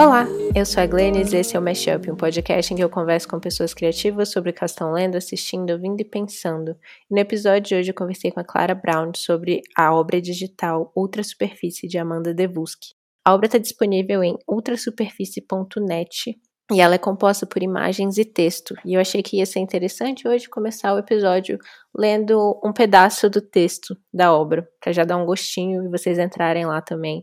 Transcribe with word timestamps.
Olá, 0.00 0.26
eu 0.56 0.64
sou 0.64 0.82
a 0.82 0.86
Glennis 0.86 1.30
e 1.34 1.36
esse 1.36 1.54
é 1.54 1.60
o 1.60 1.62
Mashup, 1.62 2.10
um 2.10 2.16
podcast 2.16 2.72
em 2.72 2.76
que 2.78 2.82
eu 2.82 2.88
converso 2.88 3.28
com 3.28 3.38
pessoas 3.38 3.74
criativas 3.74 4.30
sobre 4.30 4.48
o 4.48 4.54
que 4.54 4.64
estão 4.64 4.92
lendo, 4.92 5.14
assistindo, 5.14 5.74
ouvindo 5.74 6.00
e 6.00 6.06
pensando. 6.06 6.70
E 7.10 7.14
no 7.14 7.20
episódio 7.20 7.68
de 7.68 7.74
hoje 7.74 7.90
eu 7.90 7.94
conversei 7.94 8.30
com 8.30 8.40
a 8.40 8.44
Clara 8.44 8.74
Brown 8.74 9.12
sobre 9.14 9.60
a 9.76 9.94
obra 9.94 10.18
digital 10.18 10.90
Ultra 10.96 11.22
Superfície 11.22 11.86
de 11.86 11.98
Amanda 11.98 12.32
Devuski. 12.32 12.94
A 13.26 13.34
obra 13.34 13.44
está 13.44 13.58
disponível 13.58 14.24
em 14.24 14.38
ultrasuperfície.net 14.48 16.34
e 16.72 16.80
ela 16.80 16.94
é 16.94 16.98
composta 16.98 17.44
por 17.44 17.62
imagens 17.62 18.16
e 18.16 18.24
texto. 18.24 18.74
E 18.86 18.94
eu 18.94 19.02
achei 19.02 19.22
que 19.22 19.36
ia 19.36 19.44
ser 19.44 19.58
interessante 19.58 20.26
hoje 20.26 20.48
começar 20.48 20.94
o 20.94 20.98
episódio 20.98 21.58
lendo 21.94 22.58
um 22.64 22.72
pedaço 22.72 23.28
do 23.28 23.42
texto 23.42 23.94
da 24.10 24.32
obra, 24.32 24.66
para 24.80 24.94
já 24.94 25.04
dar 25.04 25.18
um 25.18 25.26
gostinho 25.26 25.84
e 25.84 25.90
vocês 25.90 26.18
entrarem 26.18 26.64
lá 26.64 26.80
também 26.80 27.22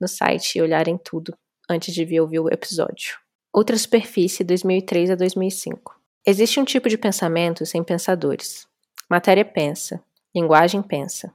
no 0.00 0.08
site 0.08 0.58
e 0.58 0.60
olharem 0.62 0.98
tudo 0.98 1.32
antes 1.68 1.94
de 1.94 2.04
vir 2.04 2.20
ouvir 2.20 2.40
o 2.40 2.48
episódio. 2.48 3.18
Outra 3.52 3.76
superfície, 3.76 4.44
2003 4.44 5.10
a 5.10 5.14
2005. 5.14 5.98
Existe 6.26 6.60
um 6.60 6.64
tipo 6.64 6.88
de 6.88 6.98
pensamento 6.98 7.64
sem 7.64 7.82
pensadores. 7.82 8.66
Matéria 9.08 9.44
pensa, 9.44 10.02
linguagem 10.34 10.82
pensa. 10.82 11.32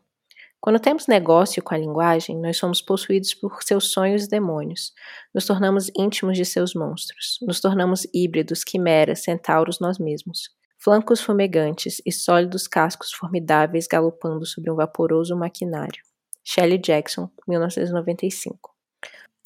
Quando 0.60 0.80
temos 0.80 1.08
negócio 1.08 1.64
com 1.64 1.74
a 1.74 1.78
linguagem, 1.78 2.38
nós 2.38 2.58
somos 2.58 2.82
possuídos 2.82 3.34
por 3.34 3.64
seus 3.64 3.92
sonhos 3.92 4.26
e 4.26 4.30
demônios. 4.30 4.94
Nos 5.34 5.48
tornamos 5.48 5.90
íntimos 5.98 6.38
de 6.38 6.46
seus 6.46 6.76
monstros. 6.76 7.40
Nos 7.42 7.60
tornamos 7.60 8.06
híbridos, 8.14 8.64
quimeras, 8.64 9.24
centauros 9.24 9.80
nós 9.80 9.98
mesmos. 9.98 10.52
Flancos 10.78 11.20
fumegantes 11.22 12.00
e 12.06 12.12
sólidos 12.12 12.68
cascos 12.68 13.12
formidáveis 13.12 13.88
galopando 13.88 14.46
sobre 14.46 14.70
um 14.70 14.76
vaporoso 14.76 15.36
maquinário. 15.36 16.04
Shelley 16.44 16.78
Jackson, 16.78 17.30
1995. 17.48 18.71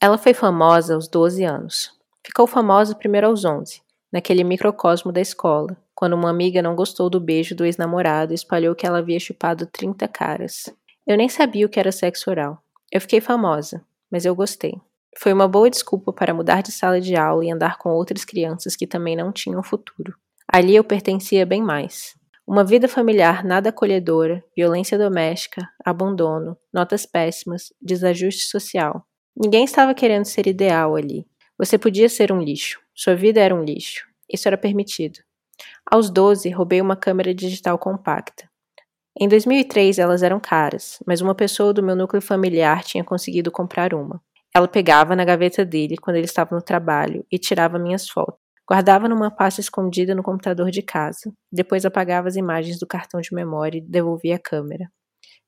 Ela 0.01 0.17
foi 0.17 0.33
famosa 0.33 0.95
aos 0.95 1.07
12 1.07 1.43
anos. 1.43 1.91
Ficou 2.25 2.45
famosa 2.47 2.95
primeiro 2.95 3.27
aos 3.27 3.45
11, 3.45 3.81
naquele 4.11 4.43
microcosmo 4.43 5.11
da 5.11 5.21
escola, 5.21 5.77
quando 5.93 6.13
uma 6.13 6.29
amiga 6.29 6.61
não 6.61 6.75
gostou 6.75 7.09
do 7.09 7.19
beijo 7.19 7.55
do 7.55 7.65
ex-namorado 7.65 8.33
e 8.33 8.35
espalhou 8.35 8.75
que 8.75 8.85
ela 8.85 8.99
havia 8.99 9.19
chupado 9.19 9.66
30 9.66 10.07
caras. 10.07 10.66
Eu 11.07 11.17
nem 11.17 11.29
sabia 11.29 11.66
o 11.66 11.69
que 11.69 11.79
era 11.79 11.91
sexo 11.91 12.29
oral. 12.29 12.61
Eu 12.91 12.99
fiquei 12.99 13.21
famosa, 13.21 13.83
mas 14.11 14.25
eu 14.25 14.35
gostei. 14.35 14.73
Foi 15.17 15.31
uma 15.31 15.47
boa 15.47 15.69
desculpa 15.69 16.11
para 16.11 16.33
mudar 16.33 16.61
de 16.61 16.71
sala 16.71 16.99
de 16.99 17.16
aula 17.16 17.45
e 17.45 17.51
andar 17.51 17.77
com 17.77 17.89
outras 17.89 18.25
crianças 18.25 18.75
que 18.75 18.85
também 18.85 19.16
não 19.16 19.31
tinham 19.31 19.63
futuro. 19.63 20.16
Ali 20.47 20.75
eu 20.75 20.83
pertencia 20.83 21.45
bem 21.45 21.61
mais. 21.61 22.16
Uma 22.45 22.63
vida 22.63 22.88
familiar 22.88 23.43
nada 23.43 23.69
acolhedora, 23.69 24.43
violência 24.55 24.97
doméstica, 24.97 25.67
abandono, 25.83 26.57
notas 26.71 27.05
péssimas, 27.05 27.73
desajuste 27.81 28.47
social. 28.47 29.05
Ninguém 29.38 29.66
estava 29.66 29.94
querendo 29.94 30.25
ser 30.25 30.47
ideal 30.47 30.95
ali. 30.95 31.25
Você 31.58 31.78
podia 31.78 32.08
ser 32.08 32.31
um 32.31 32.41
lixo. 32.41 32.80
Sua 32.94 33.16
vida 33.16 33.41
era 33.41 33.53
um 33.53 33.64
lixo. 33.64 34.08
Isso 34.31 34.47
era 34.47 34.58
permitido. 34.58 35.19
Aos 35.89 36.09
12, 36.09 36.50
roubei 36.50 36.81
uma 36.81 36.95
câmera 36.95 37.33
digital 37.33 37.78
compacta. 37.78 38.50
Em 39.17 39.28
2003 39.28 40.00
elas 40.00 40.23
eram 40.23 40.39
caras, 40.39 41.00
mas 41.06 41.22
uma 41.22 41.36
pessoa 41.36 41.73
do 41.73 41.83
meu 41.83 41.95
núcleo 41.95 42.22
familiar 42.22 42.83
tinha 42.83 43.03
conseguido 43.03 43.52
comprar 43.52 43.94
uma. 43.94 44.22
Ela 44.53 44.67
pegava 44.67 45.16
na 45.16 45.25
gaveta 45.25 45.66
dele 45.66 45.97
quando 45.97 46.16
ele 46.17 46.25
estava 46.25 46.56
no 46.56 46.61
trabalho 46.61 47.25
e 47.31 47.38
tirava 47.38 47.78
minhas 47.78 48.09
fotos. 48.09 48.39
Guardava 48.67 49.08
numa 49.08 49.30
pasta 49.30 49.61
escondida 49.61 50.16
no 50.16 50.23
computador 50.23 50.72
de 50.72 50.81
casa. 50.81 51.31
Depois 51.52 51.86
apagava 51.86 52.28
as 52.28 52.36
imagens 52.36 52.80
do 52.80 52.88
cartão 52.88 53.22
de 53.22 53.33
memória 53.33 53.78
e 53.78 53.81
devolvia 53.81 54.38
a 54.38 54.39
câmera. 54.39 54.89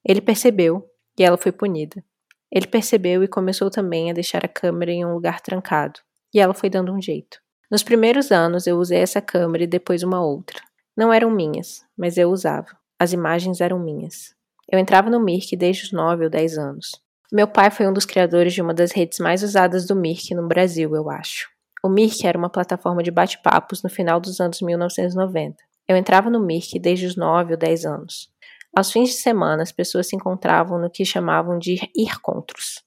Ele 0.06 0.22
percebeu 0.22 0.86
e 1.18 1.24
ela 1.24 1.38
foi 1.38 1.52
punida. 1.52 2.04
Ele 2.52 2.68
percebeu 2.68 3.24
e 3.24 3.28
começou 3.28 3.70
também 3.70 4.10
a 4.10 4.14
deixar 4.14 4.46
a 4.46 4.50
câmera 4.50 4.92
em 4.92 5.06
um 5.06 5.14
lugar 5.14 5.42
trancado. 5.42 6.00
E 6.34 6.40
ela 6.40 6.54
foi 6.54 6.70
dando 6.70 6.94
um 6.94 7.02
jeito. 7.02 7.40
Nos 7.70 7.84
primeiros 7.84 8.32
anos 8.32 8.66
eu 8.66 8.78
usei 8.78 9.00
essa 9.00 9.22
câmera 9.22 9.64
e 9.64 9.68
depois 9.68 10.04
uma 10.04 10.24
outra. 10.24 10.62
Não 10.96 11.12
eram 11.12 11.30
minhas, 11.30 11.84
mas 11.98 12.18
eu 12.18 12.30
usava. 12.30 12.70
As 13.00 13.14
imagens 13.14 13.62
eram 13.62 13.78
minhas. 13.78 14.34
Eu 14.72 14.80
entrava 14.80 15.10
no 15.10 15.20
Mirk 15.20 15.56
desde 15.56 15.84
os 15.84 15.92
9 15.92 16.24
ou 16.26 16.30
10 16.30 16.58
anos. 16.58 16.92
Meu 17.32 17.48
pai 17.48 17.70
foi 17.70 17.86
um 17.88 17.94
dos 17.94 18.06
criadores 18.06 18.54
de 18.54 18.62
uma 18.62 18.74
das 18.74 18.92
redes 18.92 19.20
mais 19.20 19.44
usadas 19.44 19.86
do 19.86 19.96
Mirk 19.96 20.34
no 20.34 20.48
Brasil, 20.48 20.96
eu 20.96 21.10
acho. 21.10 21.50
O 21.84 21.90
Mirk 21.90 22.26
era 22.26 22.38
uma 22.38 22.50
plataforma 22.50 23.04
de 23.04 23.12
bate-papos 23.12 23.84
no 23.84 23.90
final 23.90 24.20
dos 24.20 24.40
anos 24.40 24.62
1990. 24.62 25.58
Eu 25.88 25.96
entrava 25.96 26.30
no 26.30 26.40
Mirk 26.40 26.80
desde 26.80 27.06
os 27.06 27.16
9 27.16 27.54
ou 27.54 27.58
10 27.58 27.86
anos. 27.86 28.30
Aos 28.78 28.92
fins 28.92 29.10
de 29.10 29.16
semana, 29.16 29.64
as 29.64 29.72
pessoas 29.72 30.08
se 30.08 30.16
encontravam 30.16 30.78
no 30.78 30.88
que 30.88 31.04
chamavam 31.04 31.58
de 31.58 31.90
ircontros. 31.96 32.84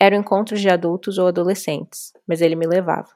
Eram 0.00 0.16
encontros 0.16 0.60
de 0.60 0.68
adultos 0.68 1.16
ou 1.16 1.28
adolescentes, 1.28 2.12
mas 2.26 2.40
ele 2.40 2.56
me 2.56 2.66
levava. 2.66 3.10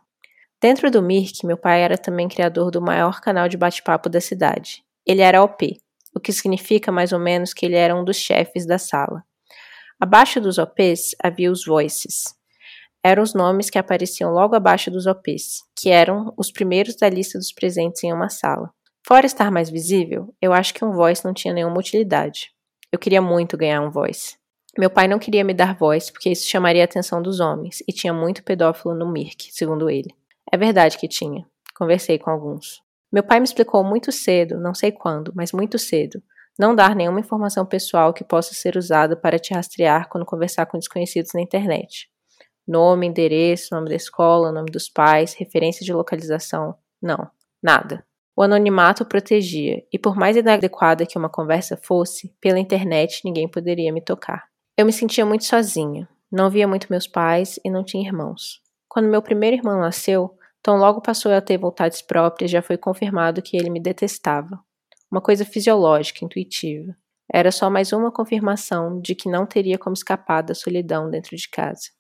Dentro 0.60 0.88
do 0.88 1.02
Mirk, 1.02 1.44
meu 1.44 1.56
pai 1.56 1.82
era 1.82 1.98
também 1.98 2.28
criador 2.28 2.70
do 2.70 2.80
maior 2.80 3.20
canal 3.20 3.48
de 3.48 3.56
bate-papo 3.56 4.08
da 4.08 4.20
cidade. 4.20 4.84
Ele 5.04 5.20
era 5.20 5.42
OP, 5.42 5.80
o 6.14 6.20
que 6.20 6.32
significa 6.32 6.92
mais 6.92 7.12
ou 7.12 7.18
menos 7.18 7.52
que 7.52 7.66
ele 7.66 7.74
era 7.74 7.92
um 7.92 8.04
dos 8.04 8.18
chefes 8.18 8.64
da 8.64 8.78
sala. 8.78 9.24
Abaixo 10.00 10.40
dos 10.40 10.58
OPs 10.58 11.16
havia 11.20 11.50
os 11.50 11.64
voices. 11.64 12.36
Eram 13.02 13.24
os 13.24 13.34
nomes 13.34 13.68
que 13.68 13.80
apareciam 13.80 14.30
logo 14.30 14.54
abaixo 14.54 14.92
dos 14.92 15.08
OPs, 15.08 15.64
que 15.76 15.90
eram 15.90 16.32
os 16.36 16.52
primeiros 16.52 16.94
da 16.94 17.08
lista 17.08 17.36
dos 17.36 17.52
presentes 17.52 18.04
em 18.04 18.12
uma 18.12 18.28
sala. 18.28 18.72
Fora 19.06 19.26
estar 19.26 19.50
mais 19.50 19.68
visível, 19.68 20.32
eu 20.40 20.52
acho 20.52 20.72
que 20.72 20.84
um 20.84 20.92
voice 20.92 21.24
não 21.24 21.34
tinha 21.34 21.52
nenhuma 21.52 21.78
utilidade. 21.78 22.52
Eu 22.90 22.98
queria 22.98 23.20
muito 23.20 23.56
ganhar 23.56 23.80
um 23.80 23.90
voice. 23.90 24.36
Meu 24.78 24.88
pai 24.88 25.08
não 25.08 25.18
queria 25.18 25.44
me 25.44 25.52
dar 25.52 25.74
voz 25.74 26.10
porque 26.10 26.30
isso 26.30 26.46
chamaria 26.46 26.82
a 26.82 26.84
atenção 26.84 27.20
dos 27.20 27.40
homens 27.40 27.82
e 27.86 27.92
tinha 27.92 28.12
muito 28.12 28.42
pedófilo 28.42 28.94
no 28.94 29.10
Mirk, 29.10 29.52
segundo 29.52 29.90
ele. 29.90 30.14
É 30.50 30.56
verdade 30.56 30.96
que 30.96 31.08
tinha. 31.08 31.44
Conversei 31.74 32.18
com 32.18 32.30
alguns. 32.30 32.80
Meu 33.12 33.22
pai 33.22 33.40
me 33.40 33.44
explicou 33.44 33.84
muito 33.84 34.10
cedo, 34.12 34.58
não 34.58 34.72
sei 34.72 34.92
quando, 34.92 35.32
mas 35.34 35.52
muito 35.52 35.78
cedo, 35.78 36.22
não 36.58 36.74
dar 36.74 36.94
nenhuma 36.94 37.20
informação 37.20 37.66
pessoal 37.66 38.12
que 38.14 38.24
possa 38.24 38.54
ser 38.54 38.76
usada 38.76 39.16
para 39.16 39.38
te 39.38 39.52
rastrear 39.52 40.08
quando 40.08 40.24
conversar 40.24 40.66
com 40.66 40.78
desconhecidos 40.78 41.32
na 41.34 41.40
internet. 41.40 42.08
Nome, 42.66 43.06
endereço, 43.06 43.74
nome 43.74 43.88
da 43.88 43.96
escola, 43.96 44.52
nome 44.52 44.70
dos 44.70 44.88
pais, 44.88 45.34
referência 45.34 45.84
de 45.84 45.92
localização. 45.92 46.74
Não, 47.02 47.28
nada. 47.62 48.04
O 48.36 48.42
anonimato 48.42 49.04
protegia, 49.04 49.82
e 49.92 49.98
por 49.98 50.16
mais 50.16 50.36
inadequada 50.36 51.04
que 51.04 51.18
uma 51.18 51.28
conversa 51.28 51.76
fosse, 51.76 52.34
pela 52.40 52.58
internet 52.58 53.20
ninguém 53.24 53.46
poderia 53.46 53.92
me 53.92 54.00
tocar. 54.00 54.44
Eu 54.76 54.86
me 54.86 54.92
sentia 54.92 55.26
muito 55.26 55.44
sozinha, 55.44 56.08
não 56.30 56.48
via 56.48 56.66
muito 56.66 56.86
meus 56.88 57.06
pais 57.06 57.60
e 57.62 57.70
não 57.70 57.84
tinha 57.84 58.06
irmãos. 58.06 58.62
Quando 58.88 59.08
meu 59.08 59.20
primeiro 59.20 59.56
irmão 59.56 59.78
nasceu, 59.78 60.34
Tom 60.62 60.76
logo 60.76 61.02
passou 61.02 61.32
a 61.32 61.40
ter 61.40 61.58
vontades 61.58 62.00
próprias 62.00 62.50
já 62.50 62.62
foi 62.62 62.78
confirmado 62.78 63.42
que 63.42 63.56
ele 63.56 63.68
me 63.68 63.80
detestava. 63.80 64.60
Uma 65.10 65.20
coisa 65.20 65.44
fisiológica, 65.44 66.24
intuitiva. 66.24 66.96
Era 67.30 67.50
só 67.50 67.68
mais 67.68 67.92
uma 67.92 68.12
confirmação 68.12 69.00
de 69.00 69.14
que 69.14 69.28
não 69.28 69.44
teria 69.44 69.76
como 69.76 69.94
escapar 69.94 70.42
da 70.42 70.54
solidão 70.54 71.10
dentro 71.10 71.36
de 71.36 71.48
casa. 71.50 71.90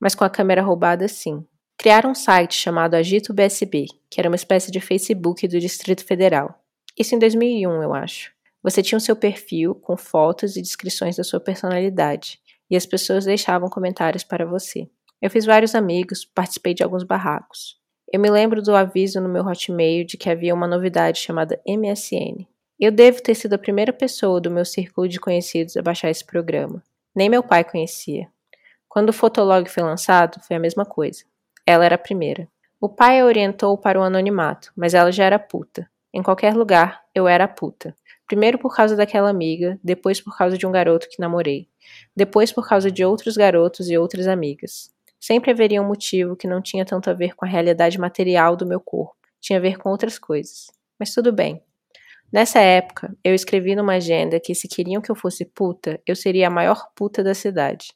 Mas 0.00 0.14
com 0.14 0.24
a 0.24 0.30
câmera 0.30 0.62
roubada, 0.62 1.06
sim. 1.06 1.46
Criaram 1.76 2.10
um 2.10 2.14
site 2.14 2.54
chamado 2.54 2.94
Agito 2.94 3.34
BSB, 3.34 3.86
que 4.08 4.20
era 4.20 4.28
uma 4.28 4.36
espécie 4.36 4.70
de 4.70 4.80
Facebook 4.80 5.46
do 5.46 5.60
Distrito 5.60 6.04
Federal. 6.04 6.58
Isso 6.98 7.14
em 7.14 7.18
2001, 7.18 7.82
eu 7.82 7.92
acho. 7.92 8.32
Você 8.62 8.82
tinha 8.82 8.96
o 8.96 9.00
seu 9.00 9.14
perfil 9.14 9.74
com 9.74 9.96
fotos 9.96 10.56
e 10.56 10.62
descrições 10.62 11.16
da 11.16 11.24
sua 11.24 11.40
personalidade, 11.40 12.38
e 12.70 12.76
as 12.76 12.86
pessoas 12.86 13.24
deixavam 13.24 13.68
comentários 13.68 14.24
para 14.24 14.46
você. 14.46 14.88
Eu 15.20 15.30
fiz 15.30 15.44
vários 15.44 15.74
amigos, 15.74 16.24
participei 16.24 16.72
de 16.72 16.82
alguns 16.82 17.02
barracos. 17.02 17.78
Eu 18.12 18.20
me 18.20 18.30
lembro 18.30 18.62
do 18.62 18.74
aviso 18.74 19.20
no 19.20 19.28
meu 19.28 19.44
Hotmail 19.44 20.06
de 20.06 20.16
que 20.16 20.30
havia 20.30 20.54
uma 20.54 20.68
novidade 20.68 21.18
chamada 21.18 21.60
MSN. 21.66 22.46
Eu 22.78 22.92
devo 22.92 23.22
ter 23.22 23.34
sido 23.34 23.54
a 23.54 23.58
primeira 23.58 23.92
pessoa 23.92 24.40
do 24.40 24.50
meu 24.50 24.64
círculo 24.64 25.08
de 25.08 25.20
conhecidos 25.20 25.76
a 25.76 25.82
baixar 25.82 26.10
esse 26.10 26.24
programa. 26.24 26.82
Nem 27.14 27.28
meu 27.28 27.42
pai 27.42 27.64
conhecia. 27.64 28.28
Quando 28.88 29.10
o 29.10 29.12
Fotolog 29.12 29.68
foi 29.68 29.82
lançado, 29.82 30.40
foi 30.40 30.56
a 30.56 30.60
mesma 30.60 30.84
coisa. 30.84 31.24
Ela 31.66 31.86
era 31.86 31.94
a 31.94 31.98
primeira. 31.98 32.46
O 32.80 32.88
pai 32.88 33.20
a 33.20 33.24
orientou 33.24 33.78
para 33.78 33.98
o 33.98 34.02
anonimato, 34.02 34.70
mas 34.76 34.92
ela 34.92 35.10
já 35.10 35.24
era 35.24 35.38
puta. 35.38 35.88
Em 36.12 36.22
qualquer 36.22 36.54
lugar, 36.54 37.02
eu 37.14 37.26
era 37.26 37.48
puta. 37.48 37.96
Primeiro 38.26 38.58
por 38.58 38.74
causa 38.74 38.94
daquela 38.94 39.30
amiga, 39.30 39.78
depois 39.82 40.20
por 40.20 40.36
causa 40.36 40.58
de 40.58 40.66
um 40.66 40.70
garoto 40.70 41.08
que 41.08 41.20
namorei, 41.20 41.68
depois 42.14 42.52
por 42.52 42.68
causa 42.68 42.90
de 42.90 43.04
outros 43.04 43.36
garotos 43.36 43.88
e 43.88 43.96
outras 43.96 44.26
amigas. 44.26 44.90
Sempre 45.18 45.50
haveria 45.50 45.80
um 45.80 45.86
motivo 45.86 46.36
que 46.36 46.46
não 46.46 46.60
tinha 46.60 46.84
tanto 46.84 47.08
a 47.08 47.14
ver 47.14 47.34
com 47.34 47.46
a 47.46 47.48
realidade 47.48 47.98
material 47.98 48.56
do 48.56 48.66
meu 48.66 48.80
corpo, 48.80 49.16
tinha 49.40 49.58
a 49.58 49.62
ver 49.62 49.78
com 49.78 49.88
outras 49.88 50.18
coisas. 50.18 50.70
Mas 50.98 51.12
tudo 51.14 51.32
bem. 51.32 51.62
Nessa 52.30 52.60
época, 52.60 53.16
eu 53.22 53.34
escrevi 53.34 53.74
numa 53.74 53.94
agenda 53.94 54.38
que 54.38 54.54
se 54.54 54.68
queriam 54.68 55.00
que 55.00 55.10
eu 55.10 55.14
fosse 55.14 55.44
puta, 55.44 56.00
eu 56.06 56.14
seria 56.14 56.48
a 56.48 56.50
maior 56.50 56.88
puta 56.94 57.22
da 57.22 57.34
cidade. 57.34 57.94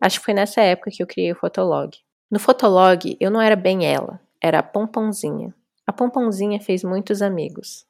Acho 0.00 0.18
que 0.18 0.24
foi 0.24 0.34
nessa 0.34 0.60
época 0.60 0.90
que 0.90 1.02
eu 1.02 1.06
criei 1.06 1.32
o 1.32 1.36
Fotolog. 1.36 1.96
No 2.30 2.38
Fotolog, 2.38 3.16
eu 3.18 3.28
não 3.28 3.40
era 3.40 3.56
bem 3.56 3.84
ela, 3.84 4.20
era 4.40 4.60
a 4.60 4.62
Pompãozinha. 4.62 5.52
A 5.84 5.92
Pompãozinha 5.92 6.60
fez 6.60 6.84
muitos 6.84 7.22
amigos. 7.22 7.84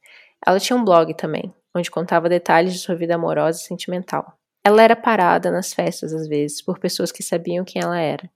Ela 0.47 0.59
tinha 0.59 0.75
um 0.75 0.83
blog 0.83 1.13
também, 1.13 1.53
onde 1.77 1.91
contava 1.91 2.27
detalhes 2.27 2.73
de 2.73 2.79
sua 2.79 2.95
vida 2.95 3.15
amorosa 3.15 3.61
e 3.61 3.65
sentimental. 3.65 4.33
Ela 4.65 4.83
era 4.83 4.97
parada 4.97 5.51
nas 5.51 5.75
festas 5.75 6.15
às 6.15 6.27
vezes 6.27 6.63
por 6.63 6.79
pessoas 6.79 7.13
que 7.13 7.23
sabiam 7.23 7.67
quem 7.67 7.83
ela 7.83 7.99
era. 7.99 8.31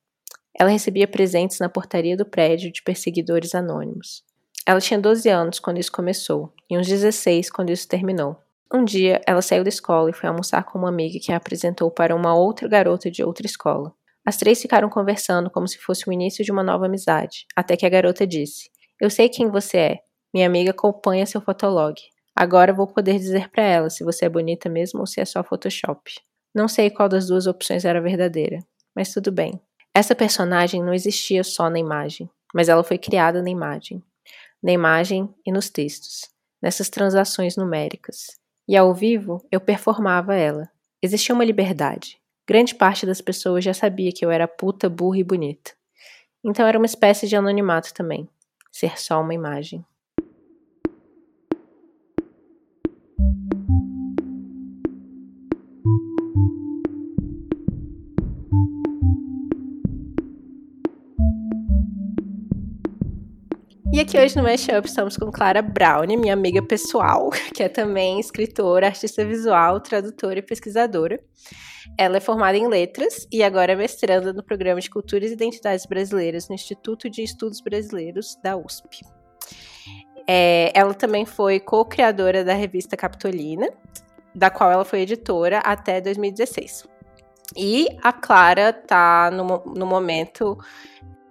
Ela 0.55 0.69
recebia 0.69 1.09
presentes 1.09 1.59
na 1.59 1.71
portaria 1.71 2.19
do 2.19 2.27
prédio 2.27 2.71
de 2.71 2.83
perseguidores 2.83 3.55
anônimos. 3.55 4.23
Ela 4.67 4.83
tinha 4.83 5.01
12 5.01 5.27
anos 5.31 5.59
quando 5.59 5.79
isso 5.79 5.91
começou, 5.91 6.53
e 6.69 6.77
uns 6.77 6.87
16 6.87 7.49
quando 7.49 7.71
isso 7.71 7.89
terminou. 7.89 8.37
Um 8.71 8.85
dia, 8.85 9.23
ela 9.27 9.41
saiu 9.41 9.63
da 9.63 9.71
escola 9.71 10.11
e 10.11 10.15
foi 10.15 10.29
almoçar 10.29 10.65
com 10.65 10.79
uma 10.79 10.91
amiga 10.91 11.19
que 11.19 11.33
a 11.33 11.37
apresentou 11.37 11.91
para 11.91 12.15
uma 12.15 12.35
outra 12.35 12.69
garota 12.69 13.11
de 13.11 13.25
outra 13.25 13.47
escola. 13.47 13.95
As 14.27 14.37
três 14.37 14.61
ficaram 14.61 14.89
conversando 14.89 15.51
como 15.51 15.69
se 15.69 15.79
fosse 15.79 16.09
o 16.09 16.13
início 16.13 16.45
de 16.45 16.51
uma 16.51 16.63
nova 16.63 16.87
amizade, 16.87 17.47
até 17.55 17.77
que 17.77 17.85
a 17.85 17.91
garota 17.91 18.27
disse: 18.27 18.71
Eu 19.01 19.11
sei 19.11 19.29
quem 19.29 19.51
você 19.51 19.77
é. 19.77 19.99
Minha 20.33 20.47
amiga 20.47 20.71
acompanha 20.71 21.27
seu 21.27 21.41
fotolog. 21.41 21.95
Agora 22.35 22.73
vou 22.73 22.87
poder 22.87 23.19
dizer 23.19 23.49
para 23.51 23.63
ela 23.63 23.89
se 23.89 24.03
você 24.03 24.25
é 24.25 24.29
bonita 24.29 24.69
mesmo 24.69 25.01
ou 25.01 25.07
se 25.07 25.21
é 25.21 25.25
só 25.25 25.45
Photoshop. 25.45 26.13
Não 26.55 26.67
sei 26.67 26.91
qual 26.91 27.09
das 27.09 27.29
duas 27.29 27.47
opções 27.47 27.85
era 27.85 28.01
verdadeira, 28.01 28.59
mas 28.95 29.13
tudo 29.13 29.31
bem. 29.31 29.61
Essa 29.95 30.15
personagem 30.15 30.83
não 30.83 30.93
existia 30.93 31.45
só 31.45 31.71
na 31.71 31.79
imagem, 31.79 32.29
mas 32.53 32.69
ela 32.69 32.83
foi 32.83 32.99
criada 32.99 33.41
na 33.41 33.51
imagem. 33.51 34.03
Na 34.61 34.73
imagem 34.73 35.33
e 35.47 35.53
nos 35.53 35.71
textos, 35.71 36.23
nessas 36.61 36.89
transações 36.89 37.57
numéricas. 37.57 38.27
E 38.67 38.77
ao 38.77 38.93
vivo, 38.95 39.47
eu 39.53 39.61
performava 39.61 40.35
ela. 40.35 40.69
Existia 41.03 41.35
uma 41.35 41.45
liberdade. 41.45 42.19
Grande 42.47 42.75
parte 42.75 43.07
das 43.07 43.21
pessoas 43.21 43.65
já 43.65 43.73
sabia 43.73 44.13
que 44.13 44.25
eu 44.25 44.31
era 44.31 44.47
puta, 44.47 44.89
burra 44.89 45.19
e 45.19 45.25
bonita. 45.25 45.73
Então 46.45 46.67
era 46.67 46.79
uma 46.79 46.87
espécie 46.87 47.27
de 47.27 47.37
anonimato 47.37 47.95
também. 47.95 48.29
Ser 48.71 48.99
só 48.99 49.21
uma 49.21 49.33
imagem. 49.33 49.85
E 63.93 64.01
aqui 64.01 64.19
hoje 64.19 64.37
no 64.37 64.43
Mashup 64.43 64.89
estamos 64.89 65.17
com 65.17 65.31
Clara 65.31 65.63
Brown, 65.63 66.07
minha 66.07 66.33
amiga 66.33 66.63
pessoal, 66.63 67.31
que 67.55 67.63
é 67.63 67.69
também 67.69 68.19
escritora, 68.19 68.87
artista 68.87 69.25
visual, 69.25 69.81
tradutora 69.81 70.39
e 70.39 70.43
pesquisadora. 70.43 71.21
Ela 71.99 72.17
é 72.17 72.21
formada 72.21 72.57
em 72.57 72.67
letras 72.67 73.27
e 73.31 73.43
agora 73.43 73.73
é 73.73 73.77
mestranda 73.77 74.33
no 74.33 74.43
programa 74.43 74.81
de 74.81 74.91
Culturas 74.91 75.31
e 75.31 75.35
Identidades 75.35 75.87
Brasileiras 75.87 76.49
no 76.49 76.55
Instituto 76.55 77.09
de 77.11 77.23
Estudos 77.23 77.61
Brasileiros 77.61 78.37
da 78.43 78.57
USP. 78.57 79.03
É, 80.27 80.73
ela 80.75 80.95
também 80.95 81.27
foi 81.27 81.61
co-criadora 81.61 82.43
da 82.43 82.55
revista 82.55 82.97
Capitolina, 82.97 83.69
da 84.35 84.51
qual 84.51 84.73
ela 84.73 84.85
foi 84.85 85.01
editora 85.01 85.59
até 85.59 86.01
2016. 86.01 86.89
E 87.57 87.89
a 88.03 88.13
Clara 88.13 88.71
está 88.71 89.31
no, 89.31 89.63
no 89.75 89.87
momento 89.87 90.59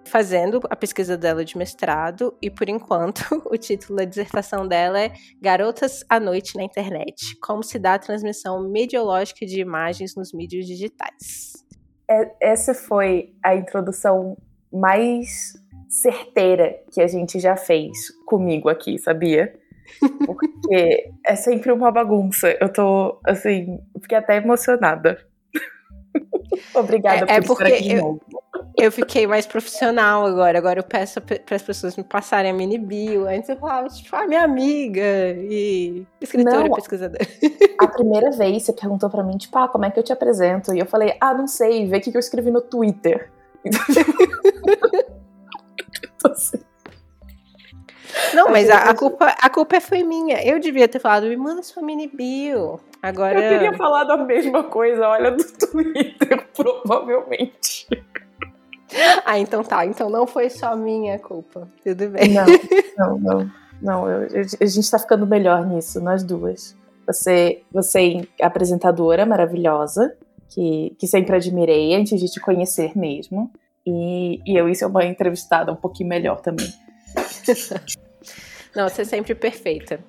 fazendo 0.06 0.60
a 0.70 0.76
pesquisa 0.76 1.16
dela 1.16 1.44
de 1.44 1.56
mestrado 1.56 2.36
e, 2.40 2.50
por 2.50 2.68
enquanto, 2.68 3.22
o 3.50 3.56
título 3.56 3.98
da 3.98 4.04
dissertação 4.04 4.66
dela 4.66 5.00
é 5.00 5.12
Garotas 5.40 6.04
à 6.08 6.18
Noite 6.20 6.56
na 6.56 6.64
Internet: 6.64 7.36
Como 7.40 7.62
se 7.62 7.78
dá 7.78 7.94
a 7.94 7.98
transmissão 7.98 8.68
mediológica 8.68 9.44
de 9.46 9.60
imagens 9.60 10.14
nos 10.16 10.32
mídias 10.32 10.66
digitais. 10.66 11.64
É, 12.10 12.30
essa 12.40 12.74
foi 12.74 13.34
a 13.42 13.54
introdução 13.54 14.36
mais 14.72 15.54
certeira 15.88 16.76
que 16.92 17.00
a 17.00 17.06
gente 17.06 17.38
já 17.38 17.56
fez 17.56 18.10
comigo 18.26 18.68
aqui, 18.68 18.98
sabia? 18.98 19.54
Porque 20.26 21.12
é 21.24 21.36
sempre 21.36 21.70
uma 21.70 21.90
bagunça. 21.90 22.56
Eu 22.60 22.72
tô, 22.72 23.20
assim, 23.24 23.78
fiquei 24.02 24.18
até 24.18 24.36
emocionada. 24.36 25.18
Obrigada 26.74 27.26
é, 27.30 27.36
é 27.36 27.40
por 27.40 27.56
porque 27.56 27.64
estar 27.64 27.76
aqui 27.76 27.92
eu. 27.92 28.20
Eu 28.84 28.92
fiquei 28.92 29.26
mais 29.26 29.46
profissional 29.46 30.26
agora. 30.26 30.58
Agora 30.58 30.78
eu 30.78 30.84
peço 30.84 31.20
para 31.20 31.56
as 31.56 31.62
pessoas 31.62 31.96
me 31.96 32.04
passarem 32.04 32.50
a 32.50 32.54
mini 32.54 32.76
bio. 32.76 33.26
Antes 33.26 33.48
eu 33.48 33.56
falava, 33.56 33.88
tipo, 33.88 34.14
ah, 34.14 34.26
minha 34.26 34.42
amiga 34.42 35.30
e 35.38 36.06
escritora 36.20 36.60
não, 36.60 36.66
e 36.66 36.74
pesquisadora. 36.74 37.26
A 37.80 37.86
primeira 37.86 38.30
vez 38.30 38.64
você 38.64 38.72
perguntou 38.72 39.08
para 39.08 39.22
mim, 39.22 39.38
tipo, 39.38 39.56
ah, 39.56 39.68
como 39.68 39.86
é 39.86 39.90
que 39.90 39.98
eu 39.98 40.02
te 40.02 40.12
apresento? 40.12 40.74
E 40.74 40.78
eu 40.78 40.86
falei, 40.86 41.16
ah, 41.20 41.32
não 41.32 41.46
sei, 41.46 41.86
vê 41.86 41.96
o 41.96 42.00
que 42.00 42.14
eu 42.14 42.20
escrevi 42.20 42.50
no 42.50 42.60
Twitter. 42.60 43.30
Não, 48.32 48.48
mas 48.50 48.68
a, 48.70 48.90
a, 48.90 48.94
culpa, 48.94 49.26
a 49.40 49.50
culpa 49.50 49.80
foi 49.80 50.02
minha. 50.02 50.42
Eu 50.44 50.58
devia 50.58 50.88
ter 50.88 50.98
falado, 50.98 51.26
me 51.26 51.36
manda 51.36 51.62
sua 51.62 51.82
mini 51.82 52.08
bio. 52.08 52.80
Agora... 53.02 53.38
Eu 53.38 53.58
teria 53.58 53.72
falado 53.76 54.10
a 54.12 54.16
mesma 54.16 54.64
coisa, 54.64 55.08
olha, 55.08 55.30
do 55.30 55.44
Twitter, 55.44 56.46
provavelmente. 56.56 57.86
ah, 59.24 59.38
então 59.38 59.62
tá. 59.62 59.84
Então 59.86 60.10
não 60.10 60.26
foi 60.26 60.50
só 60.50 60.76
minha 60.76 61.18
culpa. 61.18 61.68
Tudo 61.82 62.08
bem. 62.08 62.32
Não, 62.32 62.46
não, 62.98 63.18
não. 63.18 63.50
não 63.80 64.10
eu, 64.10 64.28
a 64.60 64.66
gente 64.66 64.90
tá 64.90 64.98
ficando 64.98 65.26
melhor 65.26 65.66
nisso, 65.66 66.00
nós 66.00 66.22
duas. 66.22 66.76
Você, 67.06 67.62
você 67.70 68.26
é 68.40 68.46
apresentadora 68.46 69.26
maravilhosa, 69.26 70.16
que, 70.48 70.96
que 70.98 71.06
sempre 71.06 71.36
admirei 71.36 71.94
antes 71.94 72.18
de 72.20 72.30
te 72.30 72.40
conhecer 72.40 72.96
mesmo. 72.96 73.50
E, 73.86 74.40
e 74.46 74.56
eu 74.56 74.68
e 74.68 74.74
seu 74.74 74.88
mãe 74.88 75.10
entrevistada 75.10 75.70
um 75.70 75.76
pouquinho 75.76 76.08
melhor 76.08 76.40
também. 76.40 76.66
Não, 78.74 78.88
você 78.88 79.02
é 79.02 79.04
sempre 79.04 79.34
perfeita. 79.34 80.00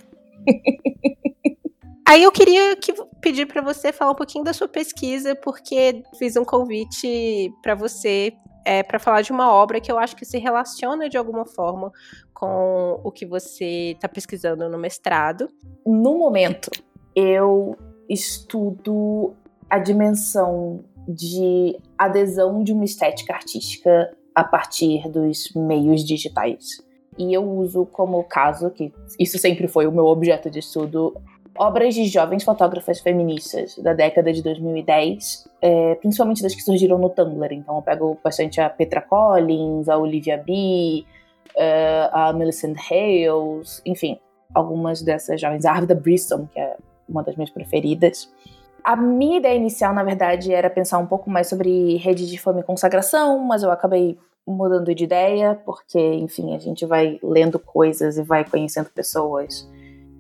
Aí 2.07 2.23
eu 2.23 2.31
queria 2.31 2.75
que, 2.77 2.93
pedir 3.19 3.45
para 3.45 3.61
você 3.61 3.91
falar 3.91 4.11
um 4.11 4.15
pouquinho 4.15 4.43
da 4.43 4.53
sua 4.53 4.67
pesquisa, 4.67 5.35
porque 5.35 6.03
fiz 6.17 6.37
um 6.37 6.45
convite 6.45 7.51
para 7.61 7.75
você 7.75 8.33
é, 8.65 8.81
para 8.81 8.97
falar 8.97 9.21
de 9.21 9.31
uma 9.31 9.53
obra 9.53 9.79
que 9.79 9.91
eu 9.91 9.99
acho 9.99 10.15
que 10.15 10.25
se 10.25 10.39
relaciona 10.39 11.07
de 11.07 11.17
alguma 11.17 11.45
forma 11.45 11.91
com 12.33 12.99
o 13.03 13.11
que 13.11 13.25
você 13.25 13.91
está 13.91 14.09
pesquisando 14.09 14.67
no 14.67 14.77
mestrado. 14.77 15.49
No 15.85 16.17
momento, 16.17 16.71
eu 17.15 17.77
estudo 18.09 19.33
a 19.69 19.77
dimensão 19.77 20.83
de 21.07 21.77
adesão 21.97 22.63
de 22.63 22.73
uma 22.73 22.83
estética 22.83 23.33
artística 23.33 24.11
a 24.33 24.43
partir 24.43 25.07
dos 25.09 25.51
meios 25.55 26.03
digitais. 26.03 26.83
E 27.17 27.33
eu 27.33 27.49
uso 27.49 27.85
como 27.85 28.21
caso, 28.23 28.69
que 28.69 28.91
isso 29.17 29.37
sempre 29.37 29.67
foi 29.67 29.87
o 29.87 29.91
meu 29.91 30.05
objeto 30.05 30.49
de 30.49 30.59
estudo, 30.59 31.15
obras 31.57 31.93
de 31.95 32.05
jovens 32.05 32.43
fotógrafas 32.43 32.99
feministas 32.99 33.77
da 33.77 33.93
década 33.93 34.31
de 34.31 34.43
2010, 34.43 35.49
é, 35.61 35.95
principalmente 35.95 36.41
das 36.41 36.53
que 36.53 36.61
surgiram 36.61 36.97
no 36.97 37.09
Tumblr. 37.09 37.53
Então 37.53 37.75
eu 37.75 37.81
pego 37.81 38.17
bastante 38.23 38.59
a 38.59 38.69
Petra 38.69 39.01
Collins, 39.01 39.87
a 39.89 39.97
Olivia 39.97 40.37
B, 40.37 41.05
é, 41.55 42.09
a 42.11 42.33
Millicent 42.33 42.77
Hales, 42.89 43.81
enfim, 43.85 44.19
algumas 44.53 45.01
dessas 45.01 45.39
jovens. 45.39 45.65
A 45.65 45.71
Arvida 45.71 45.95
Brisson, 45.95 46.47
que 46.51 46.59
é 46.59 46.75
uma 47.07 47.23
das 47.23 47.35
minhas 47.35 47.49
preferidas. 47.49 48.29
A 48.83 48.95
minha 48.95 49.37
ideia 49.37 49.55
inicial, 49.55 49.93
na 49.93 50.03
verdade, 50.03 50.53
era 50.53 50.69
pensar 50.69 50.99
um 50.99 51.07
pouco 51.07 51.29
mais 51.29 51.47
sobre 51.47 51.97
rede 51.97 52.29
de 52.29 52.37
fama 52.37 52.59
e 52.59 52.63
consagração, 52.63 53.39
mas 53.39 53.63
eu 53.63 53.71
acabei 53.71 54.17
mudando 54.45 54.93
de 54.93 55.03
ideia, 55.03 55.59
porque, 55.65 55.99
enfim, 55.99 56.55
a 56.55 56.59
gente 56.59 56.85
vai 56.85 57.19
lendo 57.23 57.57
coisas 57.57 58.17
e 58.17 58.21
vai 58.21 58.45
conhecendo 58.47 58.89
pessoas. 58.91 59.67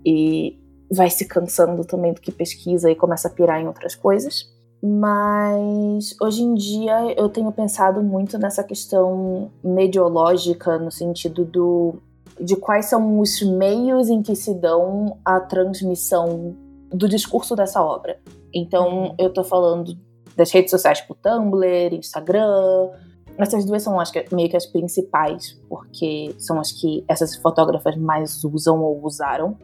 E 0.03 0.57
vai 0.91 1.09
se 1.09 1.25
cansando 1.25 1.83
também 1.83 2.13
do 2.13 2.21
que 2.21 2.31
pesquisa 2.31 2.89
e 2.89 2.95
começa 2.95 3.27
a 3.27 3.31
pirar 3.31 3.61
em 3.61 3.67
outras 3.67 3.95
coisas. 3.95 4.49
Mas 4.81 6.15
hoje 6.21 6.43
em 6.43 6.53
dia 6.53 7.13
eu 7.17 7.27
tenho 7.27 7.51
pensado 7.51 8.03
muito 8.03 8.37
nessa 8.37 8.63
questão 8.63 9.51
mediológica, 9.63 10.77
no 10.77 10.91
sentido 10.91 11.43
do, 11.43 11.95
de 12.39 12.55
quais 12.55 12.85
são 12.85 13.19
os 13.19 13.41
meios 13.41 14.09
em 14.09 14.21
que 14.21 14.35
se 14.35 14.53
dão 14.53 15.17
a 15.25 15.39
transmissão 15.39 16.55
do 16.91 17.09
discurso 17.09 17.55
dessa 17.55 17.83
obra. 17.83 18.19
Então 18.53 19.07
uhum. 19.07 19.15
eu 19.17 19.33
tô 19.33 19.43
falando 19.43 19.97
das 20.35 20.51
redes 20.51 20.71
sociais 20.71 20.99
tipo 20.99 21.15
Tumblr, 21.15 21.93
Instagram. 21.93 22.89
Essas 23.37 23.65
duas 23.65 23.81
são 23.81 23.99
acho 23.99 24.13
que 24.13 24.35
meio 24.35 24.49
que 24.49 24.55
as 24.55 24.65
principais, 24.65 25.59
porque 25.67 26.33
são 26.37 26.59
as 26.59 26.71
que 26.71 27.03
essas 27.07 27.35
fotógrafas 27.35 27.97
mais 27.97 28.43
usam 28.43 28.81
ou 28.81 29.03
usaram. 29.03 29.57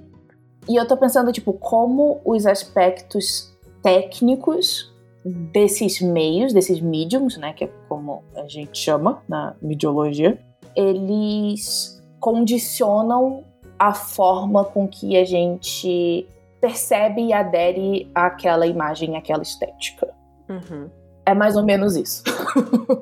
E 0.71 0.77
eu 0.77 0.87
tô 0.87 0.95
pensando, 0.95 1.33
tipo, 1.33 1.51
como 1.51 2.21
os 2.23 2.45
aspectos 2.45 3.53
técnicos 3.83 4.89
desses 5.25 5.99
meios, 5.99 6.53
desses 6.53 6.79
mediums, 6.79 7.35
né, 7.35 7.51
que 7.51 7.65
é 7.65 7.69
como 7.89 8.23
a 8.33 8.47
gente 8.47 8.79
chama 8.79 9.21
na 9.27 9.53
mediologia, 9.61 10.39
eles 10.73 12.01
condicionam 12.21 13.43
a 13.77 13.93
forma 13.93 14.63
com 14.63 14.87
que 14.87 15.17
a 15.17 15.25
gente 15.25 16.25
percebe 16.61 17.21
e 17.21 17.33
adere 17.33 18.09
àquela 18.15 18.65
imagem, 18.65 19.17
àquela 19.17 19.41
estética. 19.41 20.07
Uhum. 20.47 20.89
É 21.25 21.33
mais 21.33 21.57
ou 21.57 21.65
menos 21.65 21.97
isso. 21.97 22.23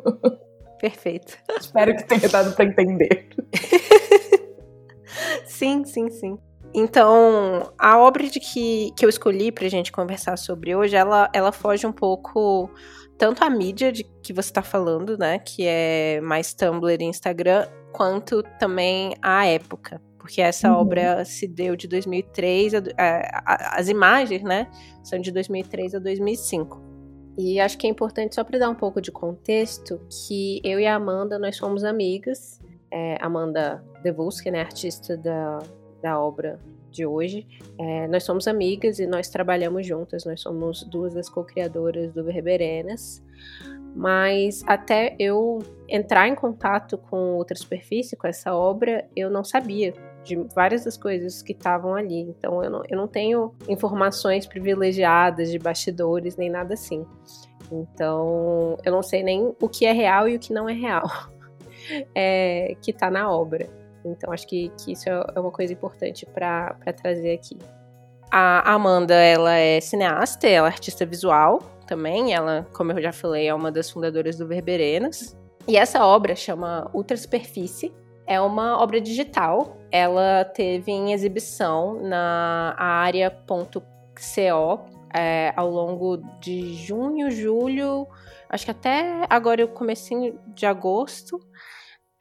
Perfeito. 0.81 1.37
Espero 1.59 1.95
que 1.95 2.03
tenha 2.03 2.29
dado 2.29 2.51
para 2.55 2.65
entender. 2.65 3.29
sim, 5.45 5.85
sim, 5.85 6.09
sim. 6.09 6.39
Então, 6.73 7.71
a 7.77 7.97
obra 7.97 8.23
de 8.27 8.39
que, 8.39 8.91
que 8.95 9.03
eu 9.03 9.09
escolhi 9.09 9.51
para 9.51 9.65
a 9.65 9.69
gente 9.69 9.91
conversar 9.91 10.37
sobre 10.37 10.75
hoje, 10.75 10.95
ela, 10.95 11.29
ela 11.33 11.51
foge 11.51 11.85
um 11.87 11.91
pouco 11.91 12.69
tanto 13.17 13.43
a 13.43 13.49
mídia 13.49 13.91
de 13.91 14.03
que 14.23 14.31
você 14.31 14.49
está 14.49 14.61
falando, 14.61 15.17
né, 15.17 15.39
que 15.39 15.65
é 15.65 16.21
mais 16.21 16.53
Tumblr 16.53 17.01
e 17.01 17.03
Instagram, 17.03 17.67
quanto 17.91 18.43
também 18.59 19.13
a 19.21 19.45
época, 19.45 20.01
porque 20.17 20.41
essa 20.41 20.71
uhum. 20.71 20.79
obra 20.79 21.25
se 21.25 21.47
deu 21.47 21.75
de 21.75 21.87
2003, 21.87 22.75
a, 22.75 22.81
a, 22.97 23.79
as 23.79 23.89
imagens, 23.89 24.43
né, 24.43 24.69
são 25.03 25.19
de 25.19 25.31
2003 25.31 25.95
a 25.95 25.99
2005. 25.99 26.89
E 27.37 27.59
acho 27.59 27.77
que 27.77 27.87
é 27.87 27.89
importante 27.89 28.35
só 28.35 28.43
para 28.43 28.59
dar 28.59 28.69
um 28.69 28.75
pouco 28.75 29.01
de 29.01 29.11
contexto 29.11 29.99
que 30.09 30.61
eu 30.63 30.79
e 30.79 30.85
a 30.85 30.95
Amanda 30.95 31.39
nós 31.39 31.55
somos 31.55 31.85
amigas. 31.85 32.59
É, 32.91 33.17
Amanda 33.21 33.83
Devuski, 34.03 34.51
né, 34.51 34.61
artista 34.61 35.15
da, 35.15 35.59
da 36.01 36.19
obra 36.19 36.59
de 36.91 37.05
hoje. 37.05 37.47
É, 37.77 38.07
nós 38.07 38.23
somos 38.23 38.47
amigas 38.47 38.99
e 38.99 39.07
nós 39.07 39.29
trabalhamos 39.29 39.85
juntas, 39.85 40.25
nós 40.25 40.41
somos 40.41 40.83
duas 40.83 41.13
das 41.13 41.29
co-criadoras 41.29 42.11
do 42.13 42.23
Verberenas. 42.23 43.23
Mas 43.95 44.63
até 44.67 45.15
eu 45.19 45.59
entrar 45.87 46.27
em 46.27 46.35
contato 46.35 46.97
com 46.97 47.35
outra 47.35 47.57
superfície, 47.57 48.15
com 48.15 48.27
essa 48.27 48.53
obra, 48.53 49.07
eu 49.15 49.29
não 49.29 49.43
sabia 49.43 49.93
de 50.23 50.35
várias 50.53 50.83
das 50.83 50.95
coisas 50.95 51.41
que 51.41 51.53
estavam 51.53 51.95
ali. 51.95 52.21
Então 52.21 52.63
eu 52.63 52.69
não, 52.69 52.83
eu 52.87 52.97
não 52.97 53.07
tenho 53.07 53.53
informações 53.67 54.45
privilegiadas 54.45 55.49
de 55.51 55.57
bastidores 55.57 56.35
nem 56.37 56.49
nada 56.49 56.75
assim. 56.75 57.05
Então 57.71 58.77
eu 58.83 58.91
não 58.91 59.03
sei 59.03 59.23
nem 59.23 59.55
o 59.61 59.67
que 59.67 59.85
é 59.85 59.91
real 59.91 60.27
e 60.27 60.35
o 60.35 60.39
que 60.39 60.53
não 60.53 60.69
é 60.69 60.73
real 60.73 61.07
é, 62.13 62.75
que 62.81 62.91
está 62.91 63.09
na 63.09 63.31
obra. 63.31 63.69
Então 64.11 64.31
acho 64.31 64.47
que, 64.47 64.71
que 64.77 64.91
isso 64.93 65.09
é, 65.09 65.23
é 65.35 65.39
uma 65.39 65.51
coisa 65.51 65.73
importante 65.73 66.25
para 66.25 66.75
trazer 66.95 67.33
aqui. 67.33 67.57
A 68.31 68.73
Amanda, 68.73 69.15
ela 69.15 69.55
é 69.55 69.79
cineasta, 69.79 70.47
ela 70.47 70.67
é 70.67 70.71
artista 70.71 71.05
visual 71.05 71.59
também. 71.87 72.33
Ela, 72.33 72.67
como 72.73 72.91
eu 72.91 73.01
já 73.01 73.11
falei, 73.11 73.47
é 73.47 73.53
uma 73.53 73.71
das 73.71 73.89
fundadoras 73.89 74.37
do 74.37 74.47
Verberenas. 74.47 75.35
E 75.67 75.77
essa 75.77 76.05
obra 76.05 76.35
chama 76.35 76.89
Ultra 76.93 77.17
Superfície. 77.17 77.93
É 78.27 78.39
uma 78.39 78.79
obra 78.81 79.01
digital. 79.01 79.77
Ela 79.91 80.45
teve 80.45 80.91
em 80.91 81.13
exibição 81.13 81.99
na 82.03 82.75
área.co 82.77 83.79
é, 85.13 85.53
ao 85.55 85.69
longo 85.69 86.17
de 86.39 86.73
junho, 86.75 87.31
julho, 87.31 88.07
acho 88.49 88.65
que 88.65 88.71
até 88.71 89.25
agora 89.29 89.63
o 89.65 89.67
comecinho 89.67 90.39
de 90.47 90.65
agosto. 90.65 91.39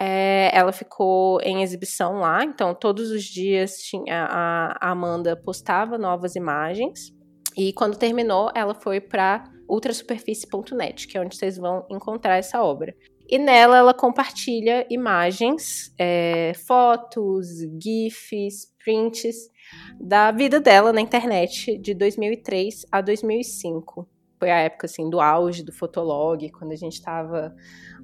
É, 0.00 0.50
ela 0.56 0.70
ficou 0.70 1.40
em 1.40 1.62
exibição 1.62 2.20
lá, 2.20 2.44
então 2.44 2.72
todos 2.72 3.10
os 3.10 3.24
dias 3.24 3.78
tinha, 3.78 4.26
a, 4.26 4.76
a 4.80 4.90
Amanda 4.90 5.36
postava 5.36 5.98
novas 5.98 6.36
imagens. 6.36 7.12
E 7.56 7.72
quando 7.72 7.98
terminou, 7.98 8.50
ela 8.54 8.74
foi 8.74 9.00
para 9.00 9.44
ultrasuperfície.net, 9.68 11.08
que 11.08 11.18
é 11.18 11.20
onde 11.20 11.36
vocês 11.36 11.56
vão 11.56 11.84
encontrar 11.90 12.36
essa 12.36 12.62
obra. 12.62 12.94
E 13.28 13.38
nela 13.38 13.76
ela 13.76 13.92
compartilha 13.92 14.86
imagens, 14.88 15.92
é, 15.98 16.52
fotos, 16.66 17.48
GIFs, 17.82 18.72
prints 18.82 19.50
da 20.00 20.30
vida 20.30 20.58
dela 20.60 20.94
na 20.94 21.00
internet 21.00 21.76
de 21.76 21.92
2003 21.92 22.86
a 22.90 23.02
2005. 23.02 24.08
Foi 24.38 24.50
a 24.50 24.60
época 24.60 24.86
assim 24.86 25.10
do 25.10 25.20
auge 25.20 25.62
do 25.62 25.72
Fotolog, 25.72 26.48
quando 26.52 26.72
a 26.72 26.76
gente 26.76 26.94
estava 26.94 27.54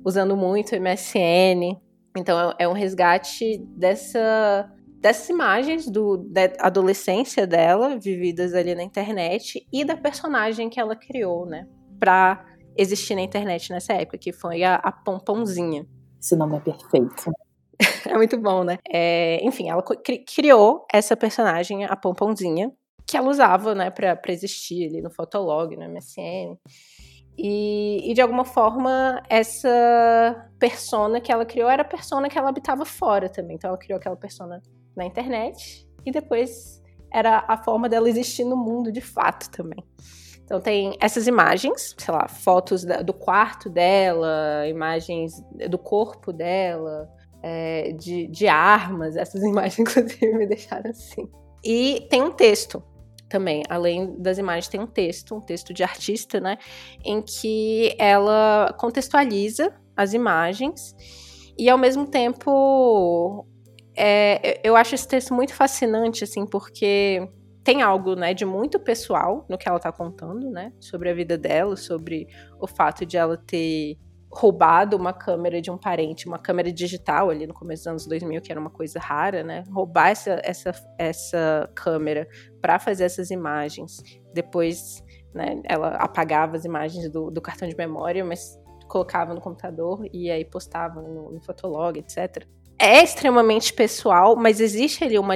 usando 0.05 0.37
muito 0.37 0.75
o 0.75 0.81
MSN. 0.81 1.81
Então 2.17 2.51
é, 2.51 2.55
é 2.61 2.69
um 2.69 2.73
resgate 2.73 3.59
dessa 3.77 4.71
dessas 5.01 5.29
imagens 5.29 5.87
do, 5.87 6.17
da 6.17 6.51
adolescência 6.61 7.47
dela, 7.47 7.99
vividas 7.99 8.55
ali 8.55 8.75
na 8.75 8.83
internet, 8.83 9.67
e 9.71 9.85
da 9.85 9.95
personagem 9.95 10.71
que 10.71 10.81
ela 10.81 10.97
criou, 10.97 11.45
né? 11.45 11.69
Pra 12.01 12.43
existir 12.75 13.15
na 13.15 13.21
internet 13.21 13.71
nessa 13.71 13.93
época, 13.93 14.17
que 14.17 14.33
foi 14.33 14.63
a, 14.63 14.77
a 14.77 14.91
Pomponzinha. 14.91 15.87
Esse 16.19 16.35
nome 16.35 16.57
é 16.57 16.61
perfeito. 16.61 17.31
é 18.09 18.17
muito 18.17 18.39
bom, 18.39 18.65
né? 18.65 18.79
É, 18.91 19.45
enfim, 19.45 19.69
ela 19.69 19.83
cri 19.83 20.25
criou 20.25 20.87
essa 20.91 21.15
personagem, 21.15 21.85
a 21.85 21.95
Pomponzinha, 21.95 22.73
que 23.07 23.19
ela 23.19 23.29
usava, 23.29 23.75
né, 23.75 23.91
pra, 23.91 24.17
pra 24.17 24.33
existir 24.33 24.89
ali 24.89 25.03
no 25.03 25.11
Fotolog, 25.11 25.77
no 25.77 25.85
MSN. 25.87 26.57
E, 27.37 28.11
e, 28.11 28.14
de 28.14 28.21
alguma 28.21 28.45
forma, 28.45 29.21
essa 29.29 30.49
persona 30.59 31.21
que 31.21 31.33
ela 31.33 31.45
criou 31.45 31.69
era 31.69 31.83
a 31.83 31.85
persona 31.85 32.29
que 32.29 32.38
ela 32.38 32.49
habitava 32.49 32.85
fora 32.85 33.29
também. 33.29 33.57
Então 33.57 33.69
ela 33.69 33.79
criou 33.79 33.99
aquela 33.99 34.17
persona 34.17 34.62
na 34.97 35.05
internet 35.05 35.88
e 36.07 36.12
depois 36.12 36.81
era 37.12 37.45
a 37.49 37.57
forma 37.57 37.88
dela 37.88 38.09
existir 38.09 38.45
no 38.45 38.57
mundo 38.57 38.93
de 38.93 39.00
fato 39.00 39.50
também. 39.50 39.85
Então 40.45 40.61
tem 40.61 40.97
essas 41.00 41.26
imagens, 41.26 41.95
sei 41.99 42.14
lá, 42.14 42.29
fotos 42.29 42.85
da, 42.85 43.03
do 43.03 43.14
quarto 43.14 43.69
dela, 43.71 44.67
imagens 44.69 45.43
do 45.69 45.79
corpo 45.79 46.33
dela, 46.33 47.09
é, 47.43 47.93
de, 47.93 48.26
de 48.29 48.47
armas, 48.47 49.17
essas 49.17 49.43
imagens 49.45 49.79
inclusive 49.79 50.35
me 50.35 50.47
deixaram 50.47 50.91
assim. 50.91 51.29
E 51.64 52.07
tem 52.11 52.23
um 52.23 52.31
texto 52.31 52.83
também, 53.35 53.64
além 53.69 54.14
das 54.17 54.38
imagens, 54.38 54.69
tem 54.69 54.81
um 54.81 54.87
texto, 54.87 55.35
um 55.35 55.41
texto 55.41 55.75
de 55.75 55.83
artista, 55.83 56.38
né, 56.38 56.57
em 57.05 57.21
que 57.21 57.93
ela 57.99 58.73
contextualiza 58.79 59.75
as 59.97 60.14
imagens 60.14 60.95
e 61.59 61.69
ao 61.69 61.76
mesmo 61.76 62.07
tempo 62.07 63.45
é, 63.97 64.61
eu 64.62 64.76
acho 64.76 64.95
esse 64.95 65.09
texto 65.09 65.35
muito 65.35 65.53
fascinante, 65.53 66.23
assim, 66.23 66.47
porque 66.47 67.29
tem 67.64 67.83
algo, 67.83 68.14
né, 68.14 68.33
de 68.35 68.45
muito 68.45 68.79
pessoal 68.79 69.45
no 69.49 69.59
que 69.59 69.69
ela 69.69 69.81
tá 69.81 69.91
contando, 69.91 70.49
né, 70.49 70.73
sobre 70.79 71.11
a 71.11 71.14
vida 71.14 71.37
dela, 71.37 71.75
sobre 71.75 72.29
o 72.61 72.69
fato 72.69 73.05
de 73.05 73.17
ela 73.17 73.37
ter 73.37 73.99
roubado 74.35 74.97
uma 74.97 75.12
câmera 75.12 75.61
de 75.61 75.71
um 75.71 75.79
parente, 75.79 76.26
uma 76.26 76.38
câmera 76.38 76.73
digital 76.73 77.31
ali 77.31 77.47
no 77.47 77.55
começo 77.55 77.83
dos 77.83 77.87
anos 77.87 78.07
2000, 78.07 78.43
que 78.43 78.50
era 78.50 78.61
uma 78.61 78.71
coisa 78.71 78.99
rara, 78.99 79.45
né? 79.45 79.62
Roubar 79.71 80.09
essa, 80.09 80.41
essa, 80.43 80.73
essa 80.99 81.71
câmera 81.75 82.29
para 82.61 82.79
fazer 82.79 83.05
essas 83.05 83.31
imagens. 83.31 84.03
Depois, 84.33 85.03
né, 85.33 85.62
ela 85.64 85.91
apagava 85.91 86.57
as 86.57 86.64
imagens 86.64 87.09
do, 87.11 87.31
do, 87.31 87.41
cartão 87.41 87.69
de 87.69 87.76
memória, 87.76 88.25
mas 88.25 88.59
colocava 88.88 89.33
no 89.33 89.41
computador 89.41 90.05
e 90.12 90.31
aí 90.31 90.45
postava 90.45 91.00
no, 91.00 91.31
no 91.31 91.41
Fotolog, 91.41 91.97
etc. 91.97 92.45
É 92.76 93.03
extremamente 93.05 93.73
pessoal, 93.73 94.35
mas 94.35 94.61
existe 94.61 95.05
ali 95.05 95.17
uma 95.17 95.35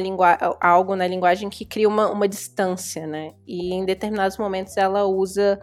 algo 0.60 0.96
na 0.96 1.06
linguagem 1.06 1.48
que 1.48 1.64
cria 1.64 1.88
uma, 1.88 2.10
uma 2.10 2.26
distância, 2.26 3.06
né? 3.06 3.32
E 3.46 3.72
em 3.72 3.84
determinados 3.84 4.36
momentos 4.36 4.76
ela 4.76 5.04
usa 5.04 5.60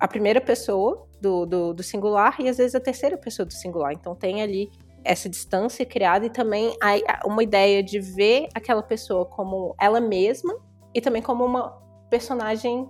a 0.00 0.08
primeira 0.08 0.40
pessoa 0.40 1.08
do, 1.22 1.46
do, 1.46 1.72
do 1.72 1.82
singular 1.84 2.34
e 2.40 2.48
às 2.48 2.58
vezes 2.58 2.74
a 2.74 2.80
terceira 2.80 3.16
pessoa 3.16 3.46
do 3.46 3.52
singular. 3.52 3.92
Então 3.92 4.14
tem 4.14 4.42
ali 4.42 4.68
essa 5.04 5.28
distância 5.28 5.86
criada 5.86 6.26
e 6.26 6.30
também 6.30 6.76
uma 7.24 7.42
ideia 7.42 7.82
de 7.82 8.00
ver 8.00 8.48
aquela 8.54 8.82
pessoa 8.82 9.24
como 9.24 9.74
ela 9.80 10.00
mesma 10.00 10.54
e 10.92 11.00
também 11.00 11.22
como 11.22 11.44
uma 11.44 11.80
personagem 12.10 12.88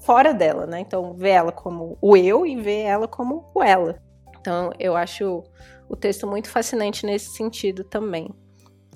fora 0.00 0.32
dela, 0.32 0.66
né? 0.66 0.80
Então 0.80 1.14
ver 1.14 1.30
ela 1.30 1.52
como 1.52 1.98
o 2.00 2.16
eu 2.16 2.46
e 2.46 2.56
ver 2.56 2.82
ela 2.82 3.06
como 3.06 3.50
o 3.54 3.62
ela. 3.62 3.98
Então 4.40 4.72
eu 4.78 4.96
acho 4.96 5.44
o 5.88 5.96
texto 5.96 6.26
muito 6.26 6.48
fascinante 6.48 7.04
nesse 7.04 7.36
sentido 7.36 7.84
também, 7.84 8.30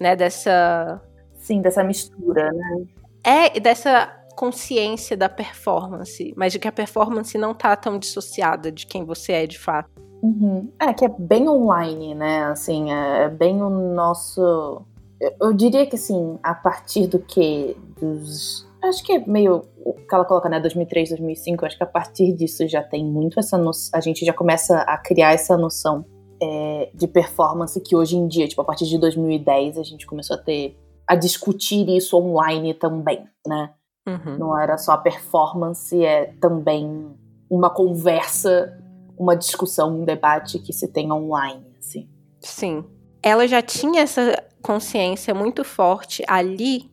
né? 0.00 0.16
Dessa 0.16 1.00
sim, 1.34 1.60
dessa 1.60 1.84
mistura, 1.84 2.50
né? 2.52 2.86
É, 3.24 3.60
dessa 3.60 4.21
consciência 4.42 5.16
da 5.16 5.28
performance, 5.28 6.34
mas 6.36 6.52
de 6.52 6.58
que 6.58 6.66
a 6.66 6.72
performance 6.72 7.38
não 7.38 7.54
tá 7.54 7.76
tão 7.76 7.96
dissociada 7.96 8.72
de 8.72 8.86
quem 8.86 9.04
você 9.04 9.30
é 9.34 9.46
de 9.46 9.56
fato. 9.56 9.88
Uhum. 10.20 10.68
É, 10.80 10.92
que 10.92 11.04
é 11.04 11.08
bem 11.16 11.48
online, 11.48 12.12
né? 12.12 12.46
Assim, 12.46 12.92
é, 12.92 13.22
é 13.22 13.28
bem 13.28 13.62
o 13.62 13.70
nosso. 13.70 14.84
Eu, 15.20 15.32
eu 15.40 15.52
diria 15.52 15.86
que, 15.86 15.94
assim, 15.94 16.40
a 16.42 16.56
partir 16.56 17.06
do 17.06 17.20
que? 17.20 17.76
Dos. 18.00 18.68
Acho 18.82 19.04
que 19.04 19.12
é 19.12 19.24
meio 19.24 19.62
o 19.84 19.94
que 19.94 20.12
ela 20.12 20.24
coloca, 20.24 20.48
né? 20.48 20.58
2003, 20.58 21.10
2005. 21.10 21.64
Acho 21.64 21.76
que 21.76 21.84
a 21.84 21.86
partir 21.86 22.32
disso 22.32 22.66
já 22.66 22.82
tem 22.82 23.04
muito 23.04 23.38
essa 23.38 23.56
noção. 23.56 23.96
A 23.96 24.00
gente 24.00 24.26
já 24.26 24.32
começa 24.32 24.76
a 24.80 24.98
criar 24.98 25.34
essa 25.34 25.56
noção 25.56 26.04
é, 26.42 26.90
de 26.92 27.06
performance 27.06 27.80
que 27.80 27.94
hoje 27.94 28.16
em 28.16 28.26
dia, 28.26 28.48
tipo, 28.48 28.60
a 28.60 28.64
partir 28.64 28.86
de 28.86 28.98
2010, 28.98 29.78
a 29.78 29.84
gente 29.84 30.04
começou 30.04 30.34
a 30.34 30.38
ter. 30.40 30.76
a 31.06 31.14
discutir 31.14 31.88
isso 31.88 32.16
online 32.16 32.74
também, 32.74 33.24
né? 33.46 33.70
Uhum. 34.06 34.38
Não 34.38 34.58
era 34.58 34.76
só 34.76 34.92
a 34.92 34.98
performance, 34.98 36.04
é 36.04 36.32
também 36.40 37.14
uma 37.48 37.70
conversa, 37.70 38.76
uma 39.16 39.36
discussão, 39.36 40.00
um 40.00 40.04
debate 40.04 40.58
que 40.58 40.72
se 40.72 40.88
tem 40.88 41.12
online, 41.12 41.64
assim. 41.78 42.08
Sim. 42.40 42.84
Ela 43.22 43.46
já 43.46 43.62
tinha 43.62 44.02
essa 44.02 44.42
consciência 44.60 45.32
muito 45.34 45.62
forte 45.62 46.24
ali 46.26 46.90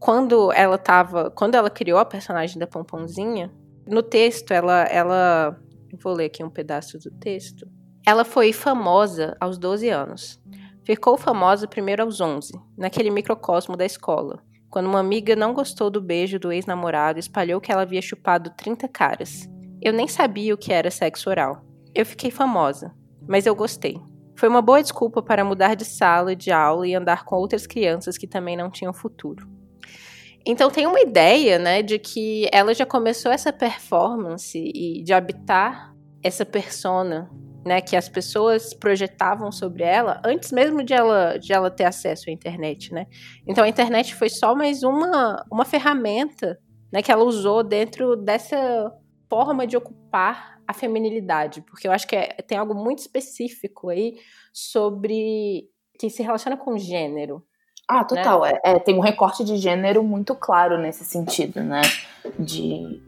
quando 0.00 0.52
ela 0.52 0.76
tava, 0.76 1.30
quando 1.30 1.54
ela 1.54 1.70
criou 1.70 1.98
a 1.98 2.04
personagem 2.04 2.58
da 2.58 2.66
Pomponzinha. 2.66 3.52
No 3.86 4.02
texto, 4.02 4.50
ela 4.50 4.82
ela 4.84 5.56
vou 6.02 6.12
ler 6.12 6.26
aqui 6.26 6.42
um 6.42 6.50
pedaço 6.50 6.98
do 6.98 7.10
texto. 7.12 7.66
Ela 8.04 8.24
foi 8.24 8.52
famosa 8.52 9.36
aos 9.40 9.58
12 9.58 9.88
anos. 9.88 10.40
Ficou 10.84 11.16
famosa 11.16 11.68
primeiro 11.68 12.02
aos 12.02 12.20
11, 12.20 12.52
naquele 12.76 13.10
microcosmo 13.10 13.76
da 13.76 13.84
escola 13.84 14.45
quando 14.70 14.86
uma 14.86 15.00
amiga 15.00 15.36
não 15.36 15.54
gostou 15.54 15.90
do 15.90 16.00
beijo 16.00 16.38
do 16.38 16.52
ex-namorado, 16.52 17.18
espalhou 17.18 17.60
que 17.60 17.70
ela 17.70 17.82
havia 17.82 18.02
chupado 18.02 18.50
30 18.56 18.88
caras. 18.88 19.48
Eu 19.80 19.92
nem 19.92 20.08
sabia 20.08 20.54
o 20.54 20.58
que 20.58 20.72
era 20.72 20.90
sexo 20.90 21.30
oral. 21.30 21.64
Eu 21.94 22.04
fiquei 22.04 22.30
famosa, 22.30 22.94
mas 23.26 23.46
eu 23.46 23.54
gostei. 23.54 24.00
Foi 24.36 24.48
uma 24.48 24.60
boa 24.60 24.82
desculpa 24.82 25.22
para 25.22 25.44
mudar 25.44 25.74
de 25.74 25.84
sala 25.84 26.36
de 26.36 26.50
aula 26.50 26.86
e 26.86 26.94
andar 26.94 27.24
com 27.24 27.36
outras 27.36 27.66
crianças 27.66 28.18
que 28.18 28.26
também 28.26 28.56
não 28.56 28.70
tinham 28.70 28.92
futuro. 28.92 29.48
Então 30.44 30.70
tem 30.70 30.86
uma 30.86 31.00
ideia, 31.00 31.58
né, 31.58 31.82
de 31.82 31.98
que 31.98 32.48
ela 32.52 32.72
já 32.72 32.86
começou 32.86 33.32
essa 33.32 33.52
performance 33.52 34.56
e 34.56 35.02
de 35.02 35.12
habitar 35.12 35.92
essa 36.22 36.44
persona, 36.44 37.28
né, 37.66 37.80
que 37.80 37.96
as 37.96 38.08
pessoas 38.08 38.72
projetavam 38.72 39.50
sobre 39.50 39.82
ela 39.82 40.22
antes 40.24 40.52
mesmo 40.52 40.84
de 40.84 40.94
ela 40.94 41.36
de 41.36 41.52
ela 41.52 41.68
ter 41.68 41.82
acesso 41.82 42.30
à 42.30 42.32
internet, 42.32 42.94
né? 42.94 43.08
Então 43.44 43.64
a 43.64 43.68
internet 43.68 44.14
foi 44.14 44.28
só 44.28 44.54
mais 44.54 44.84
uma 44.84 45.44
uma 45.50 45.64
ferramenta, 45.64 46.56
né, 46.92 47.02
que 47.02 47.10
ela 47.10 47.24
usou 47.24 47.64
dentro 47.64 48.14
dessa 48.14 48.92
forma 49.28 49.66
de 49.66 49.76
ocupar 49.76 50.60
a 50.64 50.72
feminilidade, 50.72 51.60
porque 51.62 51.88
eu 51.88 51.92
acho 51.92 52.06
que 52.06 52.14
é, 52.14 52.28
tem 52.46 52.56
algo 52.56 52.72
muito 52.74 53.00
específico 53.00 53.88
aí 53.88 54.14
sobre 54.52 55.68
que 55.98 56.08
se 56.08 56.22
relaciona 56.22 56.56
com 56.56 56.78
gênero, 56.78 57.42
ah, 57.88 57.98
né? 57.98 58.04
total. 58.04 58.42
Né? 58.42 58.52
É, 58.64 58.70
é, 58.72 58.78
tem 58.78 58.96
um 58.96 59.00
recorte 59.00 59.42
de 59.42 59.56
gênero 59.56 60.04
muito 60.04 60.36
claro 60.36 60.78
nesse 60.78 61.04
sentido, 61.04 61.64
né? 61.64 61.82
De 62.38 63.02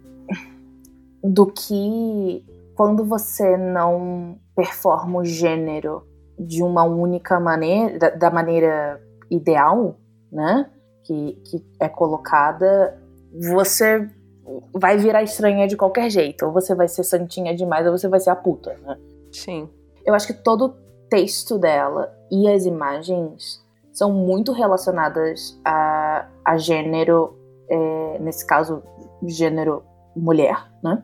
do 1.23 1.47
que 1.47 2.45
quando 2.79 3.05
você 3.05 3.57
não 3.57 4.39
performa 4.55 5.19
o 5.19 5.25
gênero 5.25 6.07
de 6.39 6.63
uma 6.63 6.85
única 6.85 7.41
maneira, 7.41 7.99
da, 7.99 8.11
da 8.11 8.31
maneira 8.31 9.03
ideal, 9.29 9.97
né? 10.31 10.71
Que, 11.05 11.33
que 11.45 11.67
é 11.81 11.89
colocada, 11.89 12.97
você 13.51 14.09
vai 14.73 14.97
virar 14.97 15.25
estranha 15.25 15.67
de 15.67 15.77
qualquer 15.77 16.09
jeito. 16.09 16.47
Ou 16.47 16.53
você 16.53 16.73
vai 16.73 16.87
ser 16.87 17.03
santinha 17.03 17.53
demais, 17.53 17.85
ou 17.85 17.99
você 17.99 18.07
vai 18.07 18.21
ser 18.21 18.31
a 18.31 18.37
puta, 18.37 18.77
né? 18.81 18.97
Sim. 19.33 19.69
Eu 20.07 20.15
acho 20.15 20.29
que 20.29 20.35
todo 20.45 20.67
o 20.67 20.75
texto 21.11 21.59
dela 21.59 22.17
e 22.31 22.47
as 22.47 22.65
imagens 22.65 23.61
são 23.93 24.13
muito 24.13 24.53
relacionadas 24.53 25.61
a, 25.65 26.29
a 26.45 26.57
gênero, 26.57 27.37
é, 27.69 28.19
nesse 28.21 28.47
caso, 28.47 28.85
gênero 29.27 29.83
mulher, 30.15 30.65
né? 30.81 31.03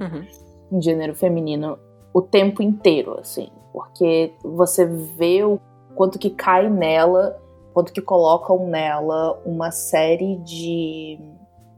Uhum. 0.00 0.41
Gênero 0.80 1.14
feminino 1.14 1.78
o 2.12 2.22
tempo 2.22 2.62
inteiro, 2.62 3.18
assim. 3.18 3.48
Porque 3.72 4.32
você 4.42 4.86
vê 4.86 5.42
o 5.44 5.58
quanto 5.94 6.18
que 6.18 6.30
cai 6.30 6.68
nela, 6.68 7.38
quanto 7.72 7.92
que 7.92 8.00
colocam 8.00 8.66
nela 8.66 9.40
uma 9.44 9.70
série 9.70 10.36
de. 10.36 11.18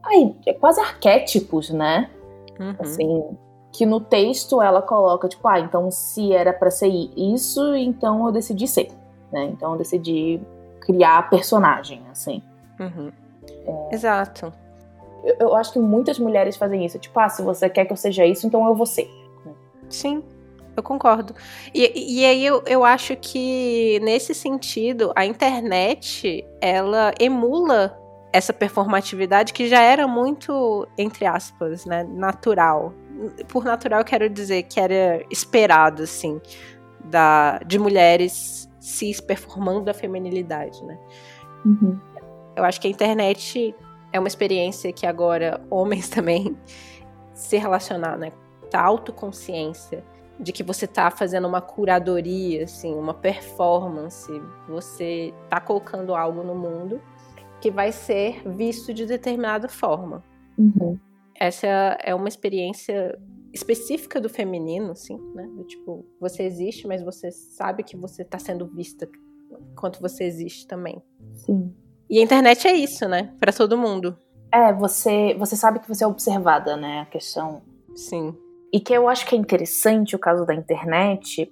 Ai, 0.02 0.34
é 0.46 0.52
quase 0.52 0.80
arquétipos, 0.80 1.70
né? 1.70 2.10
Uhum. 2.60 2.76
Assim, 2.78 3.36
que 3.72 3.86
no 3.86 4.00
texto 4.00 4.60
ela 4.60 4.82
coloca, 4.82 5.28
tipo, 5.28 5.46
ah, 5.48 5.58
então 5.58 5.90
se 5.90 6.32
era 6.32 6.52
para 6.52 6.70
ser 6.70 6.88
isso, 6.88 7.74
então 7.74 8.26
eu 8.26 8.32
decidi 8.32 8.68
ser 8.68 8.88
né? 9.34 9.46
Então 9.46 9.72
eu 9.72 9.78
decidi 9.78 10.40
criar 10.80 11.28
personagem, 11.28 12.02
assim. 12.10 12.40
Uhum. 12.78 13.12
É... 13.66 13.94
Exato. 13.94 14.52
Eu, 15.24 15.36
eu, 15.40 15.56
acho 15.56 15.72
que 15.72 15.78
muitas 15.78 16.18
mulheres 16.18 16.56
fazem 16.56 16.84
isso. 16.84 16.98
Tipo, 16.98 17.18
ah, 17.18 17.28
se 17.28 17.42
você 17.42 17.68
quer 17.68 17.84
que 17.84 17.92
eu 17.92 17.96
seja 17.96 18.26
isso, 18.26 18.46
então 18.46 18.66
eu 18.66 18.74
vou 18.74 18.86
ser. 18.86 19.08
Sim, 19.88 20.22
eu 20.76 20.82
concordo. 20.82 21.34
E, 21.72 22.20
e 22.20 22.24
aí 22.24 22.44
eu, 22.44 22.62
eu 22.66 22.84
acho 22.84 23.16
que, 23.16 24.00
nesse 24.02 24.34
sentido, 24.34 25.12
a 25.14 25.24
internet, 25.24 26.44
ela 26.60 27.12
emula 27.18 27.98
essa 28.32 28.52
performatividade 28.52 29.52
que 29.52 29.68
já 29.68 29.80
era 29.80 30.08
muito, 30.08 30.88
entre 30.98 31.24
aspas, 31.24 31.86
né, 31.86 32.02
natural. 32.02 32.92
Por 33.48 33.64
natural, 33.64 34.00
eu 34.00 34.04
quero 34.04 34.28
dizer 34.28 34.64
que 34.64 34.80
era 34.80 35.24
esperado, 35.30 36.02
assim, 36.02 36.40
da, 37.04 37.58
de 37.58 37.78
mulheres 37.78 38.68
cis 38.80 39.20
performando 39.20 39.88
a 39.88 39.94
feminilidade, 39.94 40.82
né? 40.84 40.98
Uhum. 41.64 41.98
Eu 42.56 42.64
acho 42.64 42.80
que 42.80 42.88
a 42.88 42.90
internet 42.90 43.74
é 44.14 44.18
uma 44.20 44.28
experiência 44.28 44.92
que 44.92 45.06
agora 45.06 45.60
homens 45.68 46.08
também 46.08 46.56
se 47.34 47.58
relacionar, 47.58 48.16
né? 48.16 48.30
A 48.72 48.80
autoconsciência 48.80 50.04
de 50.38 50.52
que 50.52 50.62
você 50.62 50.86
tá 50.86 51.10
fazendo 51.10 51.46
uma 51.46 51.60
curadoria, 51.60 52.64
assim, 52.64 52.94
uma 52.94 53.12
performance, 53.12 54.30
você 54.68 55.34
tá 55.48 55.60
colocando 55.60 56.14
algo 56.14 56.42
no 56.42 56.54
mundo 56.54 57.00
que 57.60 57.70
vai 57.70 57.90
ser 57.92 58.42
visto 58.48 58.94
de 58.94 59.04
determinada 59.04 59.68
forma. 59.68 60.22
Uhum. 60.56 60.98
Essa 61.34 61.66
é 62.00 62.14
uma 62.14 62.28
experiência 62.28 63.18
específica 63.52 64.20
do 64.20 64.28
feminino, 64.28 64.92
assim, 64.92 65.18
né? 65.34 65.48
Do 65.56 65.64
tipo, 65.64 66.04
você 66.20 66.44
existe, 66.44 66.86
mas 66.86 67.02
você 67.02 67.30
sabe 67.32 67.82
que 67.82 67.96
você 67.96 68.22
está 68.22 68.38
sendo 68.38 68.66
vista 68.66 69.08
enquanto 69.72 70.00
você 70.00 70.24
existe 70.24 70.66
também. 70.66 71.02
Sim. 71.32 71.74
E 72.08 72.18
a 72.18 72.22
internet 72.22 72.66
é 72.66 72.72
isso, 72.72 73.08
né? 73.08 73.34
Para 73.40 73.52
todo 73.52 73.78
mundo. 73.78 74.16
É, 74.52 74.72
você, 74.72 75.34
você 75.34 75.56
sabe 75.56 75.80
que 75.80 75.88
você 75.88 76.04
é 76.04 76.06
observada, 76.06 76.76
né? 76.76 77.00
A 77.00 77.06
questão. 77.06 77.62
Sim. 77.94 78.36
E 78.72 78.80
que 78.80 78.92
eu 78.92 79.08
acho 79.08 79.26
que 79.26 79.34
é 79.34 79.38
interessante 79.38 80.14
o 80.14 80.18
caso 80.18 80.44
da 80.44 80.54
internet, 80.54 81.50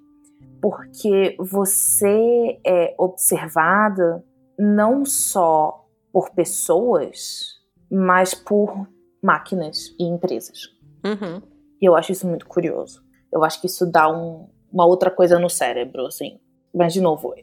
porque 0.61 1.37
você 1.39 2.61
é 2.65 2.95
observada 2.99 4.25
não 4.59 5.05
só 5.05 5.85
por 6.13 6.31
pessoas, 6.31 7.61
mas 7.91 8.35
por 8.35 8.87
máquinas 9.23 9.95
e 9.99 10.05
empresas. 10.05 10.59
Uhum. 11.05 11.43
E 11.81 11.89
eu 11.89 11.97
acho 11.97 12.13
isso 12.13 12.27
muito 12.27 12.47
curioso. 12.47 13.03
Eu 13.33 13.43
acho 13.43 13.61
que 13.61 13.67
isso 13.67 13.91
dá 13.91 14.09
um, 14.09 14.49
uma 14.73 14.87
outra 14.87 15.11
coisa 15.11 15.39
no 15.39 15.49
cérebro, 15.49 16.07
assim. 16.07 16.39
Mas, 16.75 16.93
de 16.93 17.01
novo, 17.01 17.35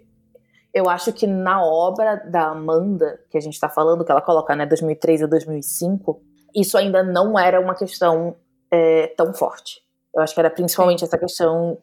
eu 0.73 0.89
acho 0.89 1.11
que 1.11 1.25
na 1.25 1.63
obra 1.63 2.15
da 2.15 2.49
Amanda, 2.49 3.19
que 3.29 3.37
a 3.37 3.41
gente 3.41 3.59
tá 3.59 3.69
falando, 3.69 4.05
que 4.05 4.11
ela 4.11 4.21
coloca, 4.21 4.55
né, 4.55 4.65
2003 4.65 5.23
a 5.23 5.27
2005, 5.27 6.21
isso 6.55 6.77
ainda 6.77 7.03
não 7.03 7.37
era 7.37 7.59
uma 7.59 7.75
questão 7.75 8.35
é, 8.71 9.07
tão 9.07 9.33
forte. 9.33 9.81
Eu 10.13 10.21
acho 10.21 10.33
que 10.33 10.39
era 10.39 10.49
principalmente 10.49 11.03
essa 11.03 11.17
questão 11.17 11.77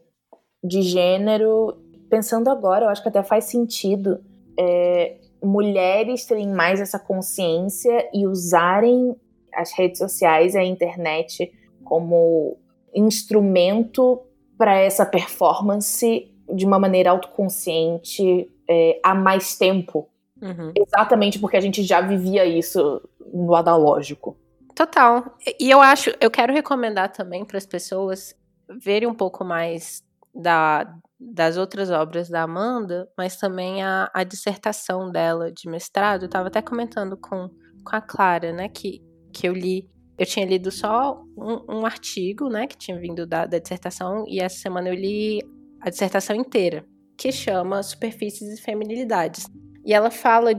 de 0.63 0.83
gênero. 0.83 1.77
Pensando 2.09 2.49
agora, 2.49 2.85
eu 2.85 2.89
acho 2.89 3.03
que 3.03 3.09
até 3.09 3.23
faz 3.23 3.45
sentido 3.45 4.21
é, 4.59 5.17
mulheres 5.43 6.25
terem 6.25 6.49
mais 6.49 6.81
essa 6.81 6.99
consciência 6.99 8.09
e 8.13 8.27
usarem 8.27 9.17
as 9.53 9.73
redes 9.73 9.99
sociais 9.99 10.55
e 10.55 10.59
a 10.59 10.65
internet 10.65 11.53
como 11.85 12.59
instrumento 12.95 14.23
para 14.57 14.79
essa 14.79 15.05
performance 15.05 16.33
de 16.53 16.65
uma 16.65 16.79
maneira 16.79 17.11
autoconsciente 17.11 18.51
é, 18.69 19.01
há 19.03 19.15
mais 19.15 19.57
tempo. 19.57 20.09
Uhum. 20.41 20.73
Exatamente 20.75 21.39
porque 21.39 21.57
a 21.57 21.61
gente 21.61 21.83
já 21.83 22.01
vivia 22.01 22.45
isso 22.45 23.01
no 23.33 23.55
analógico. 23.55 24.37
Total. 24.75 25.37
E 25.59 25.71
eu 25.71 25.81
acho, 25.81 26.13
eu 26.21 26.31
quero 26.31 26.53
recomendar 26.53 27.11
também 27.11 27.45
para 27.45 27.57
as 27.57 27.65
pessoas 27.67 28.35
verem 28.69 29.09
um 29.09 29.15
pouco 29.15 29.43
mais 29.45 30.03
da, 30.35 30.95
das 31.19 31.57
outras 31.57 31.91
obras 31.91 32.29
da 32.29 32.43
Amanda, 32.43 33.09
mas 33.17 33.37
também 33.37 33.83
a, 33.83 34.11
a 34.13 34.23
dissertação 34.23 35.11
dela 35.11 35.51
de 35.51 35.69
mestrado. 35.69 36.23
Eu 36.23 36.27
estava 36.27 36.49
até 36.49 36.61
comentando 36.61 37.17
com, 37.17 37.49
com 37.83 37.97
a 37.97 38.01
Clara, 38.01 38.53
né, 38.53 38.69
que, 38.69 39.03
que 39.33 39.49
eu 39.49 39.55
li 39.55 39.89
eu 40.19 40.25
tinha 40.25 40.47
lido 40.47 40.71
só 40.71 41.23
um, 41.37 41.81
um 41.81 41.87
artigo, 41.87 42.49
né, 42.49 42.67
que 42.67 42.77
tinha 42.77 42.99
vindo 42.99 43.27
da, 43.27 43.45
da, 43.45 43.59
dissertação, 43.59 44.25
e 44.27 44.41
essa 44.41 44.57
semana 44.57 44.89
eu 44.89 44.95
li 44.95 45.43
a 45.81 45.91
dissertação 45.91 46.35
inteira, 46.35 46.85
que 47.17 47.33
chama 47.33 47.83
Superfícies 47.83 48.59
e 48.59 48.63
Feminilidades. 48.63 49.47
E 49.85 49.95
ela 49.95 50.11
fala 50.11 50.53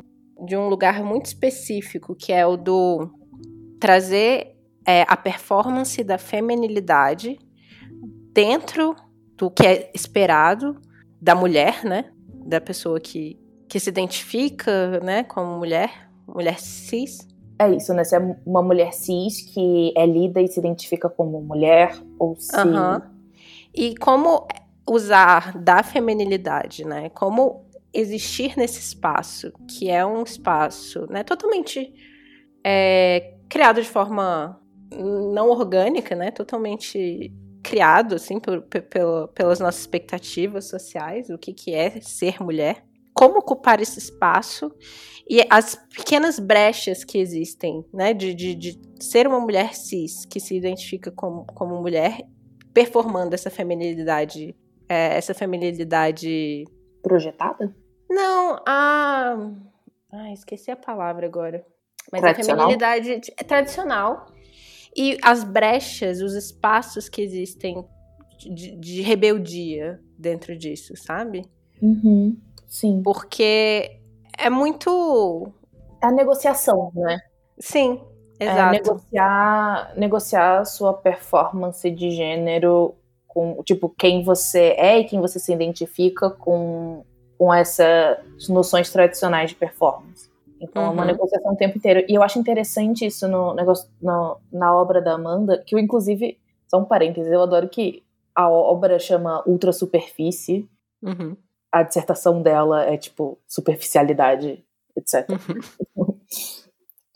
de 0.45 0.55
um 0.55 0.67
lugar 0.67 1.03
muito 1.03 1.25
específico, 1.25 2.15
que 2.15 2.31
é 2.31 2.45
o 2.45 2.55
do 2.55 3.09
trazer 3.79 4.55
é, 4.85 5.03
a 5.07 5.17
performance 5.17 6.03
da 6.03 6.17
feminilidade 6.17 7.37
dentro 8.33 8.95
do 9.35 9.49
que 9.51 9.65
é 9.65 9.91
esperado 9.93 10.79
da 11.21 11.35
mulher, 11.35 11.83
né, 11.83 12.11
da 12.45 12.61
pessoa 12.61 12.99
que, 12.99 13.39
que 13.67 13.79
se 13.79 13.89
identifica, 13.89 14.99
né, 15.01 15.23
como 15.23 15.57
mulher, 15.57 16.09
mulher 16.27 16.59
cis, 16.59 17.27
é 17.59 17.73
isso, 17.73 17.93
né? 17.93 18.03
Se 18.03 18.15
é 18.15 18.37
uma 18.45 18.61
mulher 18.61 18.93
cis 18.93 19.41
que 19.41 19.91
é 19.97 20.05
lida 20.05 20.39
e 20.39 20.47
se 20.47 20.59
identifica 20.59 21.09
como 21.09 21.41
mulher, 21.41 21.99
ou 22.19 22.35
se. 22.35 22.55
Uhum. 22.55 23.01
E 23.73 23.95
como 23.95 24.47
usar 24.89 25.57
da 25.57 25.83
feminilidade, 25.83 26.85
né? 26.85 27.09
Como 27.09 27.65
existir 27.93 28.57
nesse 28.57 28.79
espaço, 28.79 29.51
que 29.67 29.89
é 29.89 30.05
um 30.05 30.23
espaço 30.23 31.07
né, 31.09 31.23
totalmente 31.23 31.93
é, 32.63 33.35
criado 33.49 33.81
de 33.81 33.87
forma 33.87 34.59
não 34.91 35.49
orgânica, 35.49 36.15
né? 36.15 36.31
Totalmente 36.31 37.33
criado, 37.63 38.15
assim, 38.15 38.39
por, 38.39 38.61
por, 38.61 39.27
pelas 39.29 39.59
nossas 39.59 39.81
expectativas 39.81 40.65
sociais, 40.65 41.29
o 41.29 41.37
que, 41.37 41.53
que 41.53 41.73
é 41.73 41.99
ser 42.01 42.41
mulher 42.41 42.87
como 43.17 43.39
ocupar 43.39 43.81
esse 43.81 43.97
espaço 43.97 44.71
e 45.27 45.43
as 45.49 45.73
pequenas 45.75 46.37
brechas 46.37 47.03
que 47.03 47.17
existem, 47.17 47.83
né, 47.91 48.13
de, 48.13 48.31
de, 48.31 48.53
de 48.53 48.79
ser 48.99 49.27
uma 49.27 49.39
mulher 49.39 49.73
cis 49.73 50.23
que 50.23 50.39
se 50.39 50.55
identifica 50.55 51.09
como, 51.09 51.43
como 51.47 51.81
mulher, 51.81 52.19
performando 52.71 53.33
essa 53.33 53.49
feminilidade, 53.49 54.55
é, 54.89 55.17
essa 55.17 55.33
feminilidade 55.33 56.65
projetada? 57.01 57.75
Não, 58.09 58.61
a, 58.65 59.37
ah, 60.11 60.33
esqueci 60.33 60.71
a 60.71 60.75
palavra 60.75 61.25
agora, 61.25 61.65
mas 62.11 62.23
a 62.23 62.33
feminilidade 62.33 63.21
é 63.37 63.43
tradicional 63.43 64.27
e 64.95 65.17
as 65.21 65.43
brechas, 65.43 66.21
os 66.21 66.33
espaços 66.33 67.09
que 67.09 67.21
existem 67.21 67.85
de, 68.39 68.75
de 68.75 69.01
rebeldia 69.01 69.99
dentro 70.17 70.57
disso, 70.57 70.95
sabe? 70.95 71.45
Uhum, 71.81 72.37
sim. 72.65 73.01
Porque 73.03 73.99
é 74.37 74.49
muito. 74.49 75.51
É 76.01 76.07
a 76.07 76.11
negociação, 76.11 76.91
né? 76.95 77.19
Sim, 77.59 78.01
é 78.39 78.45
exato. 78.45 78.75
É 78.75 78.79
negociar, 78.79 79.93
negociar 79.97 80.59
a 80.59 80.65
sua 80.65 80.93
performance 80.93 81.89
de 81.89 82.11
gênero 82.11 82.95
com, 83.37 83.61
tipo, 83.63 83.87
quem 83.89 84.23
você 84.23 84.73
é 84.77 84.99
e 84.99 85.03
quem 85.03 85.21
você 85.21 85.39
se 85.39 85.53
identifica 85.53 86.29
com, 86.29 87.03
com 87.37 87.53
essas 87.53 88.47
noções 88.49 88.89
tradicionais 88.89 89.51
de 89.51 89.55
performance. 89.55 90.27
Então 90.59 90.81
uhum. 90.81 90.89
é 90.89 90.91
uma 90.91 91.01
uhum. 91.03 91.07
negociação 91.07 91.53
o 91.53 91.57
tempo 91.57 91.77
inteiro. 91.77 92.03
E 92.09 92.15
eu 92.15 92.23
acho 92.23 92.39
interessante 92.39 93.05
isso 93.05 93.27
no 93.27 93.53
negócio, 93.53 93.87
no, 94.01 94.37
na 94.51 94.75
obra 94.75 95.01
da 95.01 95.13
Amanda, 95.13 95.63
que 95.65 95.75
eu, 95.75 95.79
inclusive, 95.79 96.39
só 96.67 96.79
um 96.79 96.85
parênteses, 96.85 97.31
eu 97.31 97.41
adoro 97.41 97.69
que 97.69 98.03
a 98.33 98.49
obra 98.49 98.97
chama 98.97 99.43
Ultra 99.45 99.71
Superfície. 99.71 100.67
Uhum 101.03 101.37
a 101.71 101.83
dissertação 101.83 102.41
dela 102.41 102.83
é 102.83 102.97
tipo 102.97 103.37
superficialidade, 103.47 104.63
etc. 104.95 105.29
Uhum. 105.95 106.13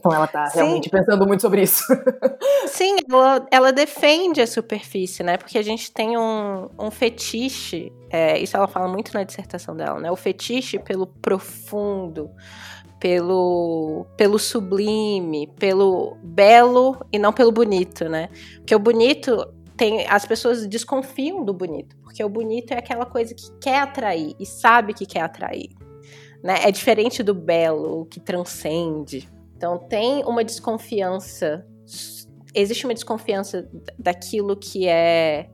Então 0.02 0.12
ela 0.12 0.26
tá 0.26 0.48
Sim. 0.48 0.58
realmente 0.58 0.90
pensando 0.90 1.28
muito 1.28 1.42
sobre 1.42 1.62
isso. 1.62 1.84
Sim, 2.66 2.96
ela, 3.08 3.48
ela, 3.52 3.72
defende 3.72 4.42
a 4.42 4.48
superfície, 4.48 5.22
né? 5.22 5.38
Porque 5.38 5.60
a 5.60 5.62
gente 5.62 5.92
tem 5.92 6.18
um, 6.18 6.70
um 6.78 6.90
fetiche, 6.90 7.94
é, 8.10 8.40
isso 8.40 8.58
ela 8.58 8.68
fala 8.68 8.88
muito 8.88 9.14
na 9.14 9.24
dissertação 9.24 9.76
dela, 9.76 10.00
né? 10.00 10.12
O 10.12 10.16
fetiche 10.16 10.80
pelo 10.80 11.06
profundo, 11.06 12.32
pelo, 13.00 14.08
pelo 14.18 14.40
sublime, 14.40 15.46
pelo 15.60 16.18
belo 16.24 16.98
e 17.14 17.20
não 17.20 17.32
pelo 17.32 17.52
bonito, 17.52 18.10
né? 18.10 18.30
Porque 18.56 18.74
o 18.74 18.80
bonito 18.80 19.54
tem 19.78 20.08
as 20.08 20.26
pessoas 20.26 20.66
desconfiam 20.66 21.46
do 21.46 21.54
bonito, 21.54 21.96
porque 22.02 22.24
o 22.24 22.30
bonito 22.30 22.72
é 22.72 22.80
aquela 22.80 23.06
coisa 23.06 23.36
que 23.36 23.52
quer 23.62 23.82
atrair 23.82 24.36
e 24.40 24.48
sabe 24.48 24.96
que 24.96 25.06
quer 25.06 25.22
atrair. 25.22 25.70
Né? 26.44 26.56
É 26.64 26.72
diferente 26.72 27.22
do 27.22 27.36
belo, 27.36 28.08
que 28.08 28.20
transcende. 28.20 29.30
Então 29.62 29.78
tem 29.78 30.24
uma 30.26 30.44
desconfiança, 30.44 31.64
existe 32.52 32.84
uma 32.84 32.96
desconfiança 32.96 33.70
daquilo 33.96 34.58
que 34.58 34.88
é 34.88 35.48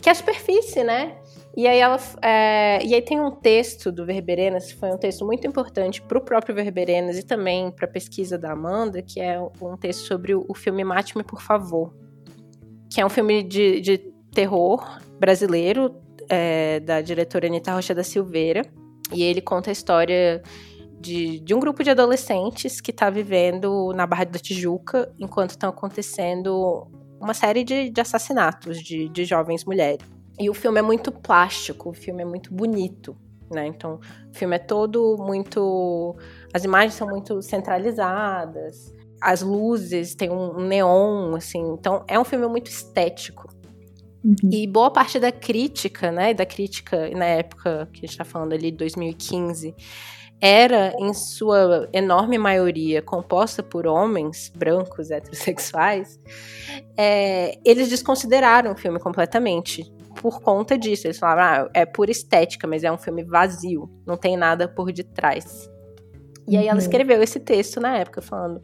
que 0.00 0.08
é 0.08 0.12
a 0.12 0.14
superfície, 0.14 0.84
né? 0.84 1.18
E 1.56 1.66
aí 1.66 1.80
ela 1.80 1.98
é, 2.22 2.78
e 2.84 2.94
aí 2.94 3.02
tem 3.02 3.18
um 3.20 3.32
texto 3.32 3.90
do 3.90 4.06
Verberenas, 4.06 4.70
foi 4.70 4.92
um 4.92 4.96
texto 4.96 5.26
muito 5.26 5.44
importante 5.44 6.00
para 6.00 6.16
o 6.16 6.20
próprio 6.20 6.54
Verberenas 6.54 7.18
e 7.18 7.24
também 7.24 7.72
para 7.72 7.86
a 7.86 7.90
pesquisa 7.90 8.38
da 8.38 8.52
Amanda, 8.52 9.02
que 9.02 9.20
é 9.20 9.40
um 9.40 9.76
texto 9.76 10.06
sobre 10.06 10.36
o, 10.36 10.46
o 10.48 10.54
filme 10.54 10.84
Mate-me 10.84 11.24
por 11.24 11.42
favor, 11.42 11.92
que 12.88 13.00
é 13.00 13.04
um 13.04 13.10
filme 13.10 13.42
de, 13.42 13.80
de 13.80 13.98
terror 14.32 15.00
brasileiro, 15.18 15.96
é, 16.28 16.78
da 16.78 17.00
diretora 17.00 17.48
Anitta 17.48 17.72
Rocha 17.72 17.92
da 17.92 18.04
Silveira. 18.04 18.62
E 19.12 19.24
ele 19.24 19.40
conta 19.40 19.70
a 19.70 19.72
história 19.72 20.44
de, 21.00 21.40
de 21.40 21.54
um 21.54 21.60
grupo 21.60 21.82
de 21.82 21.90
adolescentes 21.90 22.80
que 22.80 22.90
está 22.90 23.10
vivendo 23.10 23.92
na 23.94 24.06
Barra 24.06 24.24
da 24.24 24.38
Tijuca 24.38 25.12
enquanto 25.18 25.50
estão 25.50 25.70
acontecendo 25.70 26.86
uma 27.20 27.34
série 27.34 27.64
de, 27.64 27.90
de 27.90 28.00
assassinatos 28.00 28.82
de, 28.82 29.08
de 29.08 29.24
jovens 29.24 29.64
mulheres. 29.64 30.06
E 30.38 30.48
o 30.48 30.54
filme 30.54 30.78
é 30.78 30.82
muito 30.82 31.10
plástico, 31.10 31.90
o 31.90 31.94
filme 31.94 32.22
é 32.22 32.24
muito 32.24 32.54
bonito, 32.54 33.16
né? 33.50 33.66
Então, 33.66 33.98
o 34.32 34.36
filme 34.36 34.54
é 34.54 34.58
todo 34.58 35.16
muito. 35.18 36.16
As 36.54 36.62
imagens 36.62 36.94
são 36.94 37.08
muito 37.08 37.42
centralizadas 37.42 38.96
as 39.20 39.42
luzes, 39.42 40.14
tem 40.14 40.30
um 40.30 40.60
neon, 40.60 41.34
assim. 41.34 41.60
Então, 41.72 42.04
é 42.08 42.18
um 42.18 42.24
filme 42.24 42.46
muito 42.46 42.68
estético. 42.68 43.48
Uhum. 44.24 44.50
E 44.50 44.66
boa 44.66 44.90
parte 44.90 45.18
da 45.18 45.30
crítica, 45.30 46.10
né, 46.10 46.34
da 46.34 46.44
crítica 46.44 47.08
na 47.10 47.24
época 47.24 47.88
que 47.92 48.04
a 48.04 48.06
gente 48.06 48.18
tá 48.18 48.24
falando 48.24 48.52
ali, 48.52 48.70
2015, 48.70 49.74
era, 50.40 50.94
em 50.98 51.12
sua 51.12 51.88
enorme 51.92 52.38
maioria, 52.38 53.02
composta 53.02 53.62
por 53.62 53.86
homens 53.86 54.52
brancos, 54.54 55.10
heterossexuais, 55.10 56.20
é, 56.96 57.58
eles 57.64 57.88
desconsideraram 57.88 58.72
o 58.72 58.76
filme 58.76 59.00
completamente 59.00 59.92
por 60.20 60.40
conta 60.40 60.78
disso. 60.78 61.06
Eles 61.06 61.18
falaram, 61.18 61.66
ah, 61.66 61.70
é 61.74 61.84
pura 61.84 62.10
estética, 62.10 62.66
mas 62.66 62.84
é 62.84 62.92
um 62.92 62.98
filme 62.98 63.24
vazio, 63.24 63.90
não 64.06 64.16
tem 64.16 64.36
nada 64.36 64.68
por 64.68 64.92
detrás. 64.92 65.68
E 66.46 66.56
aí 66.56 66.66
ela 66.66 66.74
uhum. 66.74 66.78
escreveu 66.78 67.22
esse 67.22 67.40
texto 67.40 67.80
na 67.80 67.96
época, 67.96 68.22
falando 68.22 68.60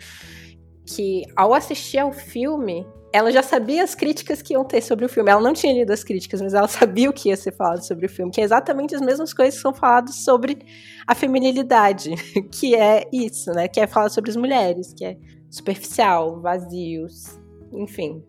que 0.87 1.25
ao 1.35 1.55
assistir 1.55 1.99
ao 1.99 2.12
filme, 2.12 2.87
ela 3.12 3.31
já 3.31 3.44
sabia 3.44 3.85
as 3.85 3.94
críticas 3.94 4.42
que 4.42 4.55
iam 4.55 4.64
ter 4.64 4.81
sobre 4.83 5.05
o 5.05 5.09
filme. 5.09 5.31
Ela 5.31 5.40
não 5.40 5.53
tinha 5.53 5.73
lido 5.73 5.92
as 5.92 6.03
críticas, 6.03 6.42
mas 6.42 6.53
ela 6.53 6.66
sabia 6.68 7.09
o 7.09 7.12
que 7.12 7.29
ia 7.29 7.37
ser 7.37 7.53
falado 7.53 7.85
sobre 7.85 8.07
o 8.07 8.09
filme, 8.09 8.33
que 8.33 8.40
é 8.40 8.44
exatamente 8.44 8.94
as 8.94 9.01
mesmas 9.01 9.33
coisas 9.33 9.55
que 9.55 9.62
são 9.62 9.73
faladas 9.73 10.16
sobre 10.16 10.59
a 11.07 11.14
feminilidade, 11.14 12.11
que 12.51 12.75
é 12.75 13.09
isso, 13.12 13.53
né? 13.53 13.68
Que 13.68 13.81
é 13.81 13.87
falar 13.87 14.09
sobre 14.09 14.31
as 14.31 14.37
mulheres, 14.37 14.92
que 14.92 15.05
é 15.05 15.16
superficial, 15.49 16.40
vazios, 16.40 17.38
enfim. 17.73 18.20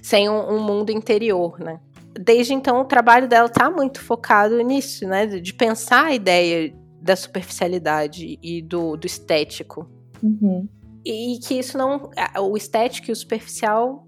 Sem 0.00 0.28
um, 0.28 0.54
um 0.54 0.62
mundo 0.62 0.90
interior, 0.90 1.58
né? 1.58 1.80
Desde 2.16 2.54
então, 2.54 2.80
o 2.80 2.84
trabalho 2.84 3.26
dela 3.26 3.48
tá 3.48 3.68
muito 3.68 4.00
focado 4.00 4.56
nisso, 4.62 5.04
né? 5.04 5.26
De 5.26 5.52
pensar 5.52 6.04
a 6.06 6.14
ideia 6.14 6.72
da 7.02 7.16
superficialidade 7.16 8.38
e 8.40 8.62
do, 8.62 8.96
do 8.96 9.04
estético. 9.04 9.90
Uhum. 10.22 10.68
E 11.04 11.38
que 11.46 11.54
isso 11.58 11.76
não. 11.76 12.10
O 12.40 12.56
estético 12.56 13.10
e 13.10 13.12
o 13.12 13.16
superficial 13.16 14.06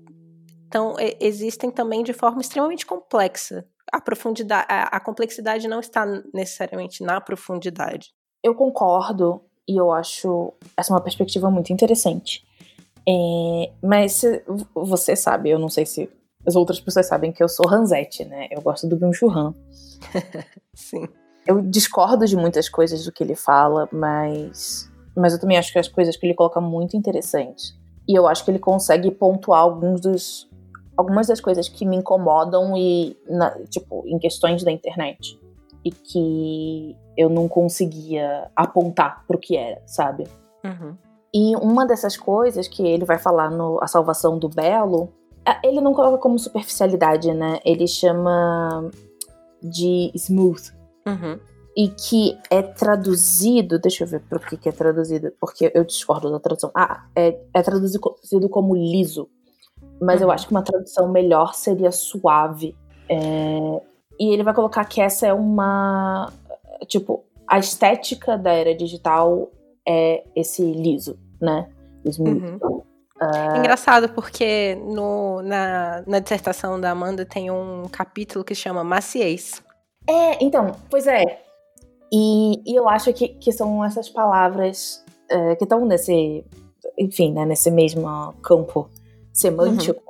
então, 0.66 0.94
existem 1.20 1.70
também 1.70 2.02
de 2.02 2.12
forma 2.12 2.40
extremamente 2.40 2.84
complexa. 2.84 3.64
A 3.92 4.00
profundidade, 4.00 4.66
a, 4.68 4.96
a 4.96 5.00
complexidade 5.00 5.68
não 5.68 5.80
está 5.80 6.04
necessariamente 6.34 7.02
na 7.02 7.20
profundidade. 7.20 8.10
Eu 8.42 8.54
concordo 8.54 9.40
e 9.66 9.80
eu 9.80 9.92
acho 9.92 10.52
essa 10.76 10.92
uma 10.92 11.00
perspectiva 11.00 11.50
muito 11.50 11.72
interessante. 11.72 12.44
É, 13.08 13.72
mas 13.82 14.22
você 14.74 15.14
sabe, 15.14 15.50
eu 15.50 15.58
não 15.58 15.68
sei 15.68 15.86
se 15.86 16.10
as 16.44 16.56
outras 16.56 16.80
pessoas 16.80 17.06
sabem 17.06 17.32
que 17.32 17.42
eu 17.42 17.48
sou 17.48 17.66
Ranzete, 17.66 18.24
né? 18.24 18.48
Eu 18.50 18.60
gosto 18.60 18.88
do 18.88 18.96
Byung-Chul 18.96 19.30
Han. 19.30 19.54
Sim. 20.74 21.08
Eu 21.46 21.62
discordo 21.62 22.26
de 22.26 22.36
muitas 22.36 22.68
coisas 22.68 23.04
do 23.04 23.12
que 23.12 23.22
ele 23.22 23.36
fala, 23.36 23.88
mas 23.92 24.90
mas 25.16 25.32
eu 25.32 25.40
também 25.40 25.56
acho 25.56 25.72
que 25.72 25.78
as 25.78 25.88
coisas 25.88 26.16
que 26.16 26.26
ele 26.26 26.34
coloca 26.34 26.60
muito 26.60 26.96
interessantes. 26.96 27.76
E 28.08 28.14
eu 28.16 28.26
acho 28.28 28.44
que 28.44 28.50
ele 28.50 28.58
consegue 28.58 29.10
pontuar 29.10 29.60
alguns 29.60 30.00
dos 30.00 30.48
algumas 30.96 31.26
das 31.26 31.40
coisas 31.40 31.68
que 31.68 31.84
me 31.84 31.96
incomodam 31.96 32.74
e 32.74 33.16
na, 33.28 33.50
tipo 33.68 34.02
em 34.06 34.18
questões 34.18 34.64
da 34.64 34.72
internet 34.72 35.38
e 35.84 35.90
que 35.90 36.96
eu 37.16 37.28
não 37.28 37.46
conseguia 37.48 38.50
apontar 38.56 39.24
pro 39.26 39.38
que 39.38 39.56
era, 39.56 39.82
sabe? 39.86 40.26
Uhum. 40.64 40.96
E 41.34 41.54
uma 41.56 41.86
dessas 41.86 42.16
coisas 42.16 42.66
que 42.66 42.86
ele 42.86 43.04
vai 43.04 43.18
falar 43.18 43.50
no 43.50 43.78
A 43.82 43.86
Salvação 43.86 44.38
do 44.38 44.48
Belo, 44.48 45.12
ele 45.62 45.82
não 45.82 45.92
coloca 45.92 46.18
como 46.18 46.38
superficialidade, 46.38 47.32
né? 47.34 47.60
Ele 47.62 47.86
chama 47.86 48.90
de 49.62 50.10
smooth. 50.14 50.72
Uhum 51.06 51.38
e 51.76 51.88
que 51.88 52.38
é 52.50 52.62
traduzido, 52.62 53.78
deixa 53.78 54.04
eu 54.04 54.08
ver 54.08 54.20
por 54.20 54.40
que, 54.40 54.56
que 54.56 54.68
é 54.68 54.72
traduzido, 54.72 55.30
porque 55.38 55.70
eu 55.74 55.84
discordo 55.84 56.30
da 56.30 56.40
tradução. 56.40 56.70
Ah, 56.74 57.04
é, 57.14 57.38
é 57.52 57.62
traduzido 57.62 58.48
como 58.48 58.74
liso, 58.74 59.28
mas 60.00 60.20
uhum. 60.20 60.28
eu 60.28 60.30
acho 60.30 60.46
que 60.46 60.52
uma 60.52 60.62
tradução 60.62 61.12
melhor 61.12 61.54
seria 61.54 61.92
suave. 61.92 62.74
É, 63.10 63.82
e 64.18 64.32
ele 64.32 64.42
vai 64.42 64.54
colocar 64.54 64.86
que 64.86 65.02
essa 65.02 65.26
é 65.26 65.34
uma. 65.34 66.32
Tipo, 66.86 67.24
a 67.46 67.58
estética 67.58 68.38
da 68.38 68.52
era 68.52 68.74
digital 68.74 69.50
é 69.86 70.24
esse 70.34 70.62
liso, 70.62 71.18
né? 71.38 71.68
Uhum. 72.18 72.56
Uh... 73.20 73.58
Engraçado, 73.58 74.08
porque 74.10 74.76
no, 74.76 75.42
na, 75.42 76.02
na 76.06 76.18
dissertação 76.20 76.80
da 76.80 76.90
Amanda 76.90 77.26
tem 77.26 77.50
um 77.50 77.86
capítulo 77.90 78.44
que 78.44 78.54
chama 78.54 78.82
Maciez. 78.82 79.62
É, 80.08 80.42
então, 80.42 80.72
pois 80.88 81.06
é, 81.06 81.45
e, 82.12 82.62
e 82.64 82.74
eu 82.74 82.88
acho 82.88 83.12
que, 83.12 83.28
que 83.28 83.52
são 83.52 83.84
essas 83.84 84.08
palavras 84.08 85.04
uh, 85.30 85.56
que 85.56 85.64
estão 85.64 85.84
nesse, 85.84 86.44
enfim, 86.98 87.32
né, 87.32 87.44
nesse 87.44 87.70
mesmo 87.70 88.32
campo 88.42 88.88
semântico. 89.32 90.02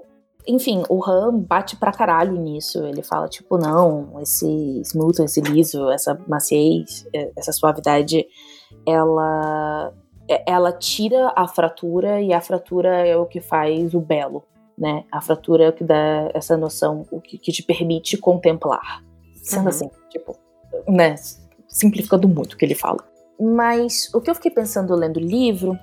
Uhum. 0.49 0.55
enfim, 0.55 0.83
o 0.89 1.03
Han 1.05 1.39
bate 1.39 1.77
pra 1.77 1.93
caralho 1.93 2.33
nisso. 2.33 2.85
Ele 2.87 3.03
fala, 3.03 3.29
tipo, 3.29 3.57
não, 3.59 4.21
esse 4.21 4.47
smooth, 4.85 5.23
esse 5.23 5.41
liso, 5.41 5.91
essa 5.91 6.19
maciez, 6.27 7.07
é, 7.15 7.33
essa 7.37 7.53
suavidade, 7.53 8.27
ela, 8.87 9.93
é, 10.29 10.51
ela 10.51 10.73
tira 10.73 11.33
a 11.35 11.49
fratura 11.49 12.21
e 12.21 12.33
a 12.33 12.41
fratura 12.41 13.07
é 13.07 13.17
o 13.17 13.27
que 13.27 13.41
faz 13.41 13.95
o 13.95 14.01
belo, 14.01 14.45
né? 14.79 15.05
A 15.11 15.21
fratura 15.21 15.65
é 15.65 15.69
o 15.71 15.73
que 15.73 15.85
dá 15.85 16.31
essa 16.35 16.57
noção, 16.57 17.07
o 17.11 17.21
que, 17.21 17.39
que 17.39 17.51
te 17.51 17.63
permite 17.63 18.17
contemplar. 18.19 19.03
Sendo 19.43 19.63
uhum. 19.63 19.69
assim, 19.69 19.91
tipo, 20.11 20.37
né? 20.87 21.15
Simplificando 21.69 22.29
muito 22.29 22.55
o 22.55 22.57
que 22.57 22.65
ele 22.65 22.75
fala. 22.75 22.99
Mas 23.39 24.13
o 24.15 24.21
que 24.21 24.31
eu 24.31 24.35
fiquei 24.35 24.51
pensando 24.51 24.95
lendo 24.95 25.19
o 25.19 25.21
livro 25.21 25.79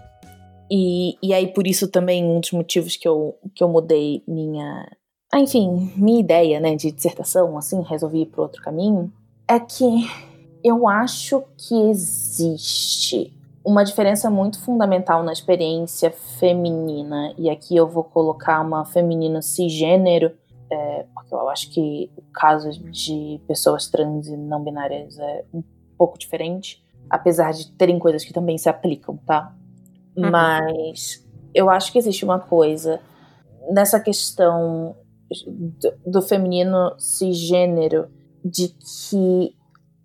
e, 0.75 1.17
e 1.21 1.33
aí, 1.33 1.53
por 1.53 1.67
isso 1.67 1.87
também, 1.87 2.25
um 2.25 2.39
dos 2.39 2.51
motivos 2.51 2.97
que 2.97 3.07
eu, 3.07 3.37
que 3.53 3.63
eu 3.63 3.69
mudei 3.69 4.23
minha. 4.27 4.89
Ah, 5.31 5.39
enfim, 5.39 5.91
minha 5.95 6.19
ideia, 6.19 6.59
né, 6.59 6.75
de 6.75 6.91
dissertação, 6.91 7.55
assim, 7.57 7.81
resolvi 7.81 8.21
ir 8.21 8.25
para 8.27 8.41
outro 8.41 8.61
caminho, 8.61 9.11
é 9.47 9.59
que 9.59 10.09
eu 10.63 10.87
acho 10.87 11.43
que 11.57 11.75
existe 11.89 13.33
uma 13.65 13.83
diferença 13.83 14.29
muito 14.29 14.59
fundamental 14.61 15.23
na 15.23 15.31
experiência 15.31 16.11
feminina, 16.39 17.33
e 17.37 17.49
aqui 17.49 17.75
eu 17.75 17.87
vou 17.87 18.03
colocar 18.03 18.61
uma 18.61 18.83
feminina 18.83 19.41
cisgênero, 19.41 20.31
é, 20.71 21.05
porque 21.13 21.33
eu 21.33 21.49
acho 21.49 21.69
que 21.71 22.11
o 22.17 22.21
caso 22.33 22.71
de 22.71 23.39
pessoas 23.47 23.87
trans 23.87 24.27
e 24.27 24.37
não 24.37 24.63
binárias 24.63 25.17
é 25.19 25.45
um 25.53 25.63
pouco 25.97 26.17
diferente, 26.17 26.83
apesar 27.09 27.51
de 27.51 27.71
terem 27.71 27.99
coisas 27.99 28.23
que 28.23 28.33
também 28.33 28.57
se 28.57 28.69
aplicam, 28.69 29.17
tá? 29.17 29.55
Uhum. 30.15 30.31
Mas 30.31 31.25
eu 31.53 31.69
acho 31.69 31.91
que 31.91 31.97
existe 31.97 32.25
uma 32.25 32.39
coisa 32.39 32.99
nessa 33.69 33.99
questão 33.99 34.95
do, 35.47 35.93
do 36.11 36.21
feminino 36.21 36.93
cisgênero 36.97 38.09
de 38.43 38.69
que 38.69 39.55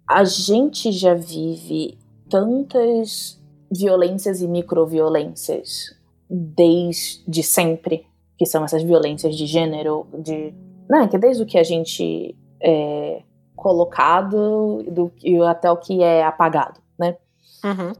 a 0.08 0.24
gente 0.24 0.92
já 0.92 1.14
vive 1.14 1.98
tantas 2.30 3.38
violências 3.70 4.40
e 4.40 4.48
microviolências 4.48 5.96
desde 6.30 7.42
sempre, 7.42 8.06
que 8.38 8.46
são 8.46 8.64
essas 8.64 8.82
violências 8.82 9.36
de 9.36 9.46
gênero, 9.46 10.06
de. 10.16 10.54
Né, 10.88 11.06
que 11.08 11.18
desde 11.18 11.42
o 11.42 11.46
que 11.46 11.58
a 11.58 11.64
gente 11.64 12.34
é 12.60 13.22
colocado 13.58 14.84
do, 14.84 15.12
até 15.44 15.70
o 15.70 15.76
que 15.76 16.00
é 16.00 16.24
apagado, 16.24 16.80
né? 16.96 17.16
Uhum. 17.64 17.92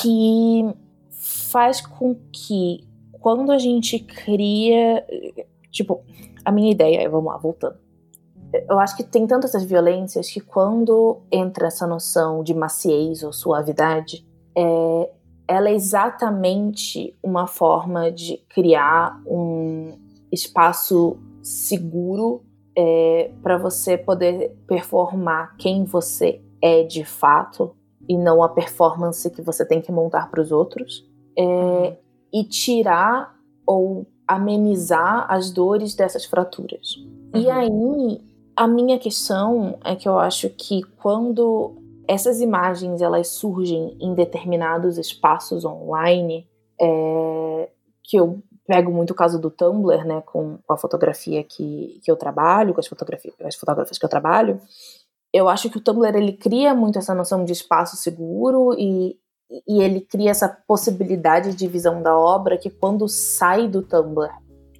Que 0.00 0.74
faz 1.50 1.80
com 1.80 2.14
que 2.32 2.86
quando 3.12 3.50
a 3.50 3.58
gente 3.58 3.98
cria. 3.98 5.04
Tipo, 5.70 6.02
a 6.44 6.52
minha 6.52 6.70
ideia, 6.70 7.08
vamos 7.10 7.32
lá, 7.32 7.36
voltando. 7.36 7.76
Eu 8.68 8.78
acho 8.80 8.96
que 8.96 9.04
tem 9.04 9.26
tantas 9.26 9.54
essas 9.54 9.64
violências 9.64 10.30
que 10.30 10.40
quando 10.40 11.20
entra 11.30 11.68
essa 11.68 11.86
noção 11.86 12.42
de 12.42 12.54
maciez 12.54 13.22
ou 13.22 13.32
suavidade, 13.32 14.26
é, 14.56 15.10
ela 15.50 15.68
é 15.68 15.74
exatamente 15.74 17.12
uma 17.20 17.44
forma 17.44 18.08
de 18.12 18.36
criar 18.48 19.20
um 19.26 19.98
espaço 20.30 21.18
seguro 21.42 22.44
é, 22.78 23.32
para 23.42 23.58
você 23.58 23.98
poder 23.98 24.56
performar 24.68 25.56
quem 25.56 25.82
você 25.82 26.40
é 26.62 26.84
de 26.84 27.04
fato 27.04 27.74
e 28.08 28.16
não 28.16 28.44
a 28.44 28.48
performance 28.48 29.28
que 29.28 29.42
você 29.42 29.66
tem 29.66 29.80
que 29.80 29.90
montar 29.90 30.30
para 30.30 30.40
os 30.40 30.52
outros 30.52 31.04
é, 31.36 31.96
e 32.32 32.44
tirar 32.44 33.34
ou 33.66 34.06
amenizar 34.28 35.26
as 35.28 35.50
dores 35.50 35.96
dessas 35.96 36.24
fraturas. 36.24 36.94
Uhum. 37.34 37.40
E 37.40 37.50
aí, 37.50 38.20
a 38.54 38.68
minha 38.68 39.00
questão 39.00 39.80
é 39.84 39.96
que 39.96 40.08
eu 40.08 40.16
acho 40.16 40.48
que 40.50 40.84
quando 40.96 41.74
essas 42.10 42.40
imagens 42.40 43.00
elas 43.00 43.28
surgem 43.28 43.96
em 44.00 44.14
determinados 44.14 44.98
espaços 44.98 45.64
online, 45.64 46.44
é, 46.80 47.68
que 48.02 48.16
eu 48.16 48.42
pego 48.66 48.90
muito 48.90 49.10
o 49.10 49.14
caso 49.14 49.38
do 49.38 49.48
Tumblr, 49.48 50.04
né, 50.04 50.20
com 50.26 50.58
a 50.68 50.76
fotografia 50.76 51.44
que, 51.44 52.00
que 52.02 52.10
eu 52.10 52.16
trabalho, 52.16 52.74
com 52.74 52.80
as 52.80 52.88
fotografias, 52.88 53.34
as 53.44 53.54
fotógrafas 53.54 53.96
que 53.96 54.04
eu 54.04 54.08
trabalho, 54.08 54.60
eu 55.32 55.48
acho 55.48 55.70
que 55.70 55.78
o 55.78 55.80
Tumblr 55.80 56.16
ele 56.16 56.32
cria 56.32 56.74
muito 56.74 56.98
essa 56.98 57.14
noção 57.14 57.44
de 57.44 57.52
espaço 57.52 57.96
seguro 57.96 58.74
e, 58.76 59.16
e 59.68 59.80
ele 59.80 60.00
cria 60.00 60.32
essa 60.32 60.48
possibilidade 60.48 61.54
de 61.54 61.68
visão 61.68 62.02
da 62.02 62.18
obra 62.18 62.58
que 62.58 62.70
quando 62.70 63.06
sai 63.08 63.68
do 63.68 63.82
Tumblr 63.82 64.32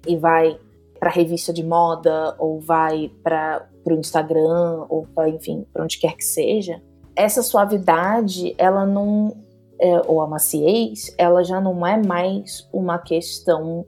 e 0.05 0.17
vai 0.17 0.59
para 0.99 1.09
revista 1.09 1.53
de 1.53 1.63
moda 1.63 2.35
ou 2.37 2.59
vai 2.59 3.09
para 3.23 3.69
o 3.87 3.93
Instagram 3.93 4.85
ou 4.89 5.07
pra, 5.15 5.29
enfim 5.29 5.65
para 5.71 5.83
onde 5.85 5.97
quer 5.97 6.17
que 6.17 6.25
seja 6.25 6.81
essa 7.15 7.41
suavidade 7.41 8.55
ela 8.57 8.85
não 8.85 9.35
é, 9.79 10.01
ou 10.07 10.21
a 10.21 10.27
maciez 10.27 11.13
ela 11.17 11.43
já 11.43 11.59
não 11.59 11.85
é 11.85 11.97
mais 11.97 12.67
uma 12.71 12.97
questão 12.97 13.85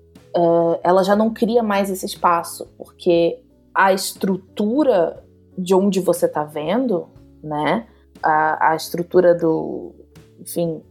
ela 0.83 1.03
já 1.03 1.15
não 1.15 1.31
cria 1.31 1.61
mais 1.61 1.91
esse 1.91 2.07
espaço 2.07 2.67
porque 2.75 3.39
a 3.73 3.93
estrutura 3.93 5.23
de 5.55 5.75
onde 5.75 5.99
você 5.99 6.25
está 6.25 6.43
vendo 6.43 7.07
né 7.43 7.85
a, 8.23 8.71
a 8.71 8.75
estrutura 8.75 9.35
do 9.35 9.93
enfim, 10.43 10.81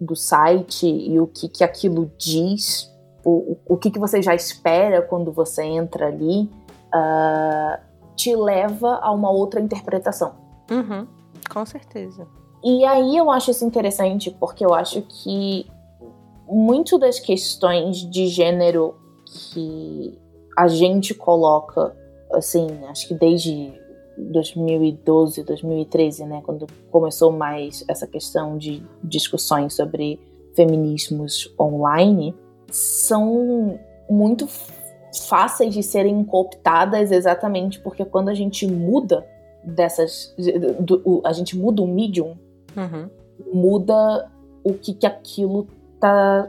do 0.00 0.16
site 0.16 0.86
e 0.86 1.18
o 1.20 1.26
que, 1.26 1.48
que 1.48 1.62
aquilo 1.62 2.10
diz, 2.18 2.90
o, 3.24 3.56
o 3.66 3.76
que, 3.76 3.90
que 3.90 3.98
você 3.98 4.20
já 4.22 4.34
espera 4.34 5.02
quando 5.02 5.30
você 5.32 5.62
entra 5.62 6.08
ali, 6.08 6.50
uh, 6.94 7.78
te 8.14 8.34
leva 8.34 8.96
a 8.96 9.10
uma 9.12 9.30
outra 9.30 9.60
interpretação. 9.60 10.34
Uhum, 10.70 11.06
com 11.48 11.64
certeza. 11.64 12.26
E 12.64 12.84
aí 12.84 13.16
eu 13.16 13.30
acho 13.30 13.50
isso 13.50 13.64
interessante 13.64 14.30
porque 14.30 14.64
eu 14.64 14.74
acho 14.74 15.02
que 15.02 15.66
muito 16.48 16.98
das 16.98 17.18
questões 17.18 17.98
de 17.98 18.26
gênero 18.28 18.94
que 19.24 20.18
a 20.56 20.68
gente 20.68 21.12
coloca, 21.12 21.94
assim, 22.32 22.66
acho 22.88 23.08
que 23.08 23.14
desde 23.14 23.72
2012, 24.16 25.42
2013, 25.42 26.24
né, 26.24 26.42
quando 26.44 26.66
começou 26.90 27.30
mais 27.30 27.84
essa 27.88 28.06
questão 28.06 28.56
de 28.56 28.82
discussões 29.02 29.74
sobre 29.74 30.18
feminismos 30.54 31.54
online, 31.60 32.34
são 32.70 33.78
muito 34.08 34.48
fáceis 35.28 35.74
de 35.74 35.82
serem 35.82 36.24
cooptadas 36.24 37.10
exatamente 37.10 37.80
porque 37.80 38.04
quando 38.04 38.28
a 38.28 38.34
gente 38.34 38.66
muda 38.66 39.26
dessas 39.66 40.34
do, 40.80 41.20
a 41.24 41.32
gente 41.32 41.56
muda 41.56 41.82
o 41.82 41.86
medium 41.86 42.36
uhum. 42.76 43.10
muda 43.52 44.30
o 44.62 44.72
que 44.74 44.94
que 44.94 45.06
aquilo 45.06 45.66
tá 46.00 46.48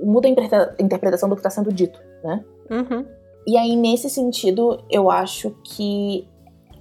muda 0.00 0.28
a 0.28 0.82
interpretação 0.82 1.28
do 1.28 1.34
que 1.34 1.40
está 1.40 1.50
sendo 1.50 1.72
dito 1.72 1.98
né 2.22 2.44
uhum. 2.70 3.04
e 3.46 3.56
aí 3.56 3.74
nesse 3.74 4.10
sentido 4.10 4.82
eu 4.90 5.10
acho 5.10 5.50
que 5.64 6.28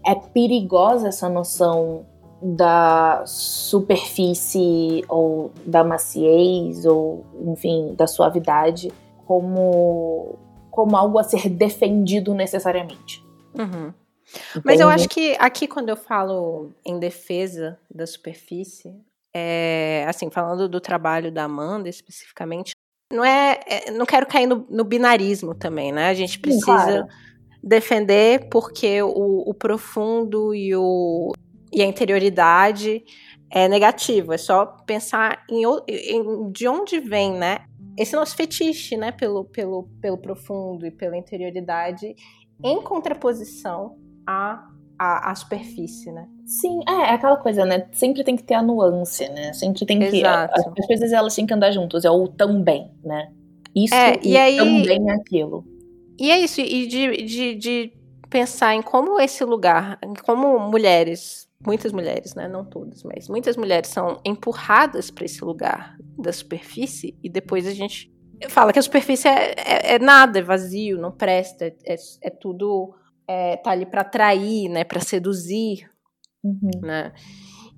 é 0.06 0.14
perigosa 0.14 1.08
essa 1.08 1.30
noção 1.30 2.06
da 2.42 3.24
superfície 3.26 5.04
ou 5.10 5.52
da 5.66 5.84
maciez 5.84 6.86
ou 6.86 7.26
enfim 7.48 7.96
da 7.96 8.06
suavidade 8.06 8.92
como 9.26 10.38
como 10.78 10.96
algo 10.96 11.18
a 11.18 11.24
ser 11.24 11.50
defendido 11.50 12.36
necessariamente. 12.36 13.26
Uhum. 13.58 13.92
Mas 14.64 14.80
eu 14.80 14.90
acho 14.90 15.08
que 15.08 15.36
aqui 15.40 15.68
quando 15.68 15.90
eu 15.90 15.96
falo 15.96 16.72
em 16.86 17.00
defesa 17.00 17.80
da 17.94 18.06
superfície, 18.06 18.94
é, 19.34 20.06
assim 20.08 20.30
falando 20.30 20.68
do 20.68 20.82
trabalho 20.82 21.32
da 21.32 21.44
Amanda 21.44 21.88
especificamente, 21.88 22.72
não 23.12 23.24
é, 23.24 23.60
é 23.66 23.92
não 23.92 24.06
quero 24.06 24.26
cair 24.26 24.48
no, 24.48 24.68
no, 24.70 24.84
binarismo 24.84 25.56
também, 25.56 25.92
né? 25.92 26.10
A 26.10 26.14
gente 26.14 26.40
precisa 26.40 26.66
claro 26.66 27.08
defender 27.64 28.48
porque 28.50 29.02
o, 29.02 29.44
o 29.50 29.54
profundo 29.54 30.54
e, 30.54 30.76
o, 30.76 31.34
e 31.72 31.82
a 31.82 31.86
interioridade 31.86 33.04
é 33.50 33.68
negativo. 33.68 34.34
É 34.34 34.38
só 34.38 34.66
pensar 34.66 35.44
em, 35.50 35.64
em, 35.88 36.52
de 36.52 36.68
onde 36.68 37.00
vem, 37.00 37.34
né? 37.34 37.66
Esse 37.98 38.16
nosso 38.16 38.36
fetiche, 38.36 38.96
né? 38.96 39.12
Pelo, 39.12 39.46
pelo, 39.46 39.90
pelo 40.02 40.18
profundo 40.18 40.86
e 40.86 40.92
pela 40.92 41.18
interioridade, 41.18 42.16
em 42.64 42.82
contraposição 42.82 43.98
à, 44.28 44.68
à, 45.00 45.32
à 45.32 45.36
superfície, 45.36 46.12
né? 46.12 46.28
Sim, 46.46 46.82
é, 46.88 46.92
é, 46.92 47.10
aquela 47.12 47.38
coisa, 47.38 47.66
né? 47.66 47.88
Sempre 47.94 48.24
tem 48.24 48.36
que 48.36 48.44
ter 48.44 48.56
a 48.56 48.62
nuance, 48.62 49.28
né? 49.30 49.54
Sempre 49.54 49.86
tem 49.86 50.00
que. 50.00 50.18
Exato. 50.18 50.54
As, 50.60 50.68
as 50.68 50.86
coisas 50.86 51.14
elas 51.14 51.34
têm 51.34 51.46
que 51.46 51.54
andar 51.54 51.72
juntas, 51.72 52.04
é 52.04 52.12
o 52.12 52.28
também, 52.28 52.92
né? 53.04 53.32
Isso 53.74 53.96
é, 53.96 54.20
e, 54.22 54.32
e 54.32 54.38
aí, 54.38 54.58
também 54.58 55.10
é 55.10 55.14
aquilo. 55.14 55.66
E 56.20 56.32
é 56.32 56.40
isso, 56.40 56.60
e 56.60 56.88
de, 56.88 57.24
de, 57.24 57.56
de 57.56 57.94
pensar 58.30 58.74
em 58.74 58.82
como 58.82 59.20
esse 59.20 59.44
lugar, 59.46 60.00
como 60.26 60.60
mulheres, 60.60 61.48
muitas 61.64 61.92
mulheres, 61.92 62.34
né, 62.34 62.48
não 62.48 62.66
todas, 62.66 63.04
mas 63.04 63.30
muitas 63.30 63.56
mulheres 63.56 63.90
são 63.90 64.20
empurradas 64.26 65.12
para 65.12 65.26
esse 65.26 65.44
lugar 65.44 65.96
da 66.18 66.34
superfície 66.34 67.16
e 67.24 67.30
depois 67.30 67.68
a 67.68 67.72
gente 67.72 68.12
fala 68.50 68.74
que 68.74 68.80
a 68.80 68.82
superfície 68.82 69.28
é, 69.28 69.54
é, 69.58 69.96
é 69.96 70.00
nada, 70.00 70.40
é 70.40 70.42
vazio, 70.42 71.00
não 71.00 71.12
presta, 71.12 71.66
é, 71.66 71.96
é 72.22 72.30
tudo 72.30 72.96
é, 73.28 73.58
tá 73.58 73.72
ali 73.72 73.86
para 73.86 74.02
atrair, 74.02 74.70
né, 74.70 74.84
para 74.84 75.02
seduzir, 75.02 75.90
uhum. 76.44 76.72
né? 76.82 77.14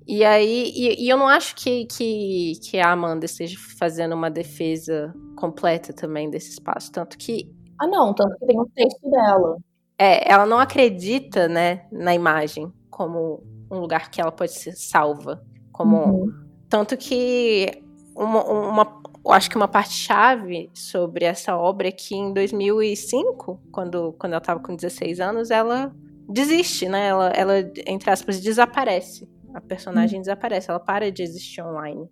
E 0.06 0.24
aí, 0.24 0.72
e, 0.74 1.04
e, 1.04 1.08
eu 1.08 1.16
não 1.16 1.28
acho 1.28 1.54
que, 1.54 1.84
que, 1.84 2.54
que 2.62 2.78
a 2.78 2.90
Amanda 2.90 3.26
esteja 3.26 3.58
fazendo 3.78 4.14
uma 4.14 4.30
defesa 4.30 5.14
completa 5.36 5.92
também 5.92 6.28
desse 6.28 6.50
espaço, 6.50 6.90
tanto 6.90 7.16
que 7.16 7.54
ah, 7.80 7.86
não, 7.86 8.12
tanto 8.12 8.36
que 8.38 8.46
tem 8.46 8.60
um 8.60 8.66
texto 8.74 9.10
dela. 9.10 9.56
É, 9.98 10.30
ela 10.30 10.44
não 10.44 10.58
acredita, 10.58 11.48
né, 11.48 11.86
na 11.90 12.14
imagem 12.14 12.70
como 12.90 13.42
um 13.70 13.78
lugar 13.78 14.10
que 14.10 14.20
ela 14.20 14.30
pode 14.30 14.52
ser 14.52 14.72
salva, 14.72 15.42
como 15.72 15.96
uhum. 15.96 16.32
tanto 16.68 16.96
que 16.96 17.82
uma, 18.14 18.44
uma 18.44 18.99
acho 19.28 19.50
que 19.50 19.56
uma 19.56 19.68
parte 19.68 19.92
chave 19.92 20.70
sobre 20.74 21.24
essa 21.24 21.56
obra 21.56 21.88
é 21.88 21.92
que 21.92 22.14
em 22.14 22.32
2005, 22.32 23.60
quando 23.70 24.14
quando 24.18 24.32
ela 24.32 24.40
estava 24.40 24.60
com 24.60 24.74
16 24.74 25.20
anos, 25.20 25.50
ela 25.50 25.94
desiste, 26.28 26.88
né? 26.88 27.08
Ela, 27.08 27.28
ela 27.30 27.72
entre 27.86 28.10
aspas 28.10 28.40
desaparece. 28.40 29.28
A 29.52 29.60
personagem 29.60 30.16
uhum. 30.16 30.22
desaparece, 30.22 30.70
ela 30.70 30.78
para 30.78 31.10
de 31.10 31.22
existir 31.22 31.60
online. 31.60 32.08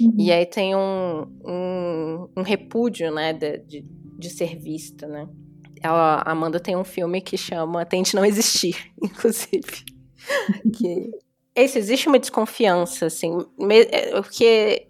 Uhum. 0.00 0.14
E 0.18 0.32
aí 0.32 0.44
tem 0.44 0.74
um, 0.74 1.26
um, 1.44 2.28
um 2.36 2.42
repúdio, 2.42 3.12
né, 3.12 3.32
de, 3.32 3.58
de, 3.58 3.84
de, 4.18 4.30
ser 4.30 4.56
vista, 4.56 5.06
né? 5.06 5.28
Ela, 5.80 6.16
a 6.16 6.32
Amanda 6.32 6.58
tem 6.58 6.76
um 6.76 6.84
filme 6.84 7.20
que 7.20 7.36
chama 7.36 7.84
Tente 7.86 8.14
Não 8.16 8.24
Existir, 8.24 8.76
inclusive. 9.00 9.84
que 10.76 11.10
esse, 11.54 11.78
existe 11.78 12.08
uma 12.08 12.18
desconfiança, 12.18 13.06
assim, 13.06 13.38
é, 13.70 14.20
porque... 14.20 14.88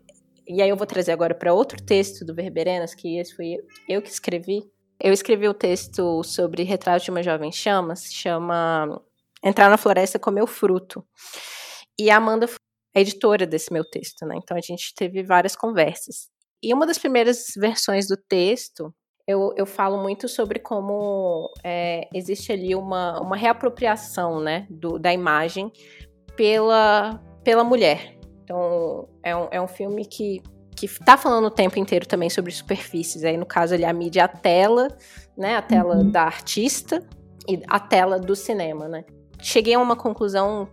E 0.48 0.62
aí 0.62 0.68
eu 0.68 0.76
vou 0.76 0.86
trazer 0.86 1.12
agora 1.12 1.34
para 1.34 1.52
outro 1.52 1.82
texto 1.82 2.24
do 2.24 2.34
Verberenas, 2.34 2.94
que 2.94 3.18
esse 3.18 3.34
foi 3.34 3.56
eu, 3.88 4.00
que 4.00 4.10
escrevi. 4.10 4.62
Eu 5.00 5.12
escrevi 5.12 5.48
o 5.48 5.54
texto 5.54 6.22
sobre 6.22 6.62
Retrato 6.62 7.04
de 7.04 7.10
uma 7.10 7.22
Jovem 7.22 7.52
Chama, 7.52 7.96
se 7.96 8.14
chama 8.14 9.02
Entrar 9.44 9.68
na 9.68 9.76
Floresta 9.76 10.18
Comer 10.18 10.42
o 10.42 10.46
Fruto. 10.46 11.04
E 11.98 12.10
a 12.10 12.16
Amanda 12.16 12.48
a 12.96 13.00
editora 13.00 13.46
desse 13.46 13.70
meu 13.70 13.84
texto, 13.84 14.24
né? 14.24 14.36
Então 14.42 14.56
a 14.56 14.60
gente 14.60 14.94
teve 14.94 15.22
várias 15.22 15.54
conversas. 15.54 16.30
E 16.62 16.72
uma 16.72 16.86
das 16.86 16.96
primeiras 16.96 17.52
versões 17.54 18.08
do 18.08 18.16
texto, 18.16 18.90
eu, 19.26 19.52
eu 19.54 19.66
falo 19.66 20.02
muito 20.02 20.28
sobre 20.28 20.58
como 20.58 21.52
é, 21.62 22.08
existe 22.14 22.50
ali 22.52 22.74
uma, 22.74 23.20
uma 23.20 23.36
reapropriação, 23.36 24.40
né, 24.40 24.66
do, 24.70 24.98
da 24.98 25.12
imagem 25.12 25.70
pela, 26.34 27.22
pela 27.44 27.62
mulher. 27.62 28.15
Então 28.46 29.08
é 29.24 29.34
um, 29.36 29.48
é 29.50 29.60
um 29.60 29.66
filme 29.66 30.06
que 30.06 30.40
que 30.76 30.84
está 30.84 31.16
falando 31.16 31.46
o 31.46 31.50
tempo 31.50 31.78
inteiro 31.78 32.06
também 32.06 32.28
sobre 32.28 32.52
superfícies. 32.52 33.24
Aí, 33.24 33.38
no 33.38 33.46
caso, 33.46 33.72
ali, 33.72 33.84
a 33.86 33.92
mídia, 33.94 34.24
a 34.24 34.28
tela, 34.28 34.88
né? 35.34 35.56
A 35.56 35.62
tela 35.62 35.96
uhum. 35.96 36.10
da 36.10 36.24
artista 36.24 37.02
e 37.48 37.62
a 37.66 37.80
tela 37.80 38.18
do 38.18 38.36
cinema, 38.36 38.86
né? 38.86 39.02
Cheguei 39.40 39.72
a 39.72 39.78
uma 39.78 39.96
conclusão 39.96 40.68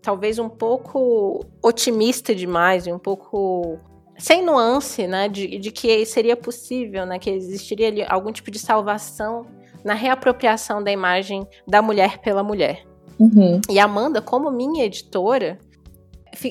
talvez 0.00 0.38
um 0.38 0.48
pouco 0.48 1.44
otimista 1.62 2.32
demais 2.32 2.86
e 2.86 2.92
um 2.92 2.98
pouco 2.98 3.78
sem 4.18 4.44
nuance, 4.44 5.06
né, 5.06 5.28
de, 5.28 5.58
de 5.58 5.70
que 5.70 6.04
seria 6.04 6.36
possível, 6.36 7.06
né, 7.06 7.18
que 7.18 7.30
existiria 7.30 7.88
ali 7.88 8.04
algum 8.06 8.32
tipo 8.32 8.50
de 8.50 8.58
salvação 8.58 9.46
na 9.82 9.94
reapropriação 9.94 10.82
da 10.82 10.90
imagem 10.90 11.46
da 11.66 11.80
mulher 11.80 12.18
pela 12.18 12.42
mulher. 12.42 12.84
Uhum. 13.18 13.60
E 13.68 13.78
Amanda, 13.78 14.20
como 14.20 14.50
minha 14.50 14.84
editora, 14.84 15.58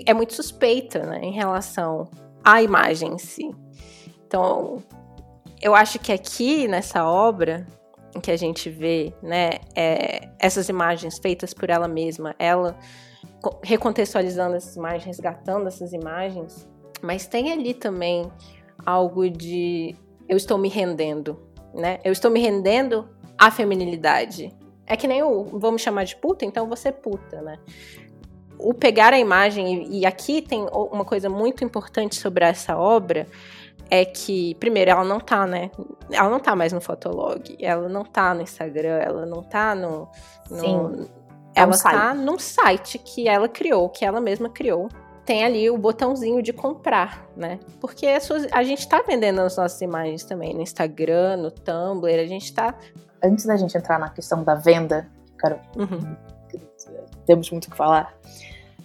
é 0.06 0.14
muito 0.14 0.34
suspeita, 0.34 1.06
né, 1.06 1.20
em 1.24 1.32
relação 1.32 2.10
à 2.44 2.62
imagem 2.62 3.14
em 3.14 3.18
si. 3.18 3.50
Então, 4.26 4.84
eu 5.62 5.76
acho 5.76 6.00
que 6.00 6.12
aqui 6.12 6.68
nessa 6.68 7.06
obra 7.06 7.66
em 8.16 8.20
que 8.20 8.32
a 8.32 8.38
gente 8.38 8.70
vê, 8.70 9.14
né, 9.22 9.60
é, 9.76 10.30
essas 10.40 10.70
imagens 10.70 11.20
feitas 11.20 11.54
por 11.54 11.70
ela 11.70 11.88
mesma, 11.88 12.36
ela 12.40 12.78
recontextualizando 13.64 14.56
essas 14.56 14.76
imagens, 14.76 15.06
resgatando 15.06 15.68
essas 15.68 15.94
imagens, 15.94 16.68
mas 17.02 17.28
tem 17.28 17.52
ali 17.52 17.74
também 17.74 18.30
algo 18.86 19.30
de 19.30 19.96
eu 20.28 20.38
estou 20.38 20.58
me 20.58 20.70
rendendo, 20.70 21.40
né? 21.74 22.00
Eu 22.04 22.12
estou 22.12 22.30
me 22.30 22.40
rendendo 22.40 23.10
à 23.38 23.50
feminilidade. 23.50 24.54
É 24.86 24.98
que 24.98 25.08
nem 25.08 25.24
o 25.24 25.72
me 25.72 25.80
chamar 25.80 26.04
de 26.04 26.16
puta, 26.16 26.46
então 26.46 26.68
você 26.68 26.92
puta, 26.92 27.42
né? 27.42 27.58
O 28.60 28.74
pegar 28.74 29.14
a 29.14 29.20
imagem, 29.20 29.88
e 29.90 30.06
aqui 30.06 30.42
tem 30.42 30.68
uma 30.72 31.06
coisa 31.06 31.30
muito 31.30 31.64
importante 31.64 32.16
sobre 32.16 32.44
essa 32.44 32.78
obra, 32.78 33.26
é 33.90 34.06
que, 34.06 34.54
primeiro, 34.56 34.92
ela 34.92 35.04
não 35.04 35.20
tá, 35.20 35.48
né? 35.48 35.72
Ela 36.12 36.30
não 36.30 36.40
tá 36.40 36.56
mais 36.56 36.72
no 36.72 36.82
Fotolog, 36.82 37.58
ela 37.60 37.90
não 37.90 38.04
tá 38.04 38.34
no 38.34 38.42
Instagram, 38.42 38.98
ela 38.98 39.26
não 39.26 39.42
tá 39.42 39.74
no, 39.74 40.08
no, 40.50 41.08
é 41.56 41.62
ela 41.62 41.72
está 41.72 42.14
num 42.14 42.38
site 42.38 42.98
que 43.00 43.28
ela 43.28 43.50
criou, 43.50 43.90
que 43.90 44.06
ela 44.06 44.22
mesma 44.22 44.50
criou. 44.50 44.90
Tem 45.26 45.44
ali 45.44 45.70
o 45.70 45.78
botãozinho 45.78 46.42
de 46.42 46.52
comprar, 46.52 47.28
né? 47.36 47.60
Porque 47.80 48.08
a, 48.08 48.20
sua, 48.20 48.48
a 48.52 48.64
gente 48.64 48.80
está 48.80 49.02
vendendo 49.02 49.42
as 49.42 49.58
nossas 49.58 49.80
imagens 49.82 50.24
também 50.24 50.54
no 50.54 50.62
Instagram, 50.62 51.38
no 51.38 51.52
Tumblr, 51.52 52.20
a 52.20 52.26
gente 52.26 52.46
está. 52.46 52.74
Antes 53.24 53.46
da 53.46 53.56
gente 53.56 53.78
entrar 53.78 54.00
na 54.00 54.10
questão 54.10 54.44
da 54.44 54.56
venda, 54.56 55.08
cara, 55.38 55.62
uhum. 55.76 56.16
Temos 57.30 57.52
muito 57.52 57.68
o 57.68 57.70
que 57.70 57.78
falar, 57.78 58.12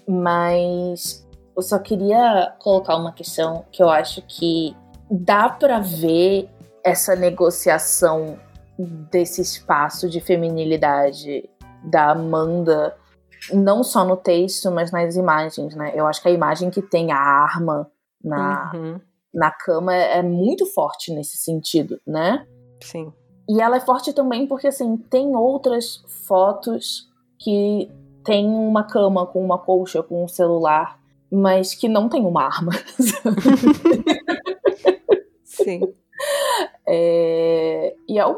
mas 0.07 1.26
eu 1.57 1.62
só 1.62 1.78
queria 1.78 2.54
colocar 2.59 2.94
uma 2.94 3.11
questão 3.11 3.64
que 3.72 3.83
eu 3.83 3.88
acho 3.88 4.20
que 4.20 4.76
dá 5.11 5.48
para 5.48 5.78
ver 5.78 6.50
essa 6.85 7.16
negociação 7.16 8.38
desse 8.78 9.40
espaço 9.40 10.11
de 10.11 10.20
feminilidade 10.20 11.48
da 11.85 12.11
Amanda, 12.11 12.94
não 13.50 13.83
só 13.83 14.04
no 14.04 14.16
texto, 14.16 14.70
mas 14.70 14.92
nas 14.92 15.16
imagens, 15.16 15.74
né? 15.74 15.92
Eu 15.94 16.07
acho 16.07 16.20
que 16.20 16.28
a 16.28 16.33
imagem 16.33 16.68
que 16.68 16.83
tem 16.83 17.12
a 17.12 17.18
arma 17.18 17.90
na, 18.22 18.72
uhum. 18.74 19.00
na 19.33 19.50
cama 19.50 19.94
é, 19.94 20.18
é 20.18 20.22
muito 20.22 20.66
forte 20.66 21.14
nesse 21.14 21.38
sentido, 21.38 21.98
né? 22.07 22.46
Sim. 22.83 23.11
E 23.48 23.62
ela 23.62 23.78
é 23.78 23.80
forte 23.80 24.12
também 24.12 24.46
porque, 24.46 24.66
assim, 24.66 24.98
tem 24.98 25.35
outras 25.35 26.04
fotos 26.26 27.09
que 27.38 27.90
tem 28.25 28.47
uma 28.47 28.85
cama 28.85 29.27
com 29.27 29.45
uma 29.45 29.59
colcha, 29.59 30.03
com 30.03 30.25
um 30.25 30.29
celular, 30.29 30.99
mas 31.31 31.75
que 31.75 31.89
não 31.89 32.09
tem 32.09 32.25
uma 32.25 32.45
arma. 32.45 32.73
Sim. 35.45 35.81
É, 36.87 37.95
e 38.09 38.19
é 38.19 38.27
um 38.27 38.37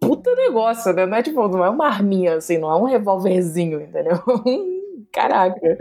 puta 0.00 0.34
negócio, 0.34 0.92
né? 0.92 1.06
Não 1.06 1.16
é 1.16 1.22
tipo, 1.22 1.46
não 1.48 1.64
é 1.64 1.70
uma 1.70 1.86
arminha, 1.86 2.36
assim, 2.36 2.58
não 2.58 2.70
é 2.70 2.76
um 2.76 2.84
revólverzinho, 2.84 3.80
entendeu? 3.80 4.18
Caraca. 5.12 5.78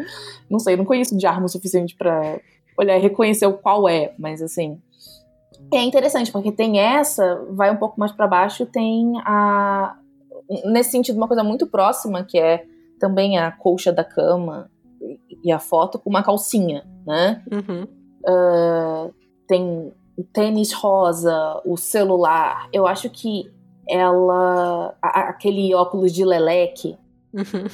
Não 0.49 0.59
sei, 0.59 0.75
não 0.75 0.85
conheço 0.85 1.17
de 1.17 1.25
arma 1.25 1.45
o 1.45 1.49
suficiente 1.49 1.95
para 1.95 2.39
olhar 2.77 2.97
e 2.97 3.01
reconhecer 3.01 3.45
o 3.45 3.57
qual 3.57 3.87
é, 3.87 4.13
mas 4.17 4.41
assim. 4.41 4.81
É 5.73 5.81
interessante, 5.81 6.31
porque 6.31 6.51
tem 6.51 6.79
essa, 6.79 7.45
vai 7.51 7.71
um 7.71 7.77
pouco 7.77 7.99
mais 7.99 8.11
para 8.11 8.27
baixo, 8.27 8.65
tem 8.65 9.13
a. 9.25 9.97
Nesse 10.65 10.91
sentido, 10.91 11.17
uma 11.17 11.27
coisa 11.27 11.43
muito 11.43 11.67
próxima, 11.67 12.23
que 12.23 12.39
é 12.39 12.63
também 12.99 13.37
a 13.37 13.51
colcha 13.51 13.91
da 13.91 14.03
cama 14.03 14.69
e 15.43 15.51
a 15.51 15.59
foto 15.59 15.99
com 15.99 16.09
uma 16.09 16.23
calcinha, 16.23 16.85
né? 17.05 17.43
Uhum. 17.51 17.83
Uh, 18.23 19.13
tem 19.47 19.93
o 20.17 20.23
tênis 20.23 20.73
rosa, 20.73 21.61
o 21.65 21.77
celular. 21.77 22.67
Eu 22.73 22.87
acho 22.87 23.09
que 23.09 23.49
ela. 23.87 24.95
A, 25.01 25.29
aquele 25.29 25.73
óculos 25.73 26.11
de 26.11 26.25
leleque. 26.25 26.97
Uhum. 27.33 27.67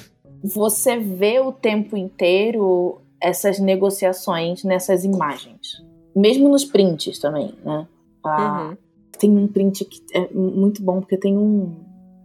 Você 0.43 0.97
vê 0.97 1.39
o 1.39 1.51
tempo 1.51 1.95
inteiro 1.95 3.01
essas 3.21 3.57
negociações 3.59 4.63
nessas 4.63 5.05
imagens. 5.05 5.81
Mesmo 6.13 6.49
nos 6.49 6.65
prints 6.65 7.17
também, 7.17 7.55
né? 7.63 7.87
Ah, 8.25 8.67
uhum. 8.69 8.77
Tem 9.17 9.37
um 9.37 9.47
print 9.47 9.85
que 9.85 10.01
é 10.13 10.27
muito 10.33 10.83
bom, 10.83 10.99
porque 10.99 11.17
tem 11.17 11.37
um. 11.37 11.73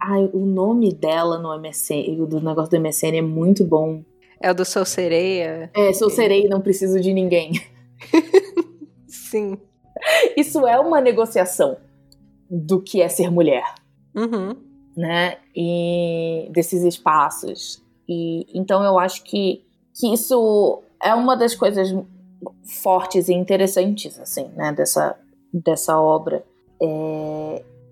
Ai, 0.01 0.31
o 0.33 0.47
nome 0.47 0.95
dela 0.95 1.39
no 1.39 1.57
MSN, 1.59 2.27
do 2.27 2.41
negócio 2.41 2.71
do 2.71 2.81
MSN 2.81 3.17
é 3.17 3.23
muito 3.23 3.65
bom. 3.65 4.03
É 4.41 4.51
o 4.51 4.55
do 4.55 4.65
Sou 4.65 4.85
Sereia? 4.85 5.71
É, 5.75 5.93
Sou 5.93 6.09
Sereia 6.09 6.49
não 6.49 6.61
preciso 6.61 7.01
de 7.01 7.13
ninguém. 7.13 7.53
Sim. 9.07 9.59
Isso 10.37 10.67
é 10.67 10.79
uma 10.79 11.01
negociação 11.01 11.77
do 12.49 12.81
que 12.81 13.03
é 13.03 13.09
ser 13.09 13.31
mulher. 13.31 13.65
Uhum. 14.15 14.57
Né? 14.97 15.39
E 15.55 16.49
desses 16.53 16.83
espaços. 16.83 17.83
E 18.09 18.47
então 18.55 18.83
eu 18.85 18.99
acho 18.99 19.25
que, 19.25 19.65
que 19.95 20.13
isso 20.13 20.83
é 21.03 21.15
uma 21.15 21.37
das 21.37 21.55
coisas 21.55 21.95
fortes 22.83 23.29
e 23.29 23.35
interessantes, 23.35 24.19
assim, 24.19 24.49
né, 24.57 24.73
dessa, 24.73 25.17
dessa 25.53 26.01
obra. 26.01 26.45
É, 26.81 26.87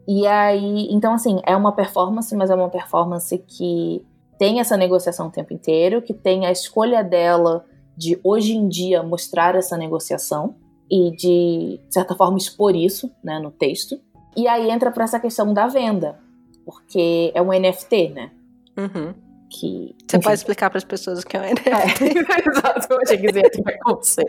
e 0.07 0.27
aí, 0.27 0.89
então, 0.91 1.15
assim, 1.15 1.41
é 1.45 1.57
uma 1.57 1.73
performance, 1.73 2.35
mas 2.37 2.51
é 2.51 2.55
uma 2.55 2.69
performance 2.69 3.37
que 3.39 4.05
tem 4.39 4.61
essa 4.61 4.77
negociação 4.77 5.29
o 5.29 5.33
tempo 5.33 5.53
inteiro, 5.53 6.01
que 6.01 6.15
tem 6.15 6.47
a 6.47 6.53
escolha 6.53 7.03
dela 7.03 7.65
de 7.97 8.19
hoje 8.23 8.55
em 8.55 8.69
dia 8.69 9.03
mostrar 9.03 9.57
essa 9.57 9.77
negociação, 9.77 10.55
e 10.89 11.11
de, 11.13 11.81
de 11.89 11.93
certa 11.95 12.15
forma, 12.15 12.39
expor 12.39 12.77
isso 12.77 13.11
né, 13.25 13.41
no 13.41 13.51
texto. 13.51 14.01
E 14.37 14.47
aí 14.47 14.71
entra 14.71 14.91
para 14.93 15.05
essa 15.05 15.19
questão 15.19 15.53
da 15.53 15.67
venda, 15.67 16.21
porque 16.65 17.33
é 17.35 17.43
um 17.43 17.49
NFT, 17.49 18.11
né? 18.11 18.31
Uhum. 18.77 19.15
Que, 19.49 19.95
Você 20.07 20.19
pode 20.19 20.35
explicar 20.35 20.71
para 20.71 20.79
as 20.79 20.85
pessoas 20.85 21.21
o 21.21 21.27
que 21.27 21.37
é 21.37 21.41
um 21.41 21.45
NFT? 21.45 21.71
É, 21.71 21.75
exato, 22.51 22.87
eu 22.93 23.01
achei 23.01 23.19
que 23.19 23.27
ia 23.27 23.33
vai 23.65 23.75
acontecer. 23.75 24.27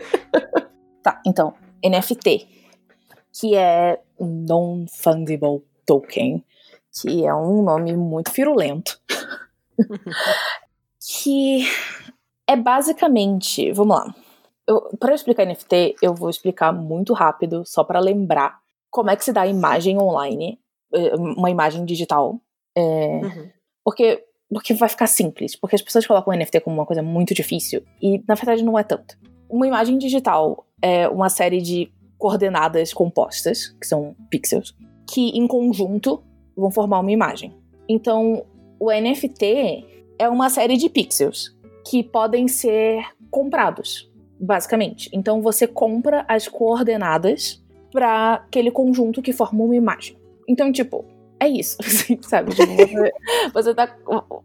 tá, 1.02 1.20
então, 1.26 1.54
NFT, 1.84 2.48
que 3.32 3.54
é 3.54 4.00
um 4.18 4.26
Non-Fungible 4.26 5.62
Token, 5.88 6.44
que 7.00 7.24
é 7.24 7.34
um 7.34 7.62
nome 7.62 7.96
muito 7.96 8.30
firulento, 8.30 9.00
que 11.00 11.66
é 12.46 12.54
basicamente, 12.54 13.72
vamos 13.72 13.96
lá, 13.96 14.14
para 15.00 15.14
explicar 15.14 15.46
NFT, 15.46 15.96
eu 16.02 16.14
vou 16.14 16.28
explicar 16.28 16.72
muito 16.72 17.14
rápido, 17.14 17.62
só 17.64 17.82
para 17.82 17.98
lembrar 17.98 18.58
como 18.90 19.10
é 19.10 19.16
que 19.16 19.24
se 19.24 19.32
dá 19.32 19.46
imagem 19.46 19.98
online, 19.98 20.60
eh, 20.92 21.14
uma 21.16 21.50
imagem 21.50 21.86
digital. 21.86 22.38
É, 22.76 23.20
uhum. 23.22 23.50
Porque 23.82 24.24
porque 24.50 24.72
vai 24.72 24.88
ficar 24.88 25.06
simples, 25.06 25.54
porque 25.54 25.76
as 25.76 25.82
pessoas 25.82 26.06
colocam 26.06 26.32
o 26.32 26.36
NFT 26.36 26.60
como 26.60 26.76
uma 26.76 26.86
coisa 26.86 27.02
muito 27.02 27.34
difícil 27.34 27.82
e 28.00 28.22
na 28.26 28.34
verdade 28.34 28.62
não 28.62 28.78
é 28.78 28.82
tanto. 28.82 29.18
Uma 29.48 29.66
imagem 29.66 29.98
digital 29.98 30.66
é 30.80 31.06
uma 31.06 31.28
série 31.28 31.60
de 31.60 31.92
coordenadas 32.16 32.92
compostas, 32.92 33.68
que 33.78 33.86
são 33.86 34.16
pixels, 34.30 34.74
que 35.08 35.30
em 35.30 35.46
conjunto 35.46 36.22
vão 36.56 36.70
formar 36.70 37.00
uma 37.00 37.10
imagem. 37.10 37.54
Então, 37.88 38.44
o 38.78 38.90
NFT 38.92 39.84
é 40.18 40.28
uma 40.28 40.50
série 40.50 40.76
de 40.76 40.88
pixels 40.88 41.56
que 41.88 42.02
podem 42.02 42.46
ser 42.46 43.04
comprados, 43.30 44.10
basicamente. 44.38 45.08
Então, 45.12 45.40
você 45.40 45.66
compra 45.66 46.24
as 46.28 46.46
coordenadas 46.46 47.64
para 47.90 48.34
aquele 48.34 48.70
conjunto 48.70 49.22
que 49.22 49.32
forma 49.32 49.64
uma 49.64 49.74
imagem. 49.74 50.18
Então, 50.46 50.70
tipo, 50.70 51.04
é 51.40 51.48
isso, 51.48 51.78
assim, 51.84 52.18
sabe? 52.22 52.54
Tipo, 52.54 52.74
você, 52.76 53.12
você 53.54 53.74
tá. 53.74 53.96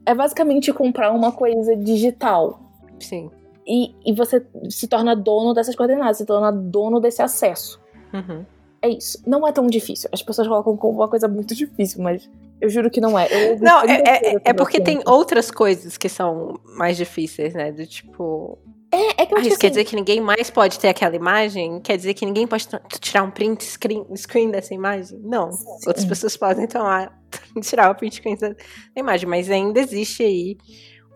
É 0.05 0.13
basicamente 0.13 0.71
comprar 0.71 1.11
uma 1.11 1.31
coisa 1.31 1.75
digital. 1.75 2.59
Sim. 2.99 3.29
E, 3.67 3.93
e 4.05 4.13
você 4.13 4.45
se 4.69 4.87
torna 4.87 5.15
dono 5.15 5.53
dessas 5.53 5.75
coordenadas, 5.75 6.17
se 6.17 6.25
torna 6.25 6.51
dono 6.51 6.99
desse 6.99 7.21
acesso. 7.21 7.81
Uhum. 8.13 8.45
É 8.83 8.89
isso. 8.89 9.17
Não 9.25 9.47
é 9.47 9.51
tão 9.53 9.65
difícil. 9.65 10.09
As 10.11 10.21
pessoas 10.21 10.45
colocam 10.45 10.75
como 10.75 10.99
uma 10.99 11.07
coisa 11.07 11.25
muito 11.25 11.55
difícil, 11.55 12.03
mas 12.03 12.29
eu 12.59 12.67
juro 12.67 12.91
que 12.91 12.99
não 12.99 13.17
é. 13.17 13.55
não, 13.55 13.81
é, 13.81 14.01
é, 14.03 14.35
é 14.43 14.53
porque 14.53 14.81
tem 14.81 15.01
outras 15.05 15.49
coisas 15.49 15.97
que 15.97 16.09
são 16.09 16.59
mais 16.77 16.97
difíceis, 16.97 17.53
né? 17.53 17.71
Do 17.71 17.87
tipo. 17.87 18.59
É, 18.91 19.23
é 19.23 19.25
que 19.25 19.33
eu 19.33 19.37
ah, 19.37 19.39
isso 19.41 19.51
assim, 19.51 19.57
quer 19.57 19.69
dizer 19.69 19.85
que 19.85 19.95
ninguém 19.95 20.19
mais 20.19 20.49
pode 20.49 20.77
ter 20.77 20.89
aquela 20.89 21.15
imagem? 21.15 21.79
Quer 21.79 21.95
dizer 21.95 22.13
que 22.13 22.25
ninguém 22.25 22.45
pode 22.45 22.67
tirar 22.99 23.23
um 23.23 23.31
print 23.31 23.63
screen, 23.63 24.05
screen 24.17 24.51
dessa 24.51 24.73
imagem? 24.73 25.17
Não. 25.23 25.49
Sim. 25.53 25.65
Outras 25.87 26.03
pessoas 26.03 26.35
podem 26.35 26.67
tomar, 26.67 27.17
tirar 27.63 27.89
o 27.89 27.95
print 27.95 28.15
screen 28.15 28.35
da 28.35 28.53
imagem, 28.97 29.29
mas 29.29 29.49
ainda 29.49 29.79
existe 29.79 30.23
aí 30.23 30.57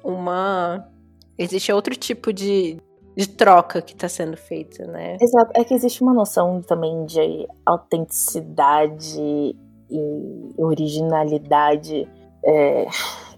uma. 0.01 0.89
Existe 1.37 1.71
outro 1.73 1.93
tipo 1.97 2.31
de, 2.31 2.77
de 3.17 3.27
troca 3.27 3.81
que 3.81 3.93
está 3.93 4.07
sendo 4.07 4.37
feita, 4.37 4.85
né? 4.85 5.17
Exato. 5.19 5.51
É 5.55 5.63
que 5.63 5.73
existe 5.73 6.03
uma 6.03 6.13
noção 6.13 6.61
também 6.61 7.03
de 7.05 7.47
autenticidade 7.65 9.19
e 9.19 10.53
originalidade 10.55 12.07
é, 12.45 12.85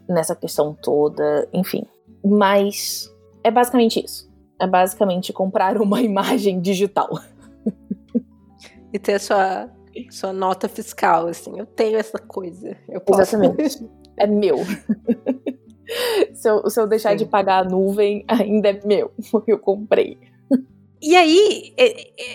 nessa 0.05 0.35
questão 0.35 0.73
toda, 0.73 1.47
enfim. 1.53 1.85
Mas 2.25 3.09
é 3.41 3.49
basicamente 3.49 4.03
isso. 4.03 4.29
É 4.59 4.67
basicamente 4.67 5.31
comprar 5.31 5.81
uma 5.81 6.01
imagem 6.03 6.59
digital. 6.59 7.09
E 8.91 8.99
ter 8.99 9.13
a 9.13 9.19
sua, 9.19 9.71
sua 10.09 10.33
nota 10.33 10.67
fiscal, 10.67 11.27
assim. 11.27 11.57
Eu 11.57 11.65
tenho 11.65 11.97
essa 11.97 12.19
coisa. 12.19 12.75
Eu 12.89 12.99
posso. 12.99 13.21
Exatamente. 13.21 13.89
é 14.19 14.27
meu. 14.27 14.57
se, 16.33 16.49
eu, 16.49 16.69
se 16.69 16.79
eu 16.79 16.87
deixar 16.87 17.11
Sim. 17.11 17.17
de 17.17 17.25
pagar 17.25 17.65
a 17.65 17.69
nuvem, 17.69 18.23
ainda 18.27 18.69
é 18.69 18.79
meu. 18.85 19.11
Eu 19.47 19.59
comprei. 19.59 20.17
E 21.01 21.15
aí, 21.15 21.73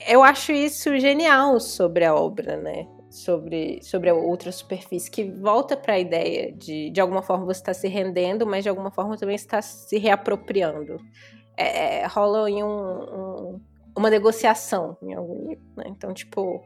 eu 0.09 0.23
acho 0.23 0.51
isso 0.51 0.97
genial 0.99 1.61
sobre 1.61 2.03
a 2.03 2.15
obra, 2.15 2.57
né? 2.57 2.89
Sobre, 3.11 3.79
sobre 3.83 4.09
a 4.09 4.15
outra 4.15 4.51
superfície, 4.51 5.11
que 5.11 5.23
volta 5.23 5.77
para 5.77 5.95
a 5.95 5.99
ideia 5.99 6.51
de, 6.51 6.89
de 6.89 7.01
alguma 7.01 7.23
forma, 7.23 7.45
você 7.45 7.61
está 7.61 7.75
se 7.75 7.87
rendendo, 7.89 8.47
mas 8.47 8.63
de 8.63 8.71
alguma 8.71 8.91
forma 8.91 9.19
também 9.19 9.37
está 9.37 9.61
se 9.61 9.99
reapropriando. 9.99 10.97
É, 11.57 12.01
é, 12.01 12.07
rola 12.07 12.51
em 12.51 12.65
um, 12.65 12.67
um, 12.67 13.61
uma 13.97 14.09
negociação 14.09 14.97
em 15.03 15.13
algum 15.13 15.47
nível, 15.47 15.65
né? 15.77 15.85
Então, 15.89 16.15
tipo, 16.15 16.63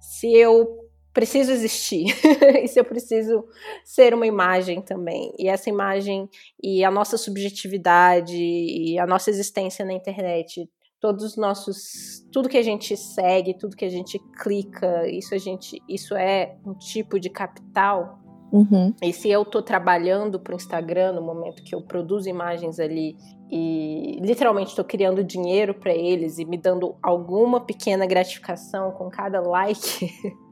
se 0.00 0.32
eu 0.32 0.79
preciso 1.12 1.52
existir. 1.52 2.06
E 2.62 2.68
se 2.68 2.78
eu 2.78 2.84
preciso 2.84 3.44
ser 3.84 4.12
uma 4.12 4.26
imagem 4.26 4.82
também. 4.82 5.32
E 5.38 5.48
essa 5.48 5.70
imagem 5.70 6.28
e 6.62 6.84
a 6.84 6.90
nossa 6.90 7.16
subjetividade 7.16 8.36
e 8.36 8.98
a 8.98 9.06
nossa 9.06 9.30
existência 9.30 9.84
na 9.84 9.92
internet 9.92 10.68
todos 11.00 11.24
os 11.24 11.36
nossos 11.36 12.26
tudo 12.30 12.48
que 12.48 12.58
a 12.58 12.62
gente 12.62 12.94
segue 12.96 13.54
tudo 13.54 13.74
que 13.74 13.86
a 13.86 13.88
gente 13.88 14.18
clica 14.42 15.08
isso 15.08 15.34
a 15.34 15.38
gente 15.38 15.82
isso 15.88 16.14
é 16.14 16.56
um 16.64 16.74
tipo 16.74 17.18
de 17.18 17.30
capital. 17.30 18.18
Uhum. 18.52 18.92
e 19.00 19.12
se 19.12 19.30
eu 19.30 19.42
estou 19.42 19.62
trabalhando 19.62 20.40
para 20.40 20.52
o 20.52 20.56
Instagram 20.56 21.12
no 21.12 21.22
momento 21.22 21.62
que 21.62 21.72
eu 21.72 21.80
produzo 21.80 22.28
imagens 22.28 22.80
ali 22.80 23.16
e 23.48 24.18
literalmente 24.20 24.70
estou 24.70 24.84
criando 24.84 25.22
dinheiro 25.22 25.72
para 25.72 25.94
eles 25.94 26.36
e 26.36 26.44
me 26.44 26.58
dando 26.58 26.96
alguma 27.00 27.60
pequena 27.60 28.04
gratificação 28.06 28.90
com 28.90 29.08
cada 29.08 29.40
like 29.40 30.12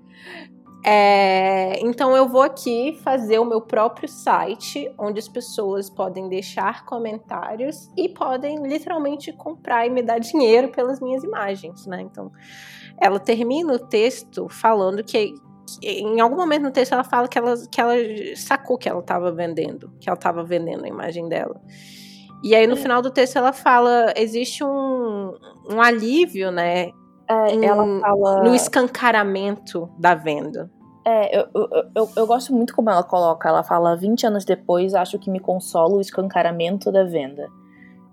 É, 0.84 1.78
então 1.80 2.16
eu 2.16 2.28
vou 2.28 2.40
aqui 2.40 2.98
fazer 3.02 3.38
o 3.38 3.44
meu 3.44 3.60
próprio 3.60 4.08
site, 4.08 4.90
onde 4.96 5.18
as 5.18 5.28
pessoas 5.28 5.90
podem 5.90 6.28
deixar 6.28 6.84
comentários 6.84 7.90
e 7.96 8.08
podem 8.08 8.66
literalmente 8.66 9.32
comprar 9.32 9.86
e 9.86 9.90
me 9.90 10.02
dar 10.02 10.18
dinheiro 10.18 10.68
pelas 10.68 11.00
minhas 11.00 11.24
imagens, 11.24 11.84
né? 11.86 12.00
Então 12.02 12.30
ela 13.00 13.18
termina 13.18 13.72
o 13.74 13.78
texto 13.78 14.48
falando 14.48 15.02
que, 15.02 15.34
que 15.80 15.86
em 15.86 16.20
algum 16.20 16.36
momento 16.36 16.62
no 16.62 16.70
texto 16.70 16.92
ela 16.92 17.04
fala 17.04 17.28
que 17.28 17.38
ela, 17.38 17.54
que 17.70 17.80
ela 17.80 17.94
sacou 18.36 18.78
que 18.78 18.88
ela 18.88 19.00
estava 19.00 19.32
vendendo, 19.32 19.92
que 20.00 20.08
ela 20.08 20.16
estava 20.16 20.44
vendendo 20.44 20.84
a 20.84 20.88
imagem 20.88 21.28
dela. 21.28 21.60
E 22.42 22.54
aí 22.54 22.68
no 22.68 22.74
é. 22.74 22.76
final 22.76 23.02
do 23.02 23.10
texto 23.10 23.36
ela 23.36 23.52
fala, 23.52 24.12
existe 24.16 24.62
um, 24.62 25.34
um 25.68 25.82
alívio, 25.82 26.52
né? 26.52 26.92
É, 27.28 27.54
em, 27.54 27.64
ela 27.64 28.00
fala... 28.00 28.42
no 28.42 28.54
escancaramento 28.54 29.90
da 29.98 30.14
venda. 30.14 30.70
É, 31.04 31.38
eu, 31.38 31.46
eu, 31.54 31.68
eu, 31.94 32.10
eu, 32.16 32.26
gosto 32.26 32.54
muito 32.54 32.74
como 32.74 32.90
ela 32.90 33.02
coloca. 33.02 33.48
Ela 33.48 33.62
fala: 33.62 33.96
20 33.96 34.26
anos 34.26 34.44
depois, 34.44 34.94
acho 34.94 35.18
que 35.18 35.30
me 35.30 35.40
consola 35.40 35.96
o 35.96 36.00
escancaramento 36.00 36.90
da 36.92 37.04
venda. 37.04 37.48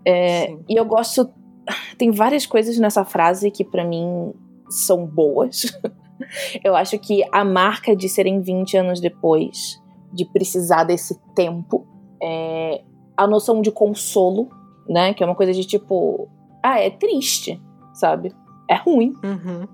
É, 0.05 0.51
e 0.69 0.75
eu 0.75 0.85
gosto. 0.85 1.29
Tem 1.97 2.11
várias 2.11 2.45
coisas 2.45 2.77
nessa 2.77 3.03
frase 3.03 3.51
que 3.51 3.63
para 3.63 3.83
mim 3.83 4.33
são 4.69 5.05
boas. 5.05 5.77
eu 6.63 6.75
acho 6.75 6.97
que 6.99 7.23
a 7.31 7.43
marca 7.43 7.95
de 7.95 8.07
serem 8.07 8.41
20 8.41 8.77
anos 8.77 9.01
depois, 9.01 9.81
de 10.13 10.25
precisar 10.25 10.83
desse 10.83 11.19
tempo, 11.33 11.85
é 12.21 12.81
a 13.17 13.27
noção 13.27 13.61
de 13.61 13.71
consolo, 13.71 14.49
né? 14.87 15.13
Que 15.13 15.23
é 15.23 15.25
uma 15.25 15.35
coisa 15.35 15.53
de 15.53 15.65
tipo: 15.65 16.29
ah, 16.63 16.79
é 16.79 16.89
triste, 16.89 17.61
sabe? 17.93 18.33
É 18.69 18.75
ruim. 18.75 19.13
Uhum. 19.23 19.67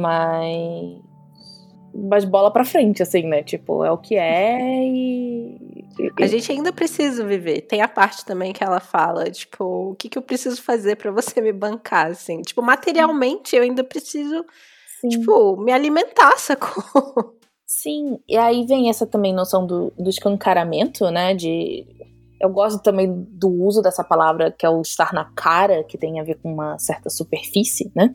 Mas. 0.00 1.02
Mas 1.94 2.24
bola 2.24 2.50
pra 2.50 2.64
frente, 2.64 3.02
assim, 3.02 3.24
né? 3.24 3.42
Tipo, 3.42 3.84
é 3.84 3.90
o 3.90 3.98
que 3.98 4.14
é 4.16 4.58
e. 4.82 5.84
A 6.20 6.26
gente 6.26 6.50
ainda 6.50 6.72
precisa 6.72 7.24
viver. 7.24 7.62
Tem 7.62 7.82
a 7.82 7.88
parte 7.88 8.24
também 8.24 8.52
que 8.52 8.64
ela 8.64 8.80
fala, 8.80 9.30
tipo, 9.30 9.90
o 9.90 9.94
que, 9.94 10.08
que 10.08 10.16
eu 10.16 10.22
preciso 10.22 10.62
fazer 10.62 10.96
para 10.96 11.10
você 11.10 11.40
me 11.40 11.52
bancar, 11.52 12.06
assim. 12.06 12.40
Tipo, 12.40 12.62
materialmente 12.62 13.54
eu 13.54 13.62
ainda 13.62 13.84
preciso, 13.84 14.42
Sim. 15.00 15.08
tipo, 15.10 15.56
me 15.58 15.70
alimentar, 15.70 16.38
sacou? 16.38 17.36
Sim, 17.66 18.18
e 18.28 18.36
aí 18.36 18.66
vem 18.66 18.88
essa 18.88 19.06
também 19.06 19.34
noção 19.34 19.66
do, 19.66 19.92
do 19.98 20.08
escancaramento, 20.08 21.10
né? 21.10 21.34
De. 21.34 21.86
Eu 22.42 22.50
gosto 22.50 22.82
também 22.82 23.24
do 23.30 23.48
uso 23.48 23.80
dessa 23.80 24.02
palavra, 24.02 24.50
que 24.50 24.66
é 24.66 24.68
o 24.68 24.82
estar 24.82 25.14
na 25.14 25.26
cara, 25.36 25.84
que 25.84 25.96
tem 25.96 26.18
a 26.18 26.24
ver 26.24 26.40
com 26.42 26.52
uma 26.52 26.76
certa 26.76 27.08
superfície, 27.08 27.92
né? 27.94 28.12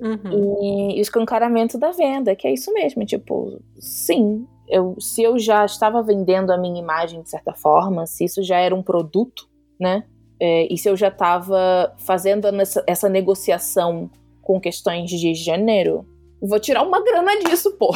Uhum. 0.00 0.62
E, 0.62 0.96
e 0.96 0.98
o 0.98 1.02
escancaramento 1.02 1.76
da 1.76 1.90
venda, 1.90 2.36
que 2.36 2.46
é 2.46 2.54
isso 2.54 2.72
mesmo, 2.72 3.04
tipo, 3.04 3.60
sim, 3.80 4.46
eu, 4.68 4.94
se 5.00 5.22
eu 5.22 5.38
já 5.38 5.64
estava 5.64 6.02
vendendo 6.02 6.52
a 6.52 6.56
minha 6.56 6.80
imagem 6.80 7.20
de 7.20 7.30
certa 7.30 7.52
forma, 7.52 8.06
se 8.06 8.24
isso 8.24 8.42
já 8.44 8.58
era 8.58 8.74
um 8.74 8.82
produto, 8.82 9.48
né? 9.78 10.04
É, 10.40 10.72
e 10.72 10.78
se 10.78 10.88
eu 10.88 10.96
já 10.96 11.08
estava 11.08 11.94
fazendo 11.98 12.46
essa, 12.46 12.82
essa 12.86 13.08
negociação 13.08 14.08
com 14.40 14.60
questões 14.60 15.10
de 15.10 15.34
gênero, 15.34 16.06
Vou 16.42 16.58
tirar 16.58 16.82
uma 16.82 17.00
grana 17.00 17.38
disso, 17.38 17.70
pô. 17.78 17.94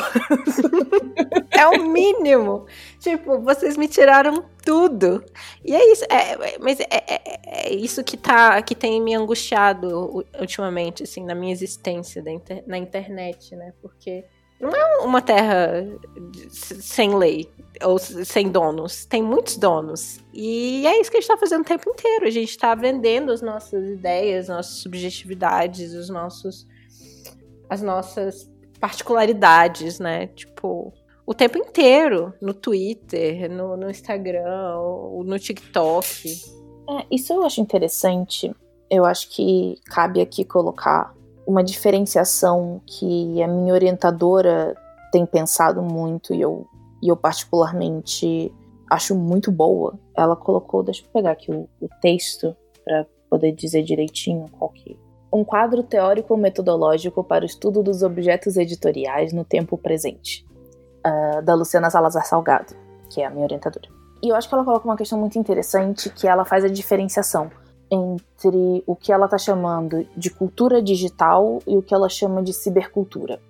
é 1.50 1.66
o 1.66 1.82
mínimo. 1.84 2.64
Tipo, 3.00 3.40
vocês 3.40 3.76
me 3.76 3.88
tiraram 3.88 4.44
tudo. 4.64 5.24
E 5.64 5.74
é 5.74 5.92
isso. 5.92 6.04
É, 6.08 6.54
é 6.54 6.58
mas 6.60 6.78
é, 6.78 6.86
é, 6.90 7.40
é, 7.44 7.74
isso 7.74 8.04
que, 8.04 8.16
tá, 8.16 8.62
que 8.62 8.76
tem 8.76 9.02
me 9.02 9.16
angustiado 9.16 10.24
ultimamente, 10.40 11.02
assim, 11.02 11.24
na 11.24 11.34
minha 11.34 11.52
existência 11.52 12.22
inter, 12.28 12.62
na 12.68 12.78
internet, 12.78 13.56
né? 13.56 13.72
Porque 13.82 14.24
não 14.60 14.70
é 14.70 14.98
uma 14.98 15.20
terra 15.20 15.84
sem 16.52 17.16
lei 17.16 17.50
ou 17.82 17.98
sem 17.98 18.48
donos. 18.48 19.04
Tem 19.06 19.24
muitos 19.24 19.56
donos. 19.56 20.20
E 20.32 20.86
é 20.86 21.00
isso 21.00 21.10
que 21.10 21.16
a 21.16 21.20
gente 21.20 21.28
está 21.28 21.36
fazendo 21.36 21.62
o 21.62 21.64
tempo 21.64 21.90
inteiro. 21.90 22.26
A 22.26 22.30
gente 22.30 22.50
está 22.50 22.76
vendendo 22.76 23.32
as 23.32 23.42
nossas 23.42 23.90
ideias, 23.90 24.46
nossas 24.46 24.76
subjetividades, 24.76 25.92
os 25.94 26.08
nossos 26.08 26.64
as 27.68 27.82
nossas 27.82 28.50
particularidades, 28.80 29.98
né? 29.98 30.28
Tipo, 30.28 30.92
o 31.26 31.34
tempo 31.34 31.58
inteiro 31.58 32.32
no 32.40 32.54
Twitter, 32.54 33.50
no, 33.50 33.76
no 33.76 33.90
Instagram, 33.90 34.76
no 35.24 35.38
TikTok. 35.38 36.34
É, 36.88 37.06
isso 37.10 37.32
eu 37.32 37.42
acho 37.42 37.60
interessante. 37.60 38.54
Eu 38.88 39.04
acho 39.04 39.28
que 39.30 39.80
cabe 39.86 40.20
aqui 40.20 40.44
colocar 40.44 41.12
uma 41.46 41.62
diferenciação 41.62 42.80
que 42.86 43.42
a 43.42 43.48
minha 43.48 43.72
orientadora 43.72 44.76
tem 45.10 45.24
pensado 45.24 45.82
muito 45.82 46.34
e 46.34 46.40
eu, 46.40 46.66
e 47.02 47.08
eu 47.08 47.16
particularmente 47.16 48.52
acho 48.90 49.14
muito 49.14 49.50
boa. 49.50 49.98
Ela 50.16 50.36
colocou, 50.36 50.82
deixa 50.82 51.02
eu 51.02 51.08
pegar 51.12 51.32
aqui 51.32 51.50
o, 51.50 51.68
o 51.80 51.88
texto 52.00 52.54
para 52.84 53.06
poder 53.28 53.52
dizer 53.52 53.82
direitinho 53.82 54.46
qual 54.50 54.70
que 54.70 54.96
um 55.32 55.44
quadro 55.44 55.82
teórico-metodológico 55.82 57.22
para 57.22 57.42
o 57.42 57.46
estudo 57.46 57.82
dos 57.82 58.02
objetos 58.02 58.56
editoriais 58.56 59.32
no 59.32 59.44
tempo 59.44 59.76
presente, 59.76 60.46
uh, 61.06 61.42
da 61.42 61.54
Luciana 61.54 61.90
Salazar 61.90 62.26
Salgado, 62.26 62.74
que 63.10 63.20
é 63.20 63.26
a 63.26 63.30
minha 63.30 63.44
orientadora. 63.44 63.88
E 64.22 64.28
eu 64.28 64.36
acho 64.36 64.48
que 64.48 64.54
ela 64.54 64.64
coloca 64.64 64.86
uma 64.86 64.96
questão 64.96 65.18
muito 65.18 65.38
interessante, 65.38 66.10
que 66.10 66.26
ela 66.26 66.44
faz 66.44 66.64
a 66.64 66.68
diferenciação 66.68 67.50
entre 67.90 68.82
o 68.86 68.96
que 68.96 69.12
ela 69.12 69.26
está 69.26 69.38
chamando 69.38 70.06
de 70.16 70.30
cultura 70.30 70.82
digital 70.82 71.60
e 71.66 71.76
o 71.76 71.82
que 71.82 71.94
ela 71.94 72.08
chama 72.08 72.42
de 72.42 72.52
cibercultura. 72.52 73.40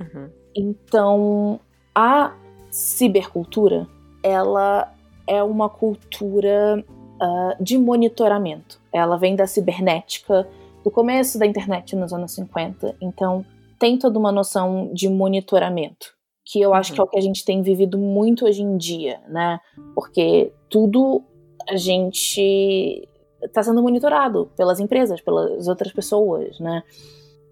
Uhum. 0.00 0.28
Então, 0.54 1.60
a 1.94 2.32
cibercultura, 2.70 3.86
ela 4.22 4.92
é 5.26 5.42
uma 5.42 5.68
cultura 5.68 6.84
uh, 7.20 7.62
de 7.62 7.78
monitoramento. 7.78 8.80
Ela 8.92 9.16
vem 9.16 9.36
da 9.36 9.46
cibernética, 9.46 10.48
do 10.82 10.90
começo 10.90 11.38
da 11.38 11.46
internet 11.46 11.94
nos 11.96 12.12
anos 12.12 12.32
50. 12.32 12.96
Então, 13.00 13.44
tem 13.78 13.98
toda 13.98 14.18
uma 14.18 14.32
noção 14.32 14.92
de 14.92 15.08
monitoramento, 15.08 16.14
que 16.44 16.60
eu 16.60 16.74
acho 16.74 16.90
uhum. 16.90 16.94
que 16.94 17.00
é 17.00 17.04
o 17.04 17.08
que 17.08 17.18
a 17.18 17.22
gente 17.22 17.44
tem 17.44 17.62
vivido 17.62 17.98
muito 17.98 18.44
hoje 18.44 18.62
em 18.62 18.76
dia, 18.76 19.20
né? 19.28 19.58
Porque 19.94 20.52
tudo 20.68 21.22
a 21.68 21.76
gente 21.76 23.08
está 23.42 23.62
sendo 23.62 23.82
monitorado 23.82 24.50
pelas 24.56 24.80
empresas, 24.80 25.20
pelas 25.20 25.68
outras 25.68 25.92
pessoas, 25.92 26.58
né? 26.60 26.82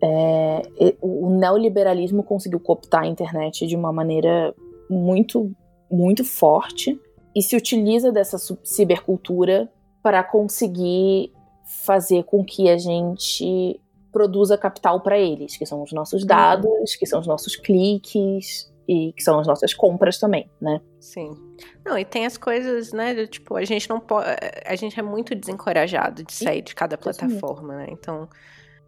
É, 0.00 0.62
o 1.00 1.28
neoliberalismo 1.30 2.22
conseguiu 2.22 2.60
cooptar 2.60 3.02
a 3.02 3.06
internet 3.06 3.66
de 3.66 3.74
uma 3.74 3.92
maneira 3.92 4.54
muito, 4.88 5.50
muito 5.90 6.24
forte 6.24 7.00
e 7.34 7.42
se 7.42 7.56
utiliza 7.56 8.12
dessa 8.12 8.38
cibercultura 8.62 9.68
para 10.02 10.22
conseguir 10.22 11.32
fazer 11.68 12.24
com 12.24 12.42
que 12.42 12.68
a 12.70 12.78
gente 12.78 13.78
produza 14.10 14.56
capital 14.56 15.02
para 15.02 15.18
eles, 15.18 15.56
que 15.56 15.66
são 15.66 15.82
os 15.82 15.92
nossos 15.92 16.22
uhum. 16.22 16.28
dados, 16.28 16.96
que 16.96 17.06
são 17.06 17.20
os 17.20 17.26
nossos 17.26 17.56
cliques 17.56 18.72
e 18.88 19.12
que 19.12 19.22
são 19.22 19.38
as 19.38 19.46
nossas 19.46 19.74
compras 19.74 20.18
também, 20.18 20.50
né? 20.58 20.80
Sim. 20.98 21.30
Não, 21.84 21.98
e 21.98 22.06
tem 22.06 22.24
as 22.24 22.38
coisas, 22.38 22.90
né, 22.92 23.26
tipo, 23.26 23.54
a 23.54 23.64
gente 23.64 23.88
não 23.88 24.00
pode, 24.00 24.28
a 24.64 24.74
gente 24.76 24.98
é 24.98 25.02
muito 25.02 25.34
desencorajado 25.34 26.24
de 26.24 26.32
sair 26.32 26.62
de 26.62 26.74
cada 26.74 26.96
plataforma, 26.96 27.76
né? 27.76 27.86
Então, 27.90 28.26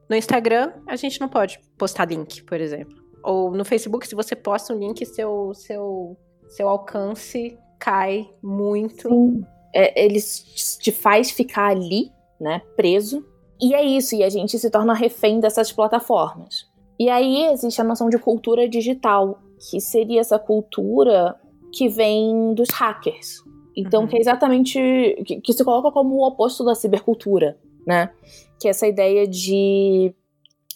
no 0.09 0.17
Instagram, 0.17 0.73
a 0.87 0.97
gente 0.97 1.21
não 1.21 1.29
pode 1.29 1.61
postar 1.77 2.07
link, 2.07 2.43
por 2.45 2.59
exemplo. 2.59 2.97
Ou 3.23 3.51
no 3.51 3.65
Facebook, 3.65 4.09
se 4.09 4.15
você 4.15 4.35
posta 4.35 4.73
um 4.73 4.79
link, 4.79 5.05
seu 5.05 5.53
seu 5.55 6.17
seu 6.49 6.67
alcance 6.67 7.59
cai 7.79 8.29
muito. 8.43 9.09
Sim. 9.09 9.45
É, 9.75 10.03
eles 10.03 10.79
te 10.81 10.91
faz 10.91 11.31
ficar 11.31 11.69
ali 11.69 12.11
né, 12.41 12.63
preso. 12.77 13.25
E 13.61 13.75
é 13.75 13.83
isso, 13.85 14.15
e 14.15 14.23
a 14.23 14.29
gente 14.29 14.59
se 14.59 14.71
torna 14.71 14.95
refém 14.95 15.39
dessas 15.39 15.71
plataformas. 15.71 16.67
E 16.99 17.09
aí 17.09 17.47
existe 17.47 17.81
a 17.81 17.85
noção 17.85 18.09
de 18.09 18.19
cultura 18.19 18.69
digital, 18.69 19.41
que 19.71 19.81
seria 19.81 20.21
essa 20.21 20.39
cultura 20.39 21.39
que 21.73 21.89
vem 21.89 22.55
dos 22.55 22.71
hackers. 22.71 23.43
Então, 23.77 24.03
uhum. 24.03 24.09
que 24.09 24.17
é 24.17 24.21
exatamente. 24.21 24.79
Que, 25.25 25.41
que, 25.41 25.53
se 25.53 25.65
coloca 25.65 25.91
como 25.93 26.17
o 26.17 26.27
oposto 26.27 26.65
da 26.65 26.75
cibercultura, 26.75 27.59
né? 27.87 28.13
Que 28.61 28.69
é 28.69 28.71
essa 28.71 28.87
ideia 28.87 29.27
de 29.27 30.15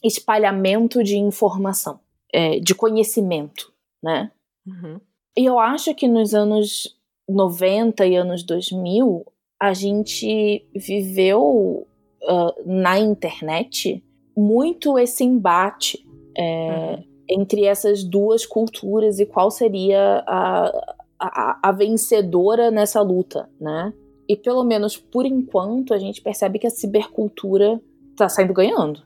espalhamento 0.03 1.03
de 1.03 1.17
informação, 1.17 1.99
é, 2.33 2.59
de 2.61 2.75
conhecimento, 2.75 3.73
né? 4.03 4.31
Uhum. 4.67 5.01
E 5.37 5.45
eu 5.45 5.59
acho 5.59 5.95
que 5.95 6.07
nos 6.07 6.35
anos 6.35 6.97
90 7.29 8.07
e 8.07 8.17
anos 8.17 8.43
2000, 8.43 9.25
a 9.65 9.73
gente 9.73 10.63
viveu 10.75 11.87
uh, 12.23 12.53
na 12.67 12.99
internet 12.99 14.05
muito 14.37 14.99
esse 14.99 15.25
embate 15.25 16.07
é, 16.37 16.99
uhum. 16.99 17.05
entre 17.31 17.65
essas 17.65 18.05
duas 18.05 18.45
culturas 18.45 19.19
e 19.19 19.25
qual 19.25 19.51
seria 19.51 20.23
a, 20.27 20.95
a, 21.19 21.61
a, 21.63 21.73
vencedora 21.73 22.71
nessa 22.71 23.01
luta, 23.01 23.49
né? 23.59 23.95
E 24.29 24.37
pelo 24.37 24.65
menos 24.65 24.99
por 24.99 25.25
enquanto 25.25 25.95
a 25.95 25.99
gente 25.99 26.21
percebe 26.21 26.59
que 26.59 26.67
a 26.67 26.71
cibercultura 26.71 27.81
tá 28.15 28.29
saindo 28.29 28.53
ganhando. 28.53 29.01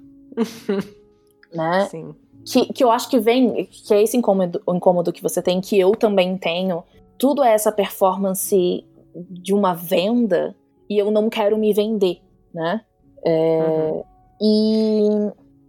né? 1.55 1.87
Sim. 1.89 2.15
Que, 2.45 2.73
que 2.73 2.83
eu 2.83 2.91
acho 2.91 3.09
que 3.09 3.21
vem, 3.21 3.65
que 3.67 3.95
é 3.95 4.03
esse 4.03 4.17
incômodo, 4.17 4.61
incômodo 4.69 5.13
que 5.13 5.23
você 5.23 5.41
tem, 5.41 5.61
que 5.61 5.79
eu 5.79 5.93
também 5.93 6.37
tenho. 6.37 6.83
Tudo 7.17 7.45
é 7.45 7.53
essa 7.53 7.71
performance 7.71 8.85
de 9.29 9.55
uma 9.55 9.75
venda 9.75 10.55
e 10.89 10.99
eu 10.99 11.11
não 11.11 11.29
quero 11.29 11.57
me 11.59 11.73
vender, 11.73 12.21
né? 12.53 12.83
É, 13.25 13.59
uhum. 13.61 14.03
E. 14.41 15.09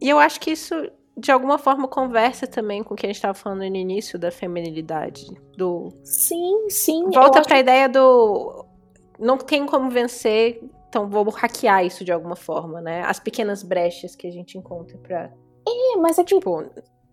E 0.02 0.10
eu 0.10 0.18
acho 0.18 0.40
que 0.40 0.52
isso, 0.52 0.74
de 1.18 1.30
alguma 1.30 1.58
forma, 1.58 1.88
conversa 1.88 2.48
também 2.48 2.82
com 2.82 2.94
o 2.94 2.98
que 2.98 3.06
a 3.06 3.10
gente 3.10 3.18
estava 3.18 3.34
falando 3.34 3.60
no 3.60 3.76
início 3.76 4.18
da 4.18 4.32
feminilidade. 4.32 5.28
Do... 5.58 5.90
Sim, 6.04 6.70
sim. 6.70 7.10
Volta 7.10 7.42
para 7.42 7.58
a 7.58 7.60
ideia 7.60 7.90
do. 7.90 8.66
Não 9.20 9.38
tem 9.38 9.66
como 9.66 9.90
vencer, 9.90 10.64
então 10.88 11.10
vou 11.10 11.30
hackear 11.30 11.86
isso 11.86 12.06
de 12.06 12.12
alguma 12.12 12.38
forma, 12.38 12.80
né? 12.80 13.02
As 13.06 13.20
pequenas 13.20 13.62
brechas 13.62 14.16
que 14.16 14.26
a 14.26 14.32
gente 14.32 14.58
encontra 14.58 14.98
pra. 14.98 15.32
É, 15.68 15.98
mas 15.98 16.18
é 16.18 16.24
que. 16.24 16.36
Tipo, 16.36 16.66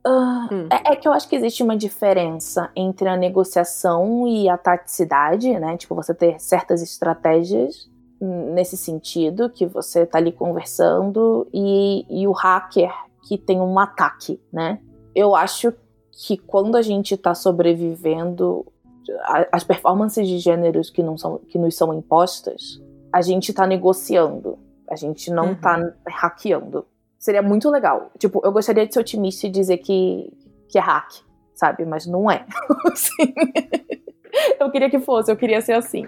Uh, 0.07 0.55
hum. 0.55 0.69
é, 0.71 0.93
é, 0.93 0.97
que 0.97 1.09
eu 1.09 1.13
acho 1.13 1.29
que 1.29 1.35
existe 1.35 1.65
uma 1.65 1.77
diferença 1.77 2.71
entre 2.77 3.09
a 3.09 3.17
negociação 3.17 4.29
e 4.29 4.49
a 4.49 4.57
taticidade, 4.57 5.59
né? 5.59 5.77
Tipo, 5.77 5.97
você 5.97 6.15
ter 6.15 6.41
certas 6.41 6.81
estratégias 6.81 7.91
nesse 8.21 8.77
sentido, 8.77 9.51
que 9.51 9.67
você 9.67 10.07
tá 10.07 10.19
ali 10.19 10.31
conversando, 10.31 11.47
e, 11.53 12.07
e 12.09 12.27
o 12.29 12.33
hacker 12.33 12.93
que 13.27 13.37
tem 13.37 13.61
um 13.61 13.79
ataque, 13.81 14.41
né? 14.53 14.79
Eu 15.15 15.35
acho 15.35 15.73
que 16.13 16.37
quando 16.37 16.77
a 16.77 16.83
gente 16.83 17.17
tá 17.17 17.35
sobrevivendo, 17.35 18.65
as 19.51 19.65
performances 19.65 20.27
de 20.27 20.39
gêneros 20.39 20.89
que, 20.89 21.03
não 21.03 21.19
são, 21.19 21.39
que 21.39 21.59
nos 21.59 21.77
são 21.77 21.93
impostas, 21.93 22.81
a 23.13 23.21
gente 23.21 23.53
tá 23.53 23.67
negociando, 23.67 24.59
a 24.89 24.95
gente 24.95 25.31
não 25.31 25.49
uhum. 25.49 25.55
tá 25.57 25.93
hackeando. 26.09 26.87
Seria 27.19 27.43
muito 27.43 27.71
legal. 27.71 28.11
Tipo, 28.19 28.41
eu 28.45 28.53
gostaria 28.53 28.87
de 28.87 28.93
ser 28.93 29.01
otimista 29.01 29.47
e 29.47 29.51
dizer 29.51 29.79
que, 29.79 30.33
que 30.69 30.79
é 30.79 30.81
hack, 30.81 31.11
sabe? 31.55 31.85
Mas 31.85 32.07
não 32.07 32.31
é. 32.31 32.47
eu 34.61 34.71
queria 34.71 34.91
que 34.91 35.01
fosse, 35.01 35.31
eu 35.31 35.37
queria 35.37 35.61
ser 35.61 35.73
assim. 35.73 36.07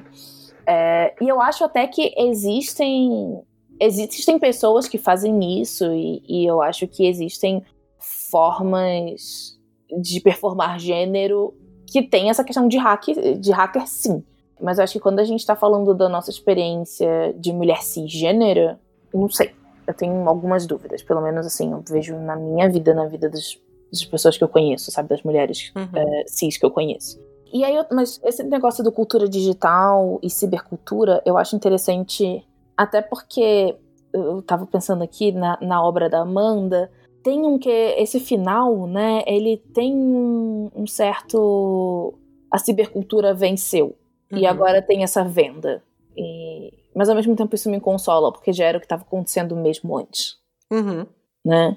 É, 0.66 1.14
e 1.20 1.28
eu 1.28 1.40
acho 1.40 1.64
até 1.64 1.86
que 1.86 2.14
existem 2.16 3.42
existem 3.80 4.38
pessoas 4.38 4.88
que 4.88 4.98
fazem 4.98 5.62
isso 5.62 5.84
e, 5.92 6.20
e, 6.28 6.44
eu 6.44 6.60
acho 6.60 6.86
que 6.88 7.06
existem 7.06 7.64
formas 7.96 9.56
de 10.00 10.20
performar 10.20 10.80
gênero 10.80 11.54
que 11.86 12.02
tem 12.02 12.28
essa 12.28 12.42
questão 12.42 12.66
de 12.66 12.76
hack, 12.76 13.06
de 13.38 13.52
hacker 13.52 13.86
sim. 13.86 14.22
Mas 14.60 14.78
eu 14.78 14.84
acho 14.84 14.94
que 14.94 15.00
quando 15.00 15.20
a 15.20 15.24
gente 15.24 15.40
está 15.40 15.54
falando 15.54 15.94
da 15.94 16.08
nossa 16.08 16.30
experiência 16.30 17.32
de 17.38 17.52
mulher 17.52 17.82
cisgênera, 17.82 18.78
não 19.14 19.28
sei 19.28 19.54
eu 19.88 19.94
tenho 19.94 20.28
algumas 20.28 20.66
dúvidas, 20.66 21.02
pelo 21.02 21.22
menos 21.22 21.46
assim, 21.46 21.72
eu 21.72 21.82
vejo 21.88 22.14
na 22.14 22.36
minha 22.36 22.68
vida, 22.68 22.92
na 22.92 23.06
vida 23.06 23.28
das, 23.30 23.58
das 23.90 24.04
pessoas 24.04 24.36
que 24.36 24.44
eu 24.44 24.48
conheço, 24.48 24.92
sabe, 24.92 25.08
das 25.08 25.22
mulheres 25.22 25.72
uhum. 25.74 25.88
é, 25.94 26.24
cis 26.26 26.58
que 26.58 26.66
eu 26.66 26.70
conheço. 26.70 27.18
E 27.50 27.64
aí, 27.64 27.74
eu, 27.74 27.86
mas 27.90 28.20
esse 28.22 28.42
negócio 28.42 28.84
do 28.84 28.92
cultura 28.92 29.26
digital 29.26 30.20
e 30.22 30.28
cibercultura, 30.28 31.22
eu 31.24 31.38
acho 31.38 31.56
interessante, 31.56 32.46
até 32.76 33.00
porque 33.00 33.74
eu 34.12 34.42
tava 34.42 34.66
pensando 34.66 35.02
aqui 35.02 35.32
na, 35.32 35.58
na 35.62 35.82
obra 35.82 36.10
da 36.10 36.20
Amanda, 36.20 36.90
tem 37.22 37.46
um 37.46 37.58
que 37.58 37.70
esse 37.70 38.20
final, 38.20 38.86
né? 38.86 39.22
Ele 39.26 39.56
tem 39.72 39.94
um, 39.94 40.70
um 40.76 40.86
certo 40.86 42.14
a 42.50 42.58
cibercultura 42.58 43.34
venceu 43.34 43.96
uhum. 44.30 44.38
e 44.38 44.46
agora 44.46 44.82
tem 44.82 45.02
essa 45.02 45.24
venda. 45.24 45.82
E... 46.14 46.72
mas 46.94 47.08
ao 47.08 47.14
mesmo 47.14 47.34
tempo 47.36 47.54
isso 47.54 47.70
me 47.70 47.80
consola 47.80 48.32
porque 48.32 48.52
já 48.52 48.64
era 48.64 48.78
o 48.78 48.80
que 48.80 48.86
estava 48.86 49.02
acontecendo 49.02 49.56
mesmo 49.56 49.96
antes, 49.96 50.38
uhum. 50.70 51.06
né? 51.44 51.76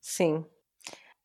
Sim, 0.00 0.44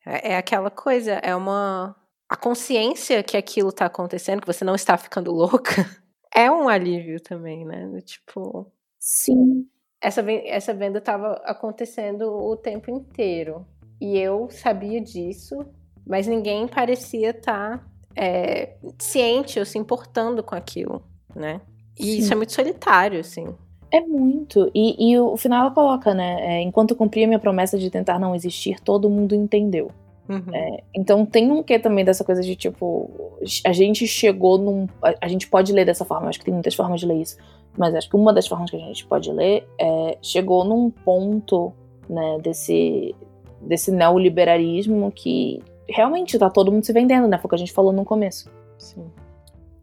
é, 0.06 0.34
é 0.34 0.38
aquela 0.38 0.70
coisa, 0.70 1.14
é 1.14 1.36
uma 1.36 1.96
a 2.28 2.36
consciência 2.36 3.22
que 3.22 3.38
aquilo 3.38 3.70
está 3.70 3.86
acontecendo, 3.86 4.42
que 4.42 4.48
você 4.48 4.66
não 4.66 4.76
está 4.76 4.98
ficando 4.98 5.32
louca, 5.32 5.74
é 6.34 6.50
um 6.50 6.68
alívio 6.68 7.22
também, 7.22 7.66
né? 7.66 8.02
Tipo, 8.02 8.72
sim 9.00 9.68
essa, 10.06 10.22
essa 10.46 10.74
venda 10.74 11.00
estava 11.00 11.34
acontecendo 11.46 12.32
o 12.32 12.56
tempo 12.56 12.92
inteiro. 12.92 13.66
E 14.00 14.18
eu 14.18 14.48
sabia 14.52 15.02
disso, 15.02 15.66
mas 16.06 16.28
ninguém 16.28 16.68
parecia 16.68 17.32
estar 17.32 17.80
tá, 17.80 17.88
é, 18.16 18.78
ciente 19.00 19.58
ou 19.58 19.66
se 19.66 19.80
importando 19.80 20.44
com 20.44 20.54
aquilo, 20.54 21.04
né? 21.36 21.60
E 22.00 22.04
Sim. 22.04 22.18
isso 22.20 22.34
é 22.34 22.36
muito 22.36 22.52
solitário, 22.52 23.20
assim. 23.20 23.48
É 23.92 24.02
muito. 24.02 24.70
E, 24.74 25.12
e 25.12 25.20
o 25.20 25.38
final 25.38 25.62
ela 25.62 25.72
coloca, 25.72 26.14
né? 26.14 26.38
É, 26.42 26.62
enquanto 26.62 26.92
eu 26.92 26.98
cumpria 26.98 27.28
minha 27.28 27.40
promessa 27.40 27.78
de 27.78 27.90
tentar 27.90 28.20
não 28.20 28.36
existir, 28.36 28.80
todo 28.82 29.10
mundo 29.10 29.34
entendeu. 29.34 29.90
Uhum. 30.28 30.54
É, 30.54 30.84
então 30.94 31.26
tem 31.26 31.52
um 31.52 31.62
quê 31.62 31.78
também 31.78 32.04
dessa 32.04 32.24
coisa 32.24 32.42
de 32.42 32.56
tipo, 32.56 33.40
a 33.66 33.72
gente 33.72 34.08
chegou 34.08 34.58
num. 34.58 34.88
A, 35.02 35.14
a, 35.22 35.28
gente 35.28 35.48
pode 35.48 35.72
ler 35.72 35.86
dessa 35.86 36.04
forma, 36.04 36.28
acho 36.28 36.40
que 36.40 36.46
tem 36.46 36.54
muitas 36.54 36.74
formas 36.74 37.00
de 37.00 37.06
ler 37.06 37.22
isso. 37.22 37.38
Mas 37.78 37.94
acho 37.94 38.10
que 38.10 38.16
uma 38.16 38.34
das 38.34 38.48
formas 38.48 38.72
que 38.72 38.76
a 38.76 38.80
gente 38.80 39.06
pode 39.06 39.32
ler 39.32 39.68
é 39.80 40.18
chegou 40.22 40.64
num 40.64 40.90
ponto 40.90 41.72
né, 42.10 42.38
desse, 42.42 43.16
desse 43.62 43.92
neoliberalismo 43.92 45.12
que 45.12 45.62
realmente 45.88 46.38
tá 46.40 46.50
todo 46.50 46.72
mundo 46.72 46.86
se 46.86 46.94
vendendo, 46.94 47.28
né? 47.28 47.38
Foi 47.38 47.46
o 47.46 47.50
que 47.50 47.56
a 47.56 47.60
gente 47.60 47.74
falou 47.74 47.94
no 47.94 48.04
começo. 48.04 48.50
Sim. 48.78 49.06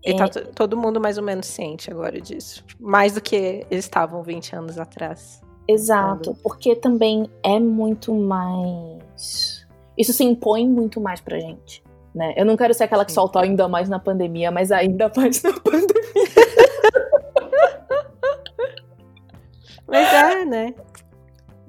E 0.04 0.14
tá 0.14 0.28
todo 0.28 0.76
mundo 0.76 1.00
mais 1.00 1.16
ou 1.16 1.24
menos 1.24 1.46
ciente 1.46 1.90
agora 1.90 2.20
disso. 2.20 2.64
Mais 2.80 3.12
do 3.12 3.20
que 3.20 3.64
eles 3.70 3.84
estavam 3.84 4.22
20 4.22 4.56
anos 4.56 4.78
atrás. 4.78 5.40
Exato, 5.68 6.36
porque 6.42 6.74
também 6.74 7.30
é 7.42 7.58
muito 7.58 8.12
mais. 8.12 9.64
Isso 9.96 10.12
se 10.12 10.24
impõe 10.24 10.68
muito 10.68 11.00
mais 11.00 11.20
pra 11.20 11.38
gente. 11.38 11.82
Né? 12.14 12.34
Eu 12.36 12.44
não 12.44 12.56
quero 12.56 12.74
ser 12.74 12.84
aquela 12.84 13.04
que 13.04 13.12
solta 13.12 13.40
ainda 13.40 13.68
mais 13.68 13.88
na 13.88 13.98
pandemia, 13.98 14.50
mas 14.50 14.72
ainda 14.72 15.10
mais 15.16 15.42
na 15.42 15.52
pandemia. 15.60 15.92
Mas 19.86 20.12
é, 20.12 20.44
né? 20.44 20.74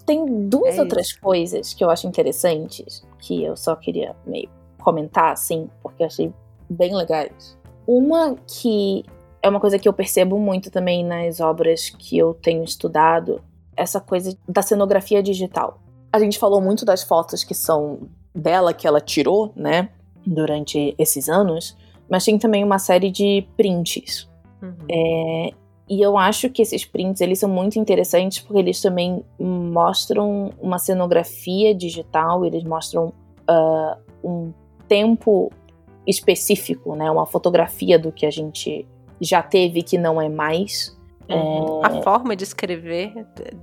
Tem 0.06 0.48
duas 0.48 0.78
é 0.78 0.82
outras 0.82 1.08
isso. 1.08 1.22
coisas 1.22 1.74
que 1.74 1.84
eu 1.84 1.90
acho 1.90 2.08
interessantes, 2.08 3.06
que 3.20 3.44
eu 3.44 3.56
só 3.56 3.76
queria 3.76 4.16
meio 4.26 4.50
comentar, 4.82 5.32
assim, 5.32 5.70
porque 5.82 6.04
eu 6.04 6.08
achei 6.08 6.34
bem 6.70 6.96
legais. 6.96 7.58
Uma 7.86 8.36
que 8.48 9.04
é 9.42 9.50
uma 9.50 9.60
coisa 9.60 9.78
que 9.78 9.88
eu 9.88 9.94
percebo 9.94 10.40
muito 10.40 10.72
também 10.72 11.04
nas 11.04 11.40
obras 11.42 11.90
que 11.90 12.18
eu 12.18 12.34
tenho 12.34 12.64
estudado, 12.64 13.42
essa 13.76 14.00
coisa 14.00 14.38
da 14.48 14.62
cenografia 14.62 15.22
digital. 15.22 15.80
A 16.12 16.20
gente 16.20 16.40
falou 16.40 16.62
muito 16.62 16.86
das 16.86 17.04
fotos 17.04 17.44
que 17.44 17.54
são 17.54 18.08
dela, 18.34 18.74
que 18.74 18.88
ela 18.88 19.02
tirou, 19.02 19.52
né, 19.56 19.90
durante 20.26 20.96
esses 20.98 21.28
anos, 21.28 21.76
mas 22.10 22.24
tem 22.24 22.38
também 22.38 22.64
uma 22.64 22.80
série 22.80 23.12
de 23.12 23.46
prints. 23.58 24.30
Uhum. 24.62 24.76
É, 24.90 25.52
e 25.90 26.02
eu 26.02 26.18
acho 26.18 26.50
que 26.50 26.62
esses 26.62 26.86
prints 26.86 27.20
eles 27.20 27.40
são 27.40 27.50
muito 27.50 27.78
interessantes 27.78 28.40
porque 28.40 28.60
eles 28.60 28.82
também 28.82 29.26
mostram 29.38 30.52
uma 30.62 30.80
cenografia 30.80 31.76
digital, 31.76 32.46
eles 32.46 32.64
mostram 32.64 33.12
uh, 33.50 33.98
um 34.24 34.54
tempo 34.88 35.52
específico, 36.08 36.96
né? 36.96 37.10
Uma 37.10 37.26
fotografia 37.26 37.98
do 37.98 38.12
que 38.12 38.26
a 38.26 38.32
gente 38.32 38.88
já 39.22 39.42
teve 39.42 39.82
que 39.82 39.98
não 39.98 40.22
é 40.22 40.30
mais. 40.30 40.98
Uhum. 41.30 41.82
É... 41.84 41.88
A 41.88 42.02
forma 42.02 42.36
de 42.36 42.44
escrever 42.44 43.14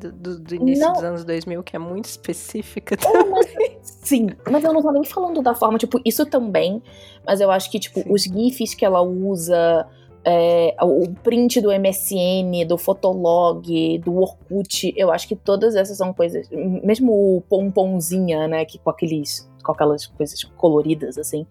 do, 0.01 0.13
do, 0.13 0.41
do 0.41 0.55
início 0.55 0.85
não. 0.85 0.93
dos 0.95 1.05
anos 1.05 1.25
2000, 1.25 1.63
que 1.63 1.77
é 1.77 1.79
muito 1.79 2.07
específica 2.07 2.97
também. 2.97 3.31
mas, 3.31 3.47
sim, 3.83 4.29
mas 4.51 4.65
eu 4.65 4.73
não 4.73 4.83
tô 4.83 4.91
nem 4.91 5.05
falando 5.05 5.43
da 5.43 5.55
forma, 5.55 5.79
tipo, 5.79 6.01
isso 6.05 6.25
também, 6.27 6.83
mas 7.27 7.41
eu 7.41 7.51
acho 7.51 7.71
que, 7.71 7.79
tipo, 7.79 8.01
sim. 8.01 8.13
os 8.13 8.23
GIFs 8.23 8.75
que 8.75 8.85
ela 8.85 9.03
usa, 9.03 9.87
é, 10.25 10.75
o 10.83 11.09
print 11.23 11.61
do 11.61 11.69
MSN, 11.69 12.67
do 12.67 12.79
Fotolog, 12.79 13.99
do 13.99 14.17
Orkut, 14.17 14.93
eu 14.97 15.13
acho 15.13 15.29
que 15.29 15.37
todas 15.37 15.77
essas 15.77 15.97
são 15.97 16.13
coisas, 16.13 16.49
mesmo 16.51 17.37
o 17.37 17.43
pomponzinha, 17.43 18.49
né, 18.49 18.65
que 18.65 18.79
com 18.79 18.91
aqueles, 18.91 19.51
com 19.63 19.73
aquelas 19.73 20.07
coisas 20.07 20.43
coloridas 20.57 21.19
assim, 21.19 21.47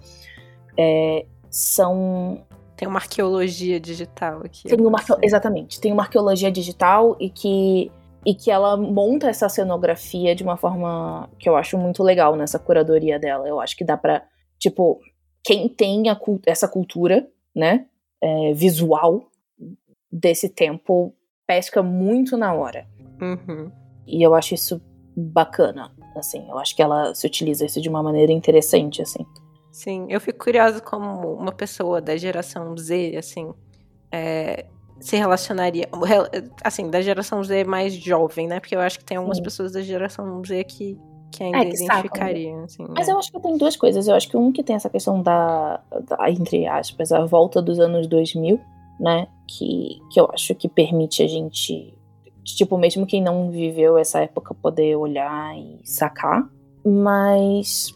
é, 0.77 1.25
são 1.49 2.45
tem 2.75 2.87
uma 2.87 2.99
arqueologia 2.99 3.77
digital 3.77 4.39
aqui. 4.45 4.63
Tem 4.63 4.79
uma, 4.79 4.99
exatamente, 5.21 5.81
tem 5.81 5.91
uma 5.91 6.03
arqueologia 6.03 6.49
digital 6.49 7.17
e 7.19 7.29
que 7.29 7.91
e 8.25 8.35
que 8.35 8.51
ela 8.51 8.75
monta 8.75 9.29
essa 9.29 9.47
cenografia 9.47 10.35
de 10.35 10.43
uma 10.43 10.57
forma 10.57 11.29
que 11.39 11.47
eu 11.47 11.55
acho 11.55 11.77
muito 11.77 12.03
legal 12.03 12.35
nessa 12.35 12.59
curadoria 12.59 13.17
dela. 13.17 13.47
Eu 13.47 13.59
acho 13.59 13.77
que 13.77 13.83
dá 13.83 13.97
para 13.97 14.23
tipo 14.57 14.99
quem 15.43 15.69
tem 15.69 16.09
a, 16.09 16.19
essa 16.45 16.67
cultura, 16.67 17.27
né, 17.55 17.85
é, 18.21 18.53
visual 18.53 19.29
desse 20.11 20.49
tempo 20.49 21.13
pesca 21.47 21.81
muito 21.81 22.37
na 22.37 22.53
hora. 22.53 22.85
Uhum. 23.21 23.71
E 24.05 24.25
eu 24.25 24.33
acho 24.35 24.53
isso 24.53 24.81
bacana, 25.15 25.91
assim. 26.15 26.47
Eu 26.49 26.57
acho 26.57 26.75
que 26.75 26.81
ela 26.81 27.13
se 27.13 27.25
utiliza 27.25 27.65
isso 27.65 27.81
de 27.81 27.89
uma 27.89 28.03
maneira 28.03 28.31
interessante, 28.31 29.01
assim. 29.01 29.25
Sim, 29.79 30.07
eu 30.09 30.19
fico 30.19 30.43
curiosa 30.43 30.81
como 30.81 31.35
uma 31.35 31.53
pessoa 31.53 32.01
da 32.01 32.17
geração 32.17 32.75
Z, 32.77 33.15
assim, 33.17 33.53
é, 34.11 34.65
se 34.99 35.15
relacionaria, 35.15 35.87
assim, 36.61 36.89
da 36.89 37.01
geração 37.01 37.41
Z 37.41 37.63
mais 37.63 37.93
jovem, 37.93 38.45
né? 38.45 38.59
Porque 38.59 38.75
eu 38.75 38.81
acho 38.81 38.99
que 38.99 39.05
tem 39.05 39.15
algumas 39.15 39.37
Sim. 39.37 39.43
pessoas 39.43 39.71
da 39.71 39.81
geração 39.81 40.43
Z 40.43 40.65
que 40.65 40.99
que 41.31 41.43
ainda 41.43 41.59
é, 41.59 41.65
que 41.65 41.81
identificariam. 41.81 42.63
Assim, 42.65 42.85
Mas 42.89 43.07
é. 43.07 43.11
eu 43.13 43.19
acho 43.19 43.31
que 43.31 43.39
tem 43.39 43.57
duas 43.57 43.77
coisas. 43.77 44.05
Eu 44.05 44.15
acho 44.15 44.27
que 44.27 44.35
um 44.35 44.51
que 44.51 44.63
tem 44.63 44.75
essa 44.75 44.89
questão 44.89 45.21
da, 45.21 45.79
da, 46.09 46.29
entre 46.29 46.67
aspas, 46.67 47.13
a 47.13 47.23
volta 47.23 47.61
dos 47.61 47.79
anos 47.79 48.05
2000, 48.07 48.59
né? 48.99 49.29
Que, 49.47 50.01
que 50.11 50.19
eu 50.19 50.27
acho 50.33 50.53
que 50.55 50.67
permite 50.67 51.23
a 51.23 51.27
gente, 51.27 51.93
tipo, 52.43 52.77
mesmo 52.77 53.05
quem 53.05 53.21
não 53.21 53.49
viveu 53.49 53.97
essa 53.97 54.19
época 54.19 54.53
poder 54.53 54.97
olhar 54.97 55.57
e 55.57 55.79
sacar. 55.85 56.49
Mas, 56.83 57.93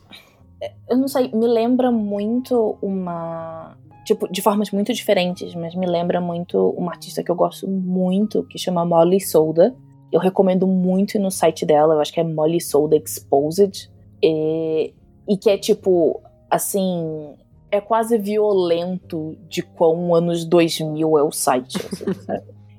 eu 0.90 0.98
não 0.98 1.08
sei, 1.08 1.32
me 1.34 1.48
lembra 1.48 1.92
muito 1.92 2.78
uma. 2.82 3.78
Tipo, 4.06 4.30
de 4.30 4.42
formas 4.42 4.70
muito 4.72 4.94
diferentes, 4.94 5.56
mas 5.56 5.74
me 5.76 5.86
lembra 5.86 6.20
muito 6.20 6.70
uma 6.72 6.92
artista 6.92 7.24
que 7.24 7.32
eu 7.32 7.36
gosto 7.36 7.68
muito, 7.70 8.44
que 8.44 8.58
chama 8.58 8.86
Molly 8.86 9.22
Solda 9.22 9.74
eu 10.14 10.20
recomendo 10.20 10.68
muito 10.68 11.18
no 11.18 11.32
site 11.32 11.66
dela, 11.66 11.96
eu 11.96 12.00
acho 12.00 12.14
que 12.14 12.20
é 12.20 12.24
Molly 12.24 12.62
Sold 12.62 12.96
Exposed. 12.96 13.92
E, 14.22 14.94
e 15.28 15.36
que 15.36 15.50
é 15.50 15.58
tipo, 15.58 16.22
assim, 16.50 17.34
é 17.72 17.82
quase 17.82 18.20
violento 18.20 19.36
de 19.50 19.64
quão 19.64 20.14
anos 20.14 20.46
2000 20.46 21.18
é 21.18 21.24
o 21.24 21.32
site. 21.32 21.78
Assim, 21.78 22.06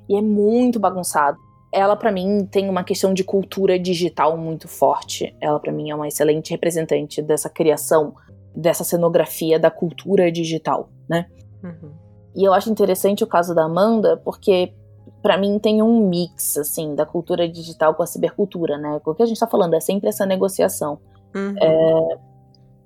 e 0.08 0.16
é 0.16 0.22
muito 0.22 0.78
bagunçado. 0.78 1.36
Ela, 1.74 1.96
para 1.96 2.12
mim, 2.12 2.46
tem 2.48 2.68
uma 2.68 2.84
questão 2.84 3.12
de 3.12 3.24
cultura 3.24 3.76
digital 3.76 4.36
muito 4.36 4.68
forte. 4.68 5.36
Ela, 5.40 5.58
para 5.58 5.72
mim, 5.72 5.90
é 5.90 5.94
uma 5.94 6.06
excelente 6.06 6.52
representante 6.52 7.20
dessa 7.20 7.50
criação, 7.50 8.14
dessa 8.54 8.84
cenografia 8.84 9.58
da 9.58 9.72
cultura 9.72 10.30
digital, 10.30 10.88
né? 11.08 11.26
Uhum. 11.64 11.90
E 12.36 12.44
eu 12.44 12.52
acho 12.52 12.70
interessante 12.70 13.24
o 13.24 13.26
caso 13.26 13.54
da 13.54 13.64
Amanda, 13.64 14.16
porque 14.18 14.72
para 15.20 15.36
mim 15.36 15.58
tem 15.58 15.82
um 15.82 16.08
mix 16.08 16.56
assim 16.58 16.94
da 16.94 17.04
cultura 17.04 17.48
digital 17.48 17.94
com 17.94 18.02
a 18.02 18.06
cibercultura, 18.06 18.78
né? 18.78 19.00
O 19.04 19.14
que 19.14 19.22
a 19.22 19.26
gente 19.26 19.36
está 19.36 19.46
falando 19.46 19.74
é 19.74 19.80
sempre 19.80 20.08
essa 20.08 20.24
negociação. 20.24 20.98
Uhum. 21.34 21.54
É, 21.60 22.18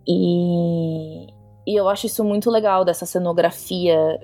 e, 0.06 1.26
e 1.66 1.76
eu 1.76 1.88
acho 1.88 2.06
isso 2.06 2.24
muito 2.24 2.50
legal 2.50 2.84
dessa 2.84 3.04
cenografia 3.04 4.18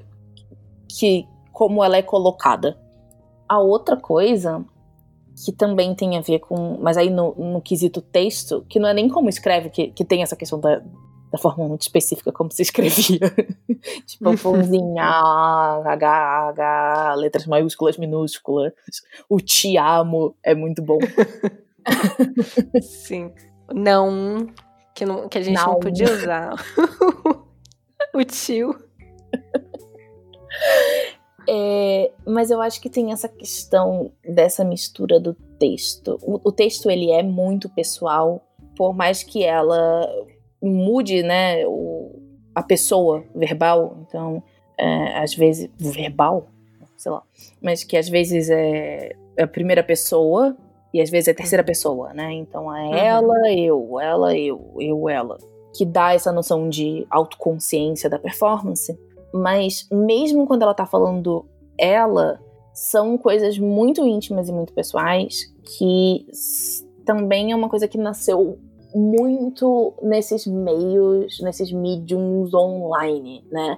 que 0.89 1.27
como 1.53 1.85
ela 1.85 1.97
é 1.97 2.03
colocada. 2.03 2.79
A 3.49 3.59
outra 3.59 3.97
coisa 3.97 4.65
que 5.45 5.53
também 5.53 5.95
tem 5.95 6.17
a 6.17 6.21
ver 6.21 6.39
com, 6.39 6.79
mas 6.81 6.97
aí 6.97 7.11
no, 7.11 7.35
no 7.35 7.61
quesito 7.61 8.01
texto, 8.01 8.65
que 8.69 8.79
não 8.79 8.89
é 8.89 8.95
nem 8.95 9.09
como 9.09 9.29
escreve, 9.29 9.69
que, 9.69 9.89
que 9.89 10.05
tem 10.05 10.23
essa 10.23 10.37
questão 10.37 10.61
da, 10.61 10.81
da 11.33 11.39
forma 11.39 11.67
muito 11.67 11.83
específica 11.83 12.31
como 12.31 12.53
se 12.53 12.63
escrevia. 12.63 13.19
tipo, 14.07 14.39
pãozinho 14.39 14.99
A, 14.99 15.83
H, 15.85 16.49
H, 16.51 17.15
letras 17.17 17.47
maiúsculas, 17.47 17.99
minúsculas. 17.99 18.73
O 19.29 19.41
te 19.41 19.77
amo 19.77 20.37
é 20.43 20.55
muito 20.55 20.81
bom. 20.81 20.99
Sim. 22.81 23.33
Não, 23.73 24.47
que, 24.95 25.05
não, 25.05 25.29
que 25.29 25.39
a 25.39 25.43
gente 25.43 25.57
não, 25.57 25.73
não 25.73 25.81
podia 25.81 26.07
usar. 26.13 26.55
o 28.15 28.23
tio. 28.25 28.79
É, 31.49 32.11
mas 32.27 32.51
eu 32.51 32.61
acho 32.61 32.81
que 32.81 32.89
tem 32.89 33.13
essa 33.13 33.29
questão 33.29 34.13
dessa 34.25 34.65
mistura 34.65 35.21
do 35.21 35.35
texto. 35.59 36.19
O, 36.23 36.41
o 36.49 36.53
texto 36.53 36.91
ele 36.91 37.11
é 37.11 37.23
muito 37.23 37.69
pessoal, 37.69 38.43
por 38.77 38.95
mais 38.95 39.23
que 39.23 39.45
ela 39.45 40.09
mude, 40.63 41.23
né, 41.23 41.67
o, 41.67 42.19
a 42.55 42.63
pessoa 42.63 43.25
verbal, 43.35 43.99
então, 44.07 44.43
é, 44.79 45.19
às 45.19 45.35
vezes, 45.35 45.69
verbal, 45.79 46.49
sei 46.97 47.13
lá, 47.13 47.23
mas 47.61 47.85
que 47.85 47.97
às 47.97 48.09
vezes 48.09 48.49
é 48.49 49.15
a 49.39 49.47
primeira 49.47 49.83
pessoa 49.83 50.57
e 50.93 51.01
às 51.01 51.11
vezes 51.11 51.29
é 51.29 51.31
a 51.33 51.35
terceira 51.35 51.65
pessoa, 51.65 52.15
né? 52.15 52.33
Então 52.33 52.75
é 52.75 52.87
uhum. 52.87 52.95
ela, 52.95 53.53
eu, 53.53 54.01
ela, 54.01 54.37
eu, 54.37 54.75
eu, 54.79 55.09
ela, 55.09 55.39
que 55.77 55.85
dá 55.85 56.15
essa 56.15 56.33
noção 56.33 56.69
de 56.69 57.07
autoconsciência 57.11 58.09
da 58.09 58.19
performance. 58.19 58.97
Mas 59.35 59.89
mesmo 59.91 60.47
quando 60.47 60.63
ela 60.63 60.75
tá 60.75 60.87
falando 60.87 61.45
ela, 61.77 62.41
são 62.73 63.19
coisas 63.19 63.59
muito 63.59 64.07
íntimas 64.07 64.49
e 64.49 64.53
muito 64.53 64.73
pessoais 64.73 65.53
que 65.77 66.25
também 67.05 67.51
é 67.51 67.57
uma 67.57 67.69
coisa 67.69 67.89
que 67.89 67.99
nasceu 67.99 68.59
muito 68.95 69.93
nesses 70.01 70.47
meios, 70.47 71.41
nesses 71.41 71.73
mediums 71.73 72.55
online, 72.55 73.45
né? 73.51 73.77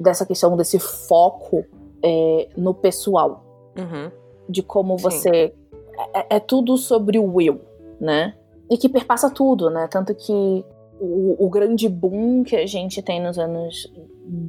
Dessa 0.00 0.24
questão 0.24 0.56
desse 0.56 0.78
foco 0.78 1.64
é, 2.02 2.48
no 2.56 2.72
pessoal. 2.72 3.44
Uhum. 3.78 4.10
De 4.48 4.62
como 4.62 4.96
você. 4.96 5.54
É, 6.14 6.36
é, 6.36 6.40
tudo 6.40 6.78
sobre 6.78 7.18
o 7.18 7.40
eu, 7.40 7.60
né? 8.00 8.34
E 8.70 8.78
que 8.78 8.88
perpassa 8.88 9.28
tudo, 9.28 9.68
né? 9.68 9.86
Tanto 9.88 10.14
que 10.14 10.64
o, 11.00 11.46
o 11.46 11.50
grande 11.50 11.88
boom 11.88 12.42
que 12.42 12.56
a 12.56 12.66
gente 12.66 13.02
tem 13.02 13.20
nos 13.20 13.38
anos 13.38 13.90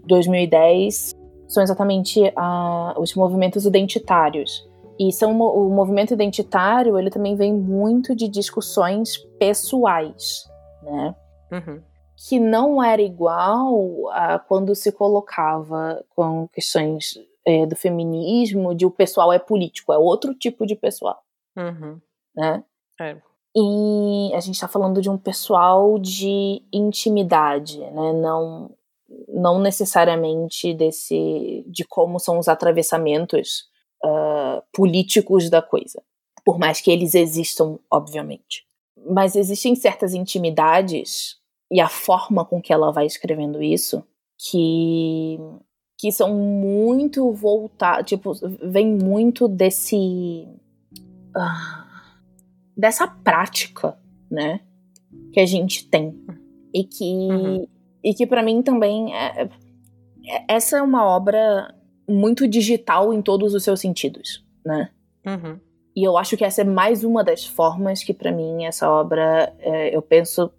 2010 0.08 1.16
são 1.48 1.64
exatamente 1.64 2.22
uh, 2.22 3.00
os 3.00 3.16
movimentos 3.16 3.66
identitários. 3.66 4.68
E 5.00 5.14
são 5.14 5.40
o 5.40 5.70
movimento 5.70 6.14
identitário, 6.14 7.00
ele 7.00 7.10
também 7.10 7.36
vem 7.36 7.54
muito 7.54 8.14
de 8.14 8.28
discussões 8.28 9.18
pessoais, 9.40 10.44
né? 10.84 11.16
Uhum. 11.52 11.82
Que 12.28 12.38
não 12.38 12.84
era 12.84 13.02
igual 13.02 14.10
a 14.10 14.38
quando 14.40 14.76
se 14.76 14.92
colocava 14.92 16.04
com 16.14 16.50
questões 16.50 17.14
é, 17.46 17.66
do 17.66 17.78
feminismo, 17.78 18.76
de 18.76 18.86
o 18.86 18.92
pessoal 18.92 19.32
é 19.32 19.40
político, 19.40 19.94
é 19.94 19.98
outro 19.98 20.34
tipo 20.34 20.66
de 20.66 20.76
pessoal, 20.76 21.24
uhum. 21.58 22.00
né? 22.36 22.62
É. 23.00 23.16
E 23.56 24.34
a 24.34 24.40
gente 24.40 24.56
está 24.56 24.68
falando 24.68 25.02
de 25.02 25.10
um 25.10 25.18
pessoal 25.18 25.98
de 25.98 26.62
intimidade, 26.72 27.80
né? 27.80 28.14
Não, 28.14 28.72
não 29.28 29.60
necessariamente 29.60 30.74
desse 30.74 31.66
de 31.68 31.84
como 31.84 32.20
são 32.20 32.38
os 32.38 32.48
atravessamentos 32.48 33.64
uh, 34.06 34.62
políticos 34.72 35.50
da 35.50 35.62
coisa, 35.62 36.02
por 36.46 36.60
mais 36.60 36.80
que 36.80 36.92
eles 36.92 37.16
existam, 37.16 37.80
obviamente. 37.92 38.66
Mas 39.10 39.36
existem 39.36 39.76
certas 39.76 40.14
intimidades 40.14 41.38
e 41.72 41.80
a 41.80 41.90
forma 41.90 42.46
com 42.46 42.62
que 42.62 42.74
ela 42.74 42.92
vai 42.92 43.06
escrevendo 43.06 43.62
isso 43.62 44.04
que 44.38 45.38
que 45.98 46.14
são 46.14 46.34
muito 46.34 47.30
voltados, 47.34 48.08
tipo, 48.08 48.32
vem 48.64 48.88
muito 48.88 49.50
desse 49.50 50.48
uh, 51.36 51.89
dessa 52.80 53.06
prática, 53.08 53.98
né, 54.32 54.62
que 55.34 55.40
a 55.40 55.46
gente 55.46 55.88
tem 55.90 56.16
e 56.74 56.84
que 56.84 57.04
uhum. 57.04 57.68
e 58.02 58.14
que 58.14 58.26
para 58.26 58.42
mim 58.42 58.62
também 58.62 59.14
é, 59.14 59.44
é, 59.44 59.50
essa 60.48 60.78
é 60.78 60.82
uma 60.82 61.06
obra 61.06 61.76
muito 62.08 62.48
digital 62.48 63.14
em 63.14 63.22
todos 63.22 63.54
os 63.54 63.64
seus 63.64 63.82
sentidos, 63.82 64.46
né? 64.66 64.90
Uhum. 65.26 65.60
E 65.96 66.04
eu 66.04 66.18
acho 66.18 66.38
que 66.38 66.46
essa 66.46 66.62
é 66.62 66.64
mais 66.64 67.04
uma 67.04 67.24
das 67.24 67.46
formas 67.46 68.02
que, 68.04 68.14
para 68.14 68.32
mim, 68.32 68.64
essa 68.64 68.90
obra, 68.90 69.54
é, 69.60 69.96
eu 69.96 70.02
penso, 70.02 70.50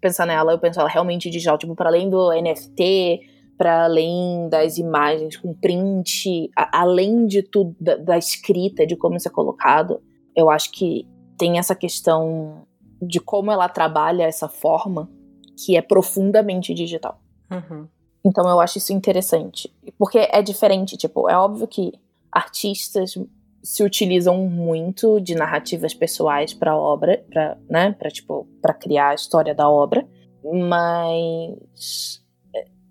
pensar 0.00 0.24
nela, 0.24 0.52
eu 0.52 0.58
penso 0.58 0.78
ela 0.78 0.88
realmente 0.88 1.28
digital, 1.28 1.58
tipo, 1.58 1.74
para 1.74 1.88
além 1.88 2.08
do 2.08 2.30
NFT, 2.30 3.20
para 3.56 3.84
além 3.84 4.48
das 4.48 4.78
imagens 4.78 5.36
com 5.36 5.52
print, 5.52 6.50
a, 6.56 6.82
além 6.82 7.26
de 7.26 7.42
tudo, 7.42 7.74
da, 7.80 7.96
da, 7.96 8.18
escrita, 8.18 8.86
de 8.86 8.94
como 8.94 9.16
isso 9.16 9.26
é 9.26 9.32
colocado, 9.32 10.00
eu 10.36 10.48
acho 10.48 10.70
que 10.70 11.08
tem 11.38 11.58
essa 11.58 11.74
questão 11.74 12.66
de 13.00 13.20
como 13.20 13.50
ela 13.50 13.68
trabalha 13.68 14.24
essa 14.24 14.48
forma 14.48 15.08
que 15.56 15.76
é 15.76 15.82
profundamente 15.82 16.74
digital. 16.74 17.20
Uhum. 17.50 17.86
Então 18.24 18.48
eu 18.48 18.60
acho 18.60 18.78
isso 18.78 18.92
interessante. 18.92 19.72
Porque 19.96 20.18
é 20.18 20.42
diferente, 20.42 20.96
tipo, 20.96 21.28
é 21.28 21.36
óbvio 21.36 21.66
que 21.66 21.92
artistas 22.30 23.14
se 23.62 23.82
utilizam 23.82 24.36
muito 24.48 25.20
de 25.20 25.34
narrativas 25.34 25.94
pessoais 25.94 26.54
para 26.54 26.76
obra, 26.76 27.24
para, 27.30 27.58
né, 27.68 27.92
para 27.92 28.10
tipo, 28.10 28.46
para 28.60 28.74
criar 28.74 29.10
a 29.10 29.14
história 29.14 29.54
da 29.54 29.68
obra, 29.68 30.06
mas 30.44 32.22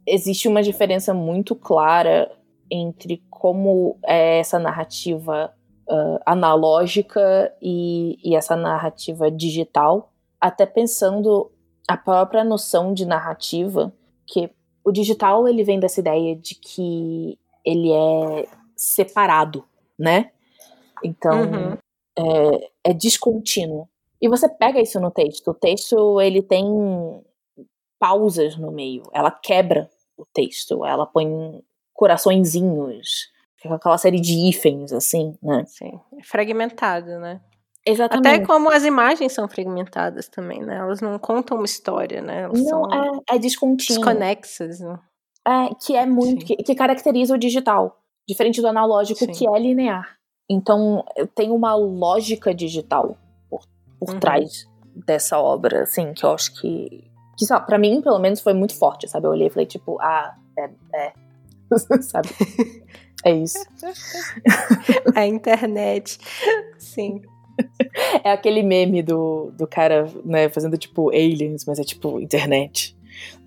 existe 0.06 0.48
uma 0.48 0.64
diferença 0.64 1.14
muito 1.14 1.56
clara 1.56 2.32
entre 2.70 3.24
como 3.30 3.98
é 4.04 4.40
essa 4.40 4.60
narrativa 4.60 5.54
uh, 5.90 6.20
analógica 6.26 7.54
e, 7.62 8.18
e 8.24 8.36
essa 8.36 8.56
narrativa 8.56 9.30
digital, 9.32 10.12
até 10.40 10.66
pensando 10.66 11.52
a 11.88 11.96
própria 11.96 12.44
noção 12.44 12.94
de 12.94 13.06
narrativa, 13.06 13.94
que 14.26 14.50
o 14.84 14.92
digital 14.92 15.48
ele 15.48 15.64
vem 15.64 15.80
dessa 15.80 16.00
ideia 16.00 16.36
de 16.36 16.56
que 16.56 17.40
ele 17.66 17.92
é 17.92 18.48
separado, 18.76 19.66
né? 19.98 20.32
Então 21.04 21.42
uhum. 21.42 21.78
é, 22.18 22.70
é 22.92 22.94
descontínuo. 22.94 23.88
E 24.22 24.28
você 24.28 24.50
pega 24.50 24.82
isso 24.82 25.00
no 25.00 25.12
texto. 25.12 25.52
O 25.52 25.54
texto 25.54 26.22
ele 26.22 26.42
tem 26.42 26.66
pausas 28.00 28.56
no 28.58 28.72
meio. 28.72 29.04
Ela 29.14 29.32
quebra 29.32 29.90
o 30.18 30.26
texto. 30.26 30.86
Ela 30.86 31.06
põe 31.06 31.64
coraçõezinhos, 31.94 33.30
aquela 33.66 33.98
série 33.98 34.20
de 34.20 34.34
hífens, 34.34 34.94
assim, 34.94 35.36
né? 35.42 35.64
Sim, 35.66 36.00
fragmentado, 36.24 37.20
né? 37.20 37.42
Exatamente. 37.86 38.28
Até 38.28 38.46
como 38.46 38.70
as 38.70 38.84
imagens 38.84 39.32
são 39.32 39.48
fragmentadas 39.48 40.28
também, 40.28 40.62
né? 40.62 40.76
Elas 40.76 41.00
não 41.00 41.18
contam 41.18 41.56
uma 41.56 41.66
história, 41.66 42.22
né? 42.22 42.42
Elas 42.42 42.62
não, 42.62 42.90
são 42.90 43.24
é, 43.30 43.36
é 43.36 43.40
descontínuo. 43.40 44.04
Desconexas, 44.04 44.82
né? 44.82 45.00
É, 45.48 45.74
que 45.82 45.96
é 45.96 46.06
muito. 46.06 46.46
Que, 46.46 46.58
que, 46.58 46.76
caracteriza 46.76 47.34
o 47.34 47.38
digital. 47.38 47.98
Diferente 48.28 48.60
do 48.60 48.68
analógico, 48.68 49.20
Sim. 49.20 49.32
que 49.32 49.48
é 49.48 49.58
linear. 49.58 50.18
Então, 50.50 51.06
tem 51.34 51.50
uma 51.50 51.76
lógica 51.76 52.54
digital 52.54 53.18
por, 53.50 53.62
por 53.98 54.14
uhum. 54.14 54.20
trás 54.20 54.68
dessa 55.06 55.40
obra, 55.40 55.84
assim, 55.84 56.14
que 56.14 56.26
eu 56.26 56.32
acho 56.32 56.60
que. 56.60 57.10
Que, 57.38 57.46
sabe, 57.46 57.66
pra 57.68 57.78
mim, 57.78 58.02
pelo 58.02 58.20
menos, 58.20 58.42
foi 58.42 58.54
muito 58.54 58.78
forte, 58.78 59.08
sabe? 59.08 59.28
Eu 59.28 59.32
olhei 59.32 59.48
e 59.48 59.50
falei, 59.50 59.66
tipo, 59.66 59.98
ah, 60.02 60.36
é. 60.58 60.70
é. 60.94 61.14
sabe? 62.02 62.28
É 63.24 63.32
isso. 63.32 63.66
A 65.16 65.26
internet. 65.26 66.20
Sim. 66.78 67.22
É 68.24 68.32
aquele 68.32 68.62
meme 68.62 69.02
do, 69.02 69.52
do 69.52 69.66
cara, 69.66 70.08
né, 70.24 70.48
fazendo 70.50 70.78
tipo 70.78 71.10
aliens, 71.10 71.66
mas 71.66 71.80
é 71.80 71.84
tipo 71.84 72.20
internet. 72.20 72.96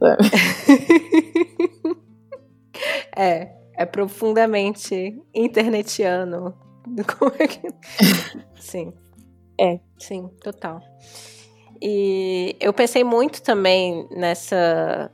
é, 3.17 3.53
é 3.77 3.87
profundamente 3.87 5.17
internetiano. 5.33 6.53
Como 7.19 7.33
é 7.39 7.47
que... 7.47 7.69
Sim. 8.57 8.93
É. 9.61 9.79
Sim, 9.99 10.29
total. 10.43 10.81
E 11.83 12.57
eu 12.61 12.73
pensei 12.73 13.05
muito 13.05 13.43
também 13.43 14.09
nessa. 14.11 15.11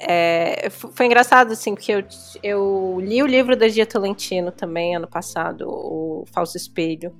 É, 0.00 0.68
foi 0.70 1.06
engraçado, 1.06 1.52
assim, 1.52 1.74
porque 1.74 1.92
eu, 1.92 2.04
eu 2.42 3.00
li 3.00 3.22
o 3.22 3.26
livro 3.26 3.56
da 3.56 3.68
Gia 3.68 3.86
Tolentino 3.86 4.50
também 4.50 4.96
ano 4.96 5.08
passado, 5.08 5.68
o 5.68 6.24
Falso 6.32 6.56
Espelho. 6.56 7.14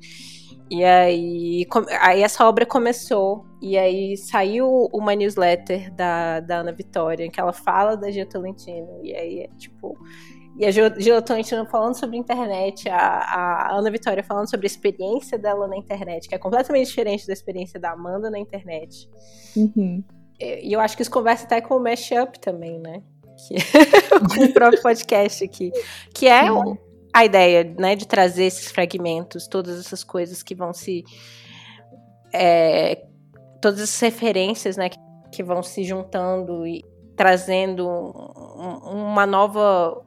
E 0.70 0.82
aí, 0.82 1.66
aí 2.00 2.22
essa 2.22 2.48
obra 2.48 2.64
começou, 2.64 3.44
e 3.60 3.76
aí 3.76 4.16
saiu 4.16 4.88
uma 4.92 5.14
newsletter 5.14 5.94
da, 5.94 6.40
da 6.40 6.58
Ana 6.58 6.72
Vitória, 6.72 7.30
que 7.30 7.38
ela 7.38 7.52
fala 7.52 7.96
da 7.96 8.10
Gia 8.10 8.26
Tolentino, 8.26 9.00
e 9.02 9.14
aí 9.14 9.40
é 9.40 9.48
tipo. 9.56 9.96
E 10.56 10.64
a 10.64 10.70
Gia 10.70 11.20
Tolentino 11.20 11.66
falando 11.66 11.94
sobre 11.94 12.16
internet, 12.16 12.88
a, 12.88 12.96
a 12.96 13.76
Ana 13.76 13.90
Vitória 13.90 14.22
falando 14.22 14.48
sobre 14.48 14.66
a 14.66 14.68
experiência 14.68 15.36
dela 15.36 15.66
na 15.66 15.76
internet, 15.76 16.28
que 16.28 16.34
é 16.34 16.38
completamente 16.38 16.86
diferente 16.86 17.26
da 17.26 17.32
experiência 17.32 17.78
da 17.78 17.90
Amanda 17.90 18.30
na 18.30 18.38
internet. 18.38 19.08
Uhum. 19.56 20.02
E 20.40 20.72
eu 20.72 20.80
acho 20.80 20.96
que 20.96 21.02
isso 21.02 21.10
conversa 21.10 21.44
até 21.44 21.60
com 21.60 21.76
o 21.76 21.80
Mashup 21.80 22.38
também, 22.38 22.78
né? 22.78 23.02
Que, 23.36 23.54
com 24.36 24.44
o 24.44 24.52
próprio 24.52 24.82
podcast 24.82 25.44
aqui. 25.44 25.70
Que 26.12 26.26
é 26.26 26.42
a 27.12 27.24
ideia, 27.24 27.74
né, 27.78 27.94
de 27.94 28.08
trazer 28.08 28.44
esses 28.44 28.72
fragmentos, 28.72 29.46
todas 29.46 29.78
essas 29.78 30.02
coisas 30.02 30.42
que 30.42 30.54
vão 30.54 30.72
se. 30.72 31.04
É, 32.32 33.06
todas 33.60 33.80
as 33.80 34.00
referências, 34.00 34.76
né, 34.76 34.88
que, 34.88 34.98
que 35.30 35.42
vão 35.42 35.62
se 35.62 35.84
juntando 35.84 36.66
e 36.66 36.84
trazendo 37.16 37.88
um, 37.88 39.12
uma 39.12 39.26
nova. 39.26 40.04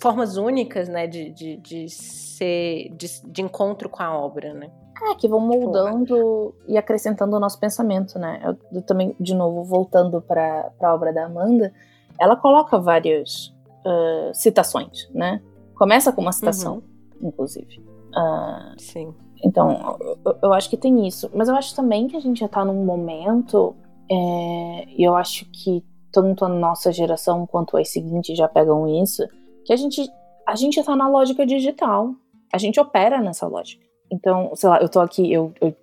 formas 0.00 0.36
únicas, 0.36 0.88
né, 0.88 1.08
de, 1.08 1.30
de, 1.30 1.56
de 1.56 1.88
ser. 1.88 2.90
De, 2.96 3.08
de 3.24 3.42
encontro 3.42 3.88
com 3.88 4.02
a 4.02 4.16
obra, 4.16 4.54
né? 4.54 4.70
É, 5.02 5.14
que 5.14 5.26
vão 5.26 5.48
tipo, 5.48 5.64
moldando 5.64 6.54
e 6.68 6.76
acrescentando 6.76 7.36
o 7.36 7.40
nosso 7.40 7.58
pensamento, 7.58 8.18
né? 8.18 8.40
Eu, 8.44 8.56
eu 8.72 8.82
também, 8.82 9.16
de 9.18 9.34
novo, 9.34 9.64
voltando 9.64 10.20
para 10.20 10.70
a 10.80 10.94
obra 10.94 11.12
da 11.12 11.24
Amanda, 11.24 11.72
ela 12.18 12.36
coloca 12.36 12.78
várias 12.78 13.54
uh, 13.84 14.34
citações, 14.34 15.08
né? 15.14 15.40
Começa 15.74 16.12
com 16.12 16.20
uma 16.20 16.32
citação, 16.32 16.82
uhum. 17.20 17.28
inclusive. 17.28 17.78
Uh, 18.10 18.78
Sim. 18.78 19.14
Então, 19.42 19.96
eu, 20.24 20.36
eu, 20.42 20.52
acho 20.52 20.68
que 20.68 20.76
tem 20.76 21.06
isso. 21.06 21.30
Mas 21.32 21.48
eu 21.48 21.54
acho 21.54 21.74
também 21.74 22.06
que 22.06 22.16
a 22.16 22.20
gente 22.20 22.40
já 22.40 22.48
tá 22.48 22.62
num 22.62 22.84
momento, 22.84 23.74
é, 24.10 24.84
e 24.88 25.02
eu 25.02 25.16
acho 25.16 25.46
que 25.46 25.82
tanto 26.12 26.44
a 26.44 26.48
nossa 26.48 26.92
geração 26.92 27.46
quanto 27.46 27.76
as 27.76 27.88
seguintes 27.88 28.36
já 28.36 28.48
pegam 28.48 28.86
isso, 29.02 29.26
que 29.64 29.72
a 29.72 29.76
gente, 29.76 30.10
a 30.46 30.54
gente 30.54 30.82
tá 30.82 30.94
na 30.94 31.08
lógica 31.08 31.46
digital. 31.46 32.14
A 32.52 32.58
gente 32.58 32.80
opera 32.80 33.20
nessa 33.20 33.46
lógica. 33.46 33.89
Então, 34.10 34.54
sei 34.54 34.68
lá, 34.68 34.80
eu 34.80 34.88
tô 34.88 35.00
aqui, 35.00 35.32
eu, 35.32 35.52
eu 35.60 35.74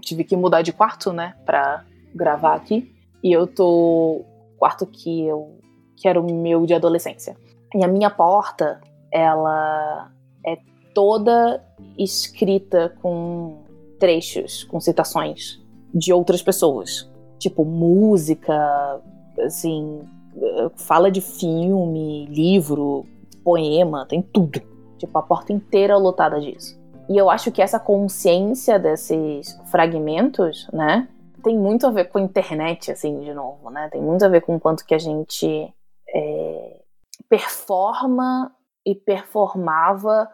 tive 0.00 0.24
que 0.24 0.36
mudar 0.36 0.62
de 0.62 0.72
quarto, 0.72 1.12
né, 1.12 1.34
pra 1.44 1.84
gravar 2.14 2.54
aqui. 2.54 2.94
E 3.22 3.32
eu 3.32 3.46
tô. 3.46 4.24
Quarto 4.58 4.86
que 4.86 5.24
eu. 5.24 5.58
que 5.96 6.08
era 6.08 6.20
o 6.20 6.32
meu 6.32 6.66
de 6.66 6.74
adolescência. 6.74 7.36
E 7.74 7.84
a 7.84 7.88
minha 7.88 8.10
porta, 8.10 8.80
ela 9.12 10.10
é 10.44 10.58
toda 10.94 11.62
escrita 11.98 12.94
com 13.00 13.62
trechos, 13.98 14.64
com 14.64 14.80
citações 14.80 15.60
de 15.94 16.12
outras 16.12 16.42
pessoas. 16.42 17.10
Tipo, 17.38 17.64
música, 17.64 19.00
assim, 19.44 20.00
fala 20.76 21.10
de 21.10 21.20
filme, 21.20 22.26
livro, 22.26 23.04
poema, 23.44 24.06
tem 24.06 24.22
tudo. 24.22 24.60
Tipo, 24.98 25.18
a 25.18 25.22
porta 25.22 25.52
inteira 25.52 25.96
lotada 25.96 26.40
disso. 26.40 26.79
E 27.10 27.18
eu 27.18 27.28
acho 27.28 27.50
que 27.50 27.60
essa 27.60 27.80
consciência 27.80 28.78
desses 28.78 29.58
fragmentos, 29.68 30.68
né, 30.72 31.08
tem 31.42 31.58
muito 31.58 31.84
a 31.84 31.90
ver 31.90 32.04
com 32.04 32.18
a 32.18 32.20
internet, 32.20 32.92
assim, 32.92 33.18
de 33.18 33.34
novo, 33.34 33.68
né? 33.68 33.88
Tem 33.90 34.00
muito 34.00 34.24
a 34.24 34.28
ver 34.28 34.42
com 34.42 34.54
o 34.54 34.60
quanto 34.60 34.86
que 34.86 34.94
a 34.94 34.98
gente 34.98 35.74
é, 36.08 36.80
performa 37.28 38.54
e 38.86 38.94
performava 38.94 40.30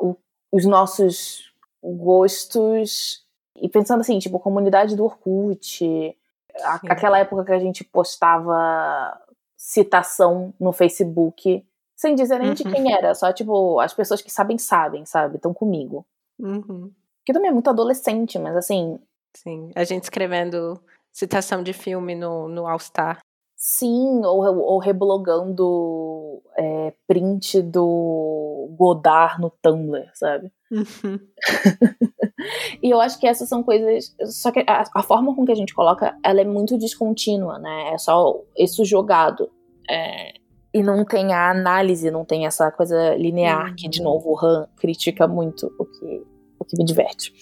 uh, 0.00 0.16
os 0.52 0.64
nossos 0.64 1.52
gostos. 1.82 3.24
E 3.56 3.68
pensando 3.68 4.02
assim, 4.02 4.20
tipo, 4.20 4.38
comunidade 4.38 4.94
do 4.94 5.04
Orkut, 5.04 6.16
a, 6.62 6.74
aquela 6.90 7.18
época 7.18 7.44
que 7.44 7.52
a 7.52 7.58
gente 7.58 7.82
postava 7.82 9.20
citação 9.56 10.54
no 10.60 10.72
Facebook 10.72 11.66
sem 11.96 12.14
dizer 12.14 12.38
nem 12.38 12.48
uhum. 12.48 12.54
de 12.54 12.64
quem 12.64 12.92
era, 12.92 13.14
só 13.14 13.32
tipo, 13.32 13.78
as 13.80 13.94
pessoas 13.94 14.20
que 14.20 14.30
sabem, 14.30 14.58
sabem, 14.58 15.04
sabe? 15.04 15.36
Estão 15.36 15.54
comigo. 15.54 16.04
Uhum. 16.38 16.90
Que 17.24 17.32
também 17.32 17.50
é 17.50 17.52
muito 17.52 17.70
adolescente, 17.70 18.38
mas 18.38 18.56
assim. 18.56 18.98
Sim, 19.36 19.70
a 19.74 19.84
gente 19.84 20.04
escrevendo 20.04 20.80
citação 21.12 21.62
de 21.62 21.72
filme 21.72 22.14
no, 22.14 22.48
no 22.48 22.66
All 22.66 22.78
Star. 22.78 23.20
Sim, 23.56 24.22
ou, 24.24 24.58
ou 24.58 24.78
reblogando 24.78 26.42
é, 26.58 26.92
print 27.06 27.62
do 27.62 28.68
Godard 28.76 29.40
no 29.40 29.48
Tumblr, 29.48 30.10
sabe? 30.12 30.52
Uhum. 30.70 31.18
e 32.82 32.90
eu 32.90 33.00
acho 33.00 33.18
que 33.18 33.26
essas 33.26 33.48
são 33.48 33.62
coisas. 33.62 34.14
Só 34.26 34.50
que 34.50 34.62
a, 34.66 34.84
a, 34.94 35.02
forma 35.02 35.34
com 35.34 35.46
que 35.46 35.52
a 35.52 35.56
gente 35.56 35.74
coloca, 35.74 36.14
ela 36.22 36.40
é 36.40 36.44
muito 36.44 36.76
descontínua, 36.76 37.58
né? 37.58 37.94
É 37.94 37.98
só 37.98 38.42
isso 38.58 38.84
jogado. 38.84 39.50
É, 39.88 40.34
e 40.74 40.82
não 40.82 41.04
tem 41.04 41.32
a 41.32 41.50
análise, 41.50 42.10
não 42.10 42.24
tem 42.24 42.46
essa 42.46 42.68
coisa 42.72 43.14
linear 43.14 43.68
uhum. 43.68 43.76
que, 43.76 43.88
de 43.88 44.02
novo, 44.02 44.32
o 44.32 44.44
Han 44.44 44.66
critica 44.76 45.28
muito, 45.28 45.72
o 45.78 45.84
que, 45.84 46.26
o 46.58 46.64
que 46.64 46.76
me 46.76 46.84
diverte. 46.84 47.32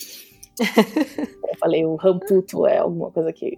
eu 0.60 1.58
falei, 1.58 1.86
o 1.86 1.96
Han 2.04 2.18
puto 2.18 2.66
é 2.66 2.76
alguma 2.76 3.10
coisa 3.10 3.32
que 3.32 3.56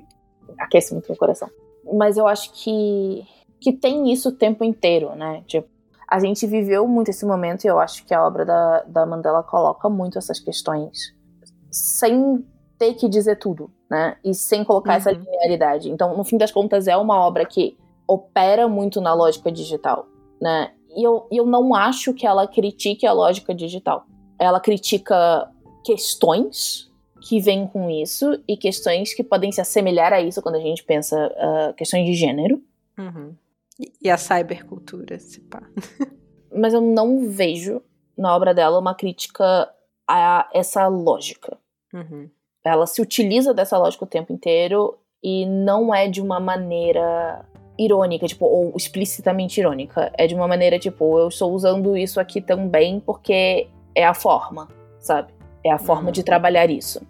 aquece 0.57 0.93
muito 0.93 1.09
meu 1.09 1.19
coração. 1.19 1.51
Mas 1.93 2.17
eu 2.17 2.29
acho 2.29 2.53
que, 2.53 3.27
que 3.61 3.73
tem 3.73 4.13
isso 4.13 4.29
o 4.29 4.33
tempo 4.33 4.63
inteiro, 4.63 5.17
né? 5.17 5.43
Tipo, 5.49 5.69
a 6.09 6.21
gente 6.21 6.47
viveu 6.47 6.87
muito 6.87 7.11
esse 7.11 7.27
momento 7.27 7.65
e 7.65 7.67
eu 7.67 7.81
acho 7.81 8.07
que 8.07 8.15
a 8.15 8.25
obra 8.25 8.45
da, 8.45 8.83
da 8.85 9.05
Mandela 9.05 9.43
coloca 9.43 9.89
muito 9.89 10.19
essas 10.19 10.39
questões 10.39 11.13
sem 11.69 12.47
ter 12.79 12.95
que 12.95 13.09
dizer 13.09 13.41
tudo, 13.41 13.73
né? 13.91 14.17
E 14.25 14.33
sem 14.35 14.63
colocar 14.63 14.93
uhum. 14.93 14.97
essa 14.99 15.11
linearidade. 15.11 15.91
Então, 15.91 16.17
no 16.17 16.23
fim 16.23 16.39
das 16.39 16.53
contas, 16.53 16.87
é 16.87 16.97
uma 16.97 17.19
obra 17.19 17.45
que 17.45 17.77
opera 18.07 18.69
muito 18.69 19.01
na 19.01 19.15
lógica 19.15 19.51
digital, 19.51 20.07
né? 20.41 20.73
E 20.97 21.03
eu, 21.03 21.27
eu 21.31 21.47
não 21.47 21.75
acho 21.75 22.15
que 22.15 22.27
ela 22.27 22.47
critique 22.47 23.07
a 23.07 23.13
lógica 23.13 23.55
digital. 23.55 24.07
Ela 24.39 24.61
critica 24.61 25.51
questões 25.85 26.91
que 27.21 27.41
vêm 27.41 27.67
com 27.67 27.91
isso 27.91 28.41
e 28.47 28.57
questões 28.57 29.15
que 29.15 29.25
podem 29.25 29.51
se 29.51 29.61
assemelhar 29.61 30.13
a 30.13 30.21
isso 30.21 30.43
quando 30.43 30.57
a 30.57 30.61
gente 30.61 30.85
pensa 30.85 31.17
uh, 31.27 31.75
questões 31.75 32.07
de 32.07 32.15
gênero. 32.15 32.63
Uhum. 32.99 33.35
E 34.01 34.09
a 34.09 34.17
cybercultura, 34.17 35.19
se 35.19 35.41
pá. 35.41 35.63
Mas 36.55 36.75
eu 36.75 36.81
não 36.81 37.29
vejo 37.29 37.83
na 38.17 38.35
obra 38.35 38.55
dela 38.55 38.79
uma 38.79 38.95
crítica 38.95 39.69
a 40.07 40.49
essa 40.53 40.87
lógica. 40.87 41.59
Uhum. 41.93 42.31
Ela 42.65 42.87
se 42.87 43.03
utiliza 43.03 43.53
dessa 43.53 43.77
lógica 43.77 44.05
o 44.05 44.09
tempo 44.09 44.33
inteiro 44.33 44.99
e 45.23 45.47
não 45.47 45.95
é 45.95 46.09
de 46.09 46.21
uma 46.21 46.39
maneira 46.39 47.45
irônica, 47.79 48.27
tipo, 48.27 48.47
ou 48.47 48.73
explicitamente 48.77 49.61
irônica. 49.61 50.13
É 50.17 50.27
de 50.27 50.35
uma 50.35 50.47
maneira, 50.47 50.79
tipo, 50.79 51.19
eu 51.19 51.29
estou 51.29 51.53
usando 51.53 51.97
isso 51.97 52.21
aqui 52.21 52.41
também 52.41 53.01
porque 53.01 53.69
é 53.95 54.05
a 54.05 54.15
forma, 54.15 54.69
sabe? 54.99 55.33
É 55.65 55.71
a 55.71 55.79
forma 55.79 56.07
uhum. 56.07 56.13
de 56.13 56.23
trabalhar 56.23 56.71
isso. 56.71 57.01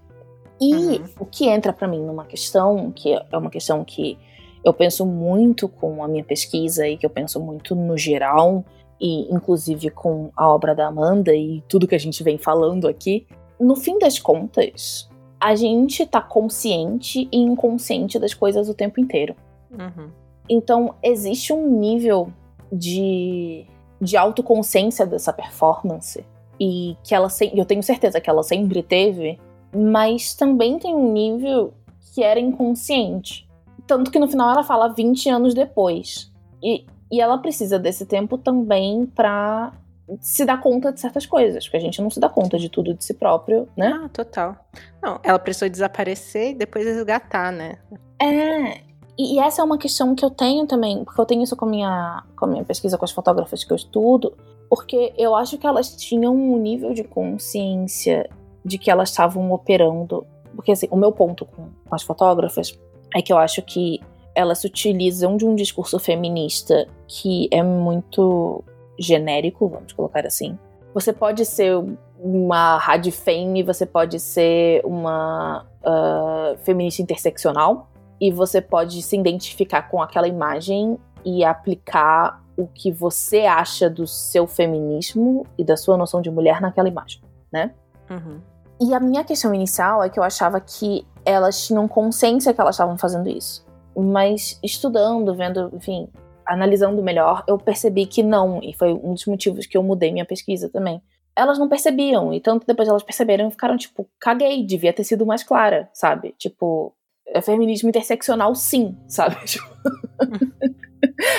E 0.61 0.75
uhum. 0.75 1.05
o 1.21 1.27
que 1.27 1.49
entra 1.49 1.73
para 1.73 1.89
mim 1.89 2.01
numa 2.01 2.25
questão, 2.25 2.91
que 2.91 3.13
é 3.13 3.37
uma 3.37 3.51
questão 3.51 3.85
que 3.85 4.19
eu 4.65 4.73
penso 4.73 5.05
muito 5.05 5.69
com 5.69 6.03
a 6.03 6.09
minha 6.09 6.25
pesquisa 6.25 6.89
e 6.89 6.97
que 6.97 7.05
eu 7.05 7.11
penso 7.11 7.39
muito 7.41 7.75
no 7.75 7.99
geral, 7.99 8.65
e 9.01 9.31
inclusive 9.33 9.91
com 9.91 10.31
a 10.37 10.49
obra 10.49 10.75
da 10.75 10.87
Amanda 10.87 11.35
e 11.35 11.63
tudo 11.69 11.87
que 11.87 11.95
a 11.95 11.99
gente 11.99 12.23
vem 12.23 12.39
falando 12.39 12.89
aqui, 12.89 13.27
no 13.61 13.77
fim 13.77 13.99
das 13.99 14.19
contas, 14.19 15.11
a 15.39 15.55
gente 15.55 16.07
tá 16.07 16.23
consciente 16.23 17.29
e 17.31 17.37
inconsciente 17.37 18.19
das 18.19 18.33
coisas 18.33 18.69
o 18.69 18.75
tempo 18.75 19.01
inteiro. 19.01 19.35
Uhum. 19.71 20.09
Então, 20.49 20.95
existe 21.03 21.53
um 21.53 21.79
nível 21.79 22.33
de, 22.71 23.67
de 24.01 24.17
autoconsciência 24.17 25.07
dessa 25.07 25.33
performance 25.33 26.25
e 26.61 26.97
que 27.03 27.15
ela 27.15 27.29
eu 27.55 27.65
tenho 27.65 27.83
certeza 27.83 28.21
que 28.21 28.31
ela 28.31 28.43
sempre 28.43 28.83
teve, 28.83 29.39
mas 29.75 30.35
também 30.35 30.79
tem 30.79 30.95
um 30.95 31.13
nível 31.13 31.73
que 32.13 32.23
era 32.23 32.39
inconsciente. 32.39 33.49
Tanto 33.87 34.11
que 34.11 34.19
no 34.19 34.29
final 34.29 34.51
ela 34.51 34.63
fala 34.63 34.89
20 34.89 35.29
anos 35.29 35.55
depois. 35.55 36.33
E, 36.63 36.87
e 37.11 37.21
ela 37.21 37.39
precisa 37.39 37.79
desse 37.79 38.07
tempo 38.07 38.39
também 38.39 39.07
para 39.07 39.73
se 40.21 40.45
dar 40.45 40.61
conta 40.61 40.93
de 40.93 41.01
certas 41.01 41.25
coisas, 41.27 41.65
porque 41.65 41.79
a 41.79 41.81
gente 41.81 42.01
não 42.01 42.11
se 42.11 42.21
dá 42.21 42.29
conta 42.29 42.59
de 42.59 42.69
tudo 42.69 42.95
de 42.95 43.05
si 43.05 43.15
próprio, 43.15 43.69
né? 43.77 44.01
Ah, 44.05 44.09
total. 44.09 44.57
Não, 45.03 45.19
ela 45.23 45.39
precisou 45.39 45.69
desaparecer 45.69 46.51
e 46.51 46.55
depois 46.55 46.85
resgatar, 46.85 47.51
né? 47.51 47.79
É, 48.21 48.83
e, 49.17 49.37
e, 49.37 49.39
essa 49.39 49.63
é 49.63 49.65
uma 49.65 49.79
questão 49.79 50.15
que 50.15 50.25
eu 50.25 50.31
tenho 50.31 50.67
também, 50.67 51.05
porque 51.05 51.21
eu 51.21 51.27
tenho 51.27 51.43
isso 51.43 51.57
com 51.57 51.65
a 51.65 51.69
minha, 51.69 52.23
com 52.37 52.47
a 52.47 52.49
minha 52.49 52.65
pesquisa 52.65 52.99
com 52.99 53.05
as 53.05 53.13
fotógrafas 53.13 53.63
que 53.63 53.73
eu 53.73 53.77
estudo, 53.77 54.37
porque 54.69 55.13
eu 55.17 55.35
acho 55.35 55.57
que 55.57 55.67
elas 55.67 55.95
tinham 55.97 56.35
um 56.35 56.59
nível 56.59 56.93
de 56.93 57.05
consciência 57.05 58.29
de 58.65 58.79
que 58.79 58.91
elas 58.91 59.11
estavam 59.11 59.53
operando. 59.53 60.27
Porque, 60.55 60.73
assim, 60.73 60.89
o 60.91 60.97
meu 60.97 61.13
ponto 61.13 61.45
com, 61.45 61.69
as 61.91 62.03
fotógrafas 62.03 62.77
é 63.15 63.23
que 63.23 63.33
eu 63.33 63.39
acho 63.39 63.63
que 63.63 64.01
elas 64.35 64.59
se 64.59 64.67
utilizam 64.67 65.37
de 65.37 65.47
um 65.47 65.55
discurso 65.55 65.99
feminista 65.99 66.89
que 67.07 67.49
é 67.53 67.63
muito 67.63 68.65
genérico, 68.99 69.69
vamos 69.69 69.93
colocar 69.93 70.27
assim. 70.27 70.59
Você 70.93 71.13
pode 71.13 71.45
ser 71.45 71.77
uma 72.19 72.79
radifame, 72.79 73.63
você 73.63 73.87
pode 73.87 74.19
ser 74.19 74.85
uma 74.85 75.67
uh, 75.85 76.57
feminista 76.59 77.03
interseccional, 77.03 77.89
e 78.21 78.31
você 78.31 78.61
pode 78.61 79.01
se 79.03 79.17
identificar 79.17 79.83
com 79.83 80.01
aquela 80.01 80.29
imagem 80.29 80.99
e 81.25 81.45
aplicar 81.45 82.43
o 82.57 82.67
que 82.67 82.91
você 82.91 83.41
acha 83.41 83.91
do 83.91 84.07
seu 84.07 84.47
feminismo 84.47 85.47
e 85.59 85.65
da 85.65 85.77
sua 85.77 85.97
noção 85.97 86.21
de 86.21 86.31
mulher 86.31 86.61
naquela 86.61 86.89
imagem, 86.89 87.21
né? 87.53 87.73
Uhum. 88.09 88.41
E 88.81 88.95
a 88.95 89.01
minha 89.01 89.25
questão 89.25 89.55
inicial 89.55 90.03
é 90.03 90.09
que 90.09 90.19
eu 90.19 90.23
achava 90.23 90.61
que 90.61 91.07
elas 91.25 91.67
tinham 91.67 91.89
consciência 91.89 92.53
que 92.53 92.61
elas 92.61 92.75
estavam 92.75 92.99
fazendo 92.99 93.29
isso. 93.29 93.65
Mas 93.97 94.59
estudando, 94.63 95.35
vendo, 95.35 95.71
enfim, 95.75 96.09
analisando 96.45 97.03
melhor, 97.03 97.45
eu 97.47 97.57
percebi 97.57 98.07
que 98.07 98.23
não. 98.23 98.61
E 98.63 98.75
foi 98.75 98.93
um 98.93 99.15
dos 99.15 99.27
motivos 99.27 99.67
que 99.67 99.77
eu 99.77 99.83
mudei 99.83 100.13
minha 100.13 100.25
pesquisa 100.25 100.69
também. 100.69 101.01
Elas 101.37 101.59
não 101.59 101.69
percebiam, 101.69 102.33
e 102.33 102.41
tanto 102.41 102.67
depois 102.67 102.89
elas 102.89 103.03
perceberam 103.03 103.51
ficaram 103.51 103.77
tipo, 103.77 104.09
caguei, 104.21 104.65
devia 104.65 104.93
ter 104.93 105.03
sido 105.03 105.27
mais 105.27 105.43
clara, 105.43 105.89
sabe? 105.93 106.35
Tipo, 106.39 106.95
é 107.27 107.41
feminismo 107.41 107.89
interseccional, 107.89 108.55
sim, 108.55 108.97
sabe? 109.09 109.37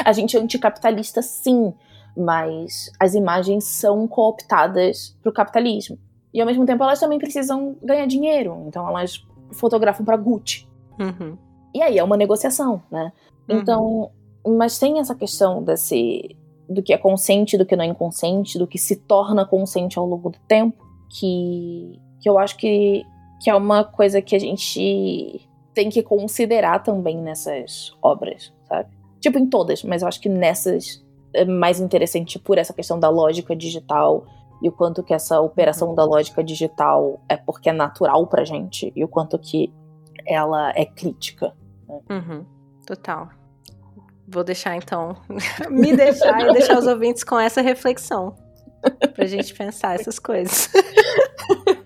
a 0.03 0.11
gente 0.11 0.35
é 0.35 0.39
anticapitalista, 0.39 1.21
sim, 1.21 1.73
mas 2.17 2.91
as 2.99 3.13
imagens 3.13 3.65
são 3.65 4.07
cooptadas 4.07 5.17
pro 5.21 5.33
capitalismo. 5.33 5.97
E 6.33 6.41
ao 6.41 6.47
mesmo 6.47 6.65
tempo 6.65 6.83
elas 6.83 6.99
também 6.99 7.17
precisam 7.17 7.77
ganhar 7.81 8.05
dinheiro. 8.05 8.63
Então 8.67 8.87
elas 8.87 9.25
fotografam 9.51 10.05
para 10.05 10.17
Gucci. 10.17 10.67
Uhum. 10.99 11.37
E 11.73 11.81
aí 11.81 11.97
é 11.97 12.03
uma 12.03 12.17
negociação, 12.17 12.83
né? 12.91 13.11
Uhum. 13.49 13.57
Então, 13.57 14.11
mas 14.45 14.77
tem 14.77 14.99
essa 14.99 15.15
questão 15.15 15.63
desse 15.63 16.35
do 16.67 16.81
que 16.81 16.93
é 16.93 16.97
consciente, 16.97 17.57
do 17.57 17.65
que 17.65 17.75
não 17.75 17.83
é 17.83 17.87
inconsciente, 17.87 18.57
do 18.57 18.65
que 18.65 18.77
se 18.77 18.95
torna 18.95 19.45
consciente 19.45 19.99
ao 19.99 20.05
longo 20.05 20.31
do 20.31 20.39
tempo, 20.47 20.83
que, 21.09 21.99
que 22.19 22.27
eu 22.27 22.39
acho 22.39 22.57
que, 22.57 23.05
que 23.39 23.49
é 23.49 23.55
uma 23.55 23.83
coisa 23.83 24.21
que 24.21 24.35
a 24.35 24.39
gente 24.39 25.47
tem 25.75 25.89
que 25.89 26.01
considerar 26.01 26.81
também 26.81 27.21
nessas 27.21 27.95
obras, 28.01 28.51
sabe? 28.67 28.89
Tipo 29.19 29.37
em 29.37 29.45
todas, 29.45 29.83
mas 29.83 30.01
eu 30.01 30.07
acho 30.07 30.21
que 30.21 30.29
nessas 30.29 31.05
é 31.33 31.43
mais 31.43 31.81
interessante 31.81 32.39
por 32.39 32.57
essa 32.57 32.73
questão 32.73 32.97
da 32.97 33.09
lógica 33.09 33.53
digital 33.55 34.25
e 34.61 34.69
o 34.69 34.71
quanto 34.71 35.03
que 35.03 35.13
essa 35.13 35.41
operação 35.41 35.93
da 35.93 36.05
lógica 36.05 36.41
digital 36.41 37.19
é 37.27 37.35
porque 37.35 37.69
é 37.69 37.73
natural 37.73 38.25
pra 38.25 38.45
gente 38.45 38.91
e 38.95 39.03
o 39.03 39.07
quanto 39.07 39.37
que 39.37 39.71
ela 40.25 40.71
é 40.75 40.85
crítica. 40.85 41.53
Né? 41.87 41.99
Uhum. 42.09 42.45
Total. 42.87 43.29
Vou 44.27 44.43
deixar 44.43 44.77
então, 44.77 45.17
me 45.69 45.93
deixar 45.97 46.41
e 46.41 46.53
deixar 46.53 46.79
os 46.79 46.87
ouvintes 46.87 47.23
com 47.23 47.37
essa 47.37 47.61
reflexão 47.61 48.33
pra 49.13 49.25
gente 49.25 49.53
pensar 49.53 49.95
essas 49.95 50.17
coisas. 50.19 50.69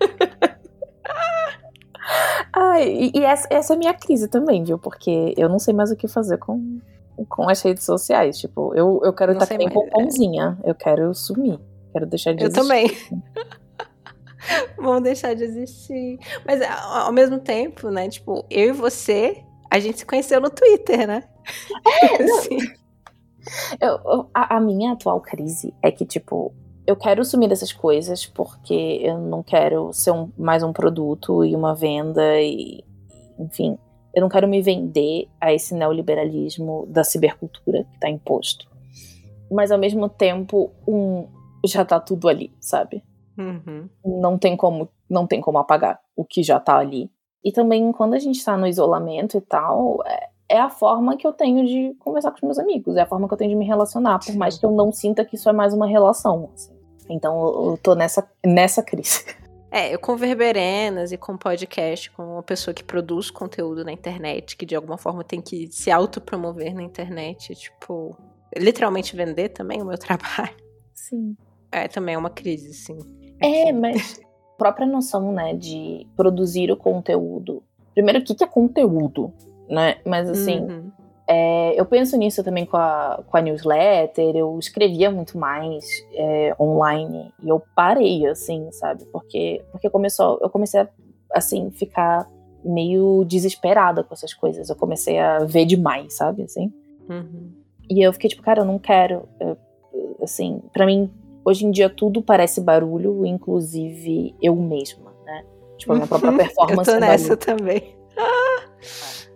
Ai, 2.80 3.10
e, 3.14 3.18
e 3.18 3.24
essa, 3.24 3.46
essa 3.50 3.72
é 3.72 3.76
a 3.76 3.78
minha 3.78 3.94
crise 3.94 4.28
também, 4.28 4.62
viu? 4.64 4.78
Porque 4.78 5.34
eu 5.36 5.48
não 5.48 5.58
sei 5.58 5.72
mais 5.74 5.90
o 5.90 5.96
que 5.96 6.08
fazer 6.08 6.38
com, 6.38 6.80
com 7.28 7.48
as 7.48 7.60
redes 7.62 7.84
sociais. 7.84 8.38
Tipo, 8.38 8.74
eu, 8.74 9.00
eu 9.04 9.12
quero 9.12 9.32
estar 9.32 9.46
sei 9.46 9.58
que 9.58 9.64
nem 9.66 9.74
mais, 9.74 9.86
é. 9.86 9.90
pomponzinha. 9.90 10.58
Eu 10.64 10.74
quero 10.74 11.14
sumir. 11.14 11.58
Quero 11.92 12.06
deixar 12.06 12.32
de 12.34 12.42
Eu 12.42 12.48
existir. 12.48 12.60
também. 12.62 12.90
Vamos 14.78 15.02
deixar 15.02 15.34
de 15.34 15.44
existir. 15.44 16.18
Mas 16.46 16.60
ao 16.62 17.12
mesmo 17.12 17.38
tempo, 17.38 17.90
né? 17.90 18.08
Tipo, 18.08 18.44
eu 18.50 18.68
e 18.68 18.72
você, 18.72 19.42
a 19.70 19.78
gente 19.78 19.98
se 19.98 20.06
conheceu 20.06 20.40
no 20.40 20.50
Twitter, 20.50 21.06
né? 21.06 21.24
É, 22.02 22.22
não, 22.24 22.40
Sim. 22.42 22.58
Eu- 23.80 23.98
eu- 24.04 24.30
a, 24.34 24.56
a 24.56 24.60
minha 24.60 24.92
atual 24.92 25.20
crise 25.20 25.74
é 25.82 25.90
que, 25.90 26.04
tipo, 26.06 26.52
eu 26.90 26.96
quero 26.96 27.24
sumir 27.24 27.48
dessas 27.48 27.72
coisas 27.72 28.26
porque 28.26 29.00
eu 29.02 29.18
não 29.18 29.42
quero 29.42 29.92
ser 29.92 30.10
um- 30.12 30.30
mais 30.36 30.62
um 30.62 30.72
produto 30.72 31.44
e 31.44 31.54
uma 31.54 31.74
venda 31.74 32.40
e. 32.40 32.82
Enfim, 33.38 33.78
eu 34.14 34.20
não 34.20 34.28
quero 34.28 34.46
me 34.48 34.60
vender 34.60 35.28
a 35.40 35.52
esse 35.52 35.74
neoliberalismo 35.74 36.86
da 36.88 37.02
cibercultura 37.04 37.84
que 37.84 37.98
tá 38.00 38.08
imposto. 38.10 38.68
Mas 39.50 39.70
ao 39.70 39.78
mesmo 39.78 40.08
tempo, 40.08 40.70
um, 40.86 41.26
já 41.64 41.84
tá 41.84 41.98
tudo 42.00 42.28
ali, 42.28 42.52
sabe? 42.60 43.02
Uhum. 43.38 43.88
não 44.04 44.36
tem 44.36 44.54
como 44.54 44.88
não 45.08 45.26
tem 45.26 45.40
como 45.40 45.56
apagar 45.56 45.98
o 46.14 46.24
que 46.24 46.42
já 46.42 46.60
tá 46.60 46.76
ali. 46.76 47.10
E 47.42 47.50
também 47.50 47.90
quando 47.92 48.12
a 48.14 48.18
gente 48.18 48.44
tá 48.44 48.54
no 48.56 48.66
isolamento 48.66 49.38
e 49.38 49.40
tal, 49.40 49.98
é, 50.04 50.28
é 50.50 50.60
a 50.60 50.68
forma 50.68 51.16
que 51.16 51.26
eu 51.26 51.32
tenho 51.32 51.66
de 51.66 51.94
conversar 52.00 52.30
com 52.32 52.36
os 52.36 52.42
meus 52.42 52.58
amigos, 52.58 52.96
é 52.96 53.00
a 53.00 53.06
forma 53.06 53.26
que 53.26 53.32
eu 53.32 53.38
tenho 53.38 53.50
de 53.50 53.56
me 53.56 53.64
relacionar, 53.64 54.18
por 54.18 54.34
mais 54.36 54.58
que 54.58 54.66
eu 54.66 54.70
não 54.72 54.92
sinta 54.92 55.24
que 55.24 55.36
isso 55.36 55.48
é 55.48 55.52
mais 55.52 55.72
uma 55.72 55.86
relação. 55.86 56.50
assim. 56.52 56.72
Então 57.10 57.38
eu, 57.40 57.70
eu 57.72 57.78
tô 57.82 57.94
nessa 57.94 58.26
nessa 58.44 58.82
crise. 58.82 59.24
É, 59.72 59.94
eu 59.94 60.00
com 60.00 60.16
verberenas 60.16 61.12
e 61.12 61.16
com 61.16 61.36
podcast, 61.36 62.10
com 62.10 62.24
uma 62.24 62.42
pessoa 62.42 62.74
que 62.74 62.82
produz 62.82 63.30
conteúdo 63.30 63.84
na 63.84 63.92
internet, 63.92 64.56
que 64.56 64.66
de 64.66 64.74
alguma 64.74 64.98
forma 64.98 65.22
tem 65.22 65.40
que 65.40 65.68
se 65.70 65.92
autopromover 65.92 66.74
na 66.74 66.82
internet, 66.82 67.54
tipo, 67.54 68.16
literalmente 68.56 69.14
vender 69.14 69.50
também 69.50 69.80
o 69.80 69.84
meu 69.84 69.94
trabalho. 69.96 70.56
Sim. 70.92 71.36
É, 71.70 71.86
também 71.86 72.16
é 72.16 72.18
uma 72.18 72.30
crise, 72.30 72.74
sim. 72.74 72.98
É, 73.40 73.72
mas 73.72 74.20
a 74.20 74.56
própria 74.58 74.88
noção, 74.88 75.30
né, 75.32 75.54
de 75.54 76.04
produzir 76.16 76.72
o 76.72 76.76
conteúdo. 76.76 77.62
Primeiro, 77.94 78.18
o 78.18 78.24
que 78.24 78.34
que 78.34 78.42
é 78.42 78.48
conteúdo, 78.48 79.32
né? 79.68 80.00
Mas 80.04 80.28
assim, 80.28 80.62
Uhum. 80.62 80.92
É, 81.32 81.80
eu 81.80 81.84
penso 81.86 82.16
nisso 82.16 82.42
também 82.42 82.66
com 82.66 82.76
a, 82.76 83.22
com 83.30 83.36
a 83.36 83.40
newsletter, 83.40 84.34
eu 84.34 84.58
escrevia 84.58 85.12
muito 85.12 85.38
mais 85.38 85.84
é, 86.12 86.56
online 86.58 87.32
e 87.40 87.48
eu 87.48 87.62
parei, 87.72 88.26
assim, 88.26 88.68
sabe? 88.72 89.04
Porque, 89.12 89.64
porque 89.70 89.88
começou, 89.88 90.40
eu 90.42 90.50
comecei 90.50 90.80
a, 90.80 90.88
assim, 91.32 91.70
ficar 91.70 92.28
meio 92.64 93.24
desesperada 93.24 94.02
com 94.02 94.12
essas 94.12 94.34
coisas. 94.34 94.68
Eu 94.68 94.74
comecei 94.74 95.20
a 95.20 95.38
ver 95.44 95.66
demais, 95.66 96.16
sabe? 96.16 96.42
Assim. 96.42 96.72
Uhum. 97.08 97.52
E 97.88 98.02
eu 98.04 98.12
fiquei 98.12 98.28
tipo, 98.30 98.42
cara, 98.42 98.62
eu 98.62 98.64
não 98.66 98.78
quero. 98.80 99.28
eu- 99.38 99.56
assim, 100.20 100.60
pra 100.72 100.84
mim, 100.84 101.08
hoje 101.44 101.64
em 101.64 101.70
dia 101.70 101.88
tudo 101.88 102.20
parece 102.20 102.60
barulho, 102.60 103.24
inclusive 103.24 104.34
eu 104.42 104.56
mesma, 104.56 105.14
né? 105.24 105.44
Tipo, 105.78 105.92
a 105.92 105.94
minha 105.94 106.08
própria 106.08 106.30
eu 106.32 106.36
performance 106.36 106.90
tô 106.90 106.96
é 106.96 107.00
nessa 107.00 107.36
barulho. 107.36 107.56
também. 107.56 107.96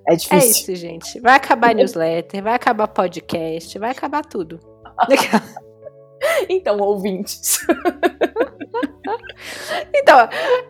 É 0.09 0.13
É 0.13 0.17
difícil. 0.17 0.51
isso, 0.51 0.75
gente. 0.75 1.21
Vai 1.21 1.35
acabar 1.35 1.75
newsletter, 1.75 2.43
vai 2.43 2.55
acabar 2.55 2.89
podcast, 2.89 3.79
vai 3.79 3.91
acabar 3.91 4.25
tudo. 4.25 4.59
Então, 6.49 6.79
ouvintes. 6.79 7.59
Então, 9.95 10.29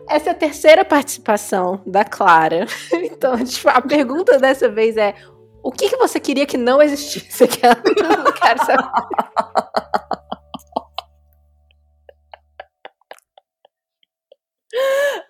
essa 0.09 0.29
é 0.29 0.31
a 0.31 0.35
terceira 0.35 0.83
participação 0.85 1.81
da 1.85 2.03
Clara. 2.03 2.65
Então, 2.93 3.41
tipo, 3.43 3.69
a 3.69 3.81
pergunta 3.81 4.37
dessa 4.37 4.69
vez 4.69 4.97
é: 4.97 5.13
o 5.63 5.71
que, 5.71 5.89
que 5.89 5.97
você 5.97 6.19
queria 6.19 6.45
que 6.45 6.57
não 6.57 6.81
existisse? 6.81 7.47
Que 7.47 7.65
ela 7.65 7.77
não 8.23 8.31
quero 8.33 8.59
saber. 8.65 8.83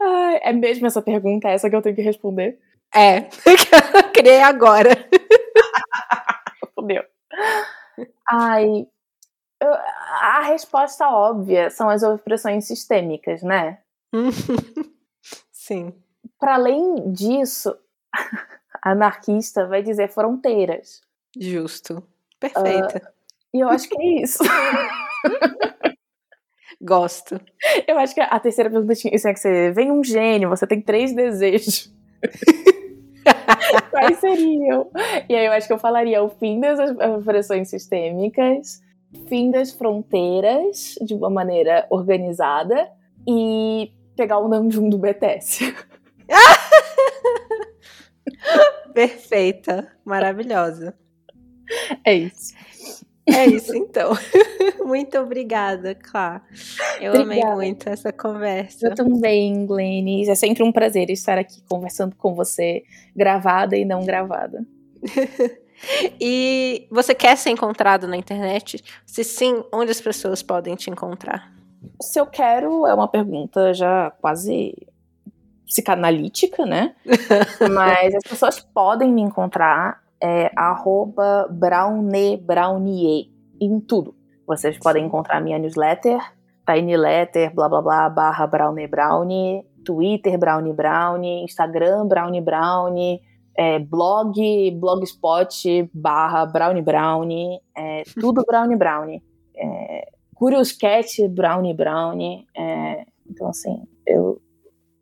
Ai, 0.01 0.39
é 0.43 0.53
mesmo 0.53 0.88
essa 0.88 1.01
pergunta, 1.01 1.47
essa 1.49 1.70
que 1.70 1.76
eu 1.76 1.82
tenho 1.82 1.95
que 1.95 2.01
responder? 2.01 2.58
É, 2.96 3.22
criei 4.14 4.41
agora. 4.41 4.91
Fudeu. 6.76 7.04
Ai, 8.30 8.88
eu- 9.62 9.74
a 10.22 10.41
resposta 10.43 11.08
óbvia 11.10 11.70
são 11.70 11.89
as 11.89 12.04
opressões 12.04 12.66
sistêmicas, 12.68 13.41
né? 13.43 13.80
Sim. 15.52 15.93
Para 16.39 16.56
além 16.56 17.12
disso, 17.12 17.76
anarquista 18.84 19.68
vai 19.68 19.82
dizer 19.82 20.10
fronteiras. 20.10 21.02
Justo. 21.38 22.04
Perfeita. 22.39 23.14
E 23.54 23.60
eu 23.60 23.70
acho 23.70 23.89
que 23.89 23.98
é 24.02 24.22
isso. 24.24 24.43
Gosto. 26.82 27.39
Eu 27.88 27.98
acho 27.98 28.14
que 28.14 28.22
a 28.22 28.39
terceira 28.39 28.70
pergunta 28.70 28.93
tinha 28.96 29.16
isso 29.16 29.28
é 29.28 29.34
que 29.34 29.39
você 29.39 29.72
vem 29.72 29.91
um 29.91 30.04
gênio, 30.04 30.50
você 30.50 30.68
tem 30.68 30.82
três 30.82 31.16
desejos. 31.16 31.91
Quais 33.91 34.20
seriam? 34.20 34.89
E 35.30 35.36
aí 35.36 35.46
eu 35.46 35.52
acho 35.52 35.68
que 35.68 35.74
eu 35.74 35.80
falaria 35.80 36.24
o 36.24 36.30
fim 36.30 36.60
das 36.60 36.80
opressões 37.18 37.70
sistêmicas, 37.70 38.82
fim 39.28 39.52
das 39.52 39.72
fronteiras 39.72 40.96
de 41.02 41.14
uma 41.14 41.30
maneira 41.30 41.86
organizada 41.89 42.89
e 43.28 43.91
pegar 44.16 44.39
o 44.39 44.48
Namjoon 44.48 44.89
do 44.89 44.98
BTS. 44.98 45.76
Perfeita. 48.93 49.91
Maravilhosa. 50.06 50.98
É 52.04 52.14
isso. 52.14 52.54
É 53.28 53.45
isso, 53.47 53.76
então. 53.76 54.11
Muito 54.86 55.17
obrigada, 55.17 55.95
Clá. 55.95 56.41
Eu 57.01 57.13
amei 57.13 57.39
Obrigada. 57.39 57.55
muito 57.55 57.89
essa 57.89 58.13
conversa. 58.13 58.88
Eu 58.88 58.95
também, 58.95 59.65
Glennis. 59.65 60.28
É 60.28 60.36
sempre 60.36 60.61
um 60.63 60.71
prazer 60.71 61.09
estar 61.09 61.38
aqui 61.38 61.63
conversando 61.67 62.15
com 62.15 62.36
você, 62.36 62.84
gravada 63.15 63.76
e 63.76 63.84
não 63.84 64.05
gravada. 64.05 64.65
E 66.19 66.88
você 66.89 67.13
quer 67.13 67.38
ser 67.38 67.49
encontrado 67.49 68.07
na 68.07 68.15
internet? 68.15 68.82
Se 69.05 69.26
sim, 69.26 69.63
onde 69.73 69.91
as 69.91 69.99
pessoas 69.99 70.41
podem 70.41 70.73
te 70.73 70.89
encontrar? 70.89 71.51
Se 72.01 72.19
eu 72.19 72.26
quero, 72.26 72.88
é 72.88 72.93
uma 72.93 73.09
pergunta 73.09 73.73
já 73.73 74.09
quase 74.21 74.73
psicanalítica, 75.65 76.65
né? 76.65 76.95
Mas 77.73 78.15
as 78.15 78.23
pessoas 78.23 78.59
podem 78.61 79.11
me 79.11 79.21
encontrar 79.21 80.01
é 80.22 80.51
arroba 80.55 81.47
brownie, 81.49 82.38
brownie 82.38 83.32
em 83.59 83.80
tudo. 83.80 84.16
Vocês 84.47 84.78
podem 84.78 85.05
encontrar 85.05 85.41
minha 85.41 85.57
newsletter, 85.57 86.20
tinyletter, 86.66 87.53
blá 87.53 87.68
blá 87.68 87.82
blá, 87.82 88.09
barra 88.09 88.47
brownie 88.47 88.88
brownie, 88.88 89.66
Twitter 89.84 90.38
brownie 90.38 90.74
brownie, 90.74 91.43
Instagram 91.43 92.07
brownie 92.07 92.41
brownie, 92.41 93.22
é, 93.57 93.80
blog, 93.80 94.72
blogspot, 94.80 95.89
barra 95.93 96.45
brownie 96.45 96.82
brownie, 96.82 97.59
é, 97.76 98.03
tudo 98.20 98.43
brownie 98.47 98.78
brownie. 98.78 99.24
É, 99.55 100.09
Curious 100.36 100.74
Cat, 100.74 101.28
Brownie 101.30 101.74
Brownie. 101.74 102.45
é, 102.55 103.05
então, 103.28 103.47
assim, 103.47 103.84
eu, 104.05 104.41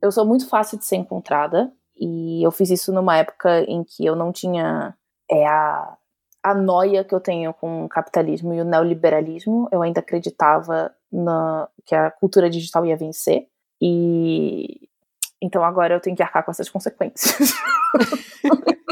eu 0.02 0.12
sou 0.12 0.26
muito 0.26 0.48
fácil 0.48 0.78
de 0.78 0.86
ser 0.86 0.96
encontrada. 0.98 1.72
E 1.98 2.46
eu 2.46 2.52
fiz 2.52 2.70
isso 2.70 2.92
numa 2.92 3.18
época 3.18 3.62
em 3.68 3.84
que 3.84 4.06
eu 4.06 4.16
não 4.16 4.32
tinha 4.32 4.96
é, 5.34 5.46
a, 5.46 5.98
a 6.44 6.54
noia 6.54 7.04
que 7.04 7.16
eu 7.16 7.20
tenho 7.20 7.54
com 7.54 7.86
o 7.86 7.90
capitalismo 7.90 8.54
e 8.54 8.62
o 8.62 8.66
neoliberalismo. 8.66 9.68
Eu 9.72 9.82
ainda 9.82 10.00
acreditava 10.00 10.94
na, 11.12 11.68
que 11.86 11.96
a 11.96 12.12
cultura 12.12 12.50
digital 12.50 12.86
ia 12.86 12.98
vencer. 12.98 13.48
E 13.82 14.88
então 15.42 15.64
agora 15.64 15.96
eu 15.96 16.00
tenho 16.00 16.16
que 16.16 16.24
arcar 16.24 16.46
com 16.46 16.52
essas 16.52 16.70
consequências. 16.70 17.54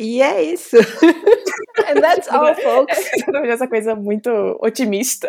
E 0.00 0.22
é 0.22 0.40
isso. 0.40 0.76
And 1.88 2.00
that's 2.00 2.28
all, 2.28 2.54
folks. 2.54 2.96
Essa 3.48 3.66
coisa 3.66 3.96
muito 3.96 4.30
otimista. 4.62 5.28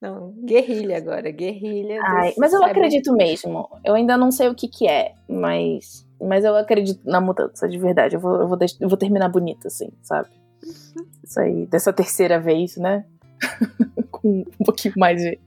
Não, 0.00 0.32
guerrilha 0.44 0.96
agora, 0.96 1.30
guerrilha. 1.30 2.00
Ai, 2.02 2.32
mas 2.38 2.54
eu 2.54 2.64
acredito 2.64 3.12
mesmo. 3.12 3.68
Eu 3.84 3.94
ainda 3.94 4.16
não 4.16 4.30
sei 4.30 4.48
o 4.48 4.54
que 4.54 4.66
que 4.66 4.88
é, 4.88 5.14
mas, 5.28 6.06
mas 6.18 6.42
eu 6.42 6.56
acredito 6.56 7.00
na 7.04 7.20
mudança, 7.20 7.68
de 7.68 7.78
verdade. 7.78 8.14
Eu 8.14 8.20
vou, 8.20 8.40
eu 8.40 8.48
vou, 8.48 8.58
eu 8.80 8.88
vou 8.88 8.96
terminar 8.96 9.28
bonita, 9.28 9.68
assim, 9.68 9.90
sabe? 10.02 10.30
Isso 11.22 11.38
aí, 11.38 11.66
dessa 11.66 11.92
terceira 11.92 12.40
vez, 12.40 12.78
né? 12.78 13.04
Com 14.10 14.40
um 14.58 14.64
pouquinho 14.64 14.94
mais 14.96 15.20
de 15.20 15.38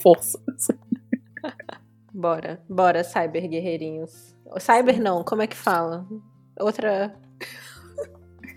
força. 0.00 0.40
Assim. 0.54 0.78
Bora, 2.14 2.60
bora, 2.68 3.02
cyber 3.02 3.48
guerreirinhos. 3.48 4.32
Cyber 4.60 5.00
não, 5.00 5.24
como 5.24 5.42
é 5.42 5.46
que 5.48 5.56
fala? 5.56 6.06
Outra. 6.60 7.14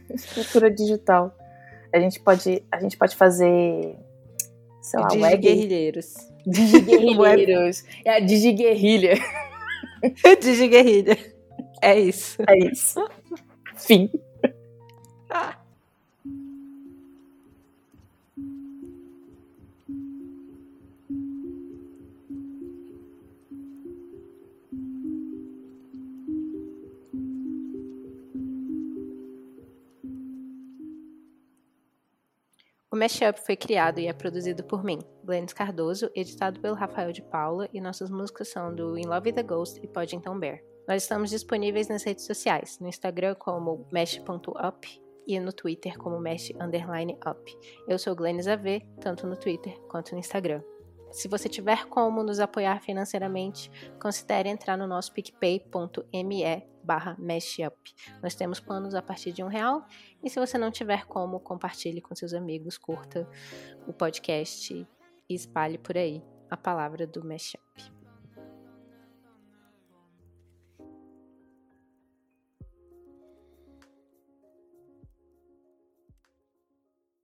Estrutura 0.09 0.69
digital. 0.69 1.35
A 1.91 1.99
gente 1.99 2.19
pode, 2.19 2.63
a 2.71 2.79
gente 2.79 2.95
pode 2.95 3.15
fazer 3.15 3.97
sei 4.85 4.99
lá. 4.99 5.07
Digiguerrilheiros. 5.07 6.13
é 8.05 8.17
a 8.17 8.19
digiguerrilha. 8.19 9.15
digiguerrilha. 10.39 11.17
É 11.81 11.99
isso. 11.99 12.37
É 12.47 12.57
isso. 12.71 13.03
Fim. 13.75 14.09
O 32.95 32.97
Mashup 32.97 33.41
foi 33.41 33.57
criado 33.57 33.99
e 33.99 34.07
é 34.07 34.13
produzido 34.13 34.63
por 34.63 34.81
mim, 34.81 34.99
Glennis 35.21 35.51
Cardoso, 35.51 36.09
editado 36.15 36.61
pelo 36.61 36.75
Rafael 36.75 37.11
de 37.11 37.21
Paula 37.21 37.67
e 37.73 37.81
nossas 37.81 38.09
músicas 38.09 38.47
são 38.47 38.73
do 38.73 38.97
In 38.97 39.05
Love 39.05 39.31
with 39.31 39.35
the 39.35 39.43
Ghost 39.43 39.81
e 39.83 39.87
Poddington 39.89 40.39
Bear. 40.39 40.61
Nós 40.87 41.03
estamos 41.03 41.29
disponíveis 41.29 41.89
nas 41.89 42.03
redes 42.03 42.25
sociais, 42.25 42.79
no 42.79 42.87
Instagram 42.87 43.35
como 43.35 43.85
mesh.up 43.91 44.87
e 45.27 45.37
no 45.41 45.51
Twitter 45.51 45.97
como 45.97 46.21
mesh_up. 46.21 47.57
Eu 47.85 47.99
sou 47.99 48.15
Glennis 48.15 48.47
AV, 48.47 48.81
tanto 49.01 49.27
no 49.27 49.35
Twitter 49.35 49.77
quanto 49.89 50.13
no 50.13 50.19
Instagram. 50.19 50.63
Se 51.15 51.29
você 51.29 51.47
tiver 51.47 51.85
como 51.85 52.21
nos 52.21 52.41
apoiar 52.41 52.81
financeiramente, 52.81 53.71
considere 54.01 54.49
entrar 54.49 54.77
no 54.77 54.85
nosso 54.85 55.13
picpay.me 55.13 56.67
barra 56.83 57.15
mashup. 57.17 57.95
Nós 58.21 58.35
temos 58.35 58.59
planos 58.59 58.93
a 58.93 59.01
partir 59.01 59.31
de 59.31 59.41
um 59.41 59.47
real 59.47 59.85
e 60.21 60.29
se 60.29 60.37
você 60.37 60.57
não 60.57 60.69
tiver 60.69 61.05
como, 61.05 61.39
compartilhe 61.39 62.01
com 62.01 62.13
seus 62.13 62.33
amigos, 62.33 62.77
curta 62.77 63.25
o 63.87 63.93
podcast 63.93 64.85
e 65.29 65.33
espalhe 65.33 65.77
por 65.77 65.97
aí 65.97 66.21
a 66.51 66.57
palavra 66.57 67.07
do 67.07 67.25
mashup. 67.25 67.94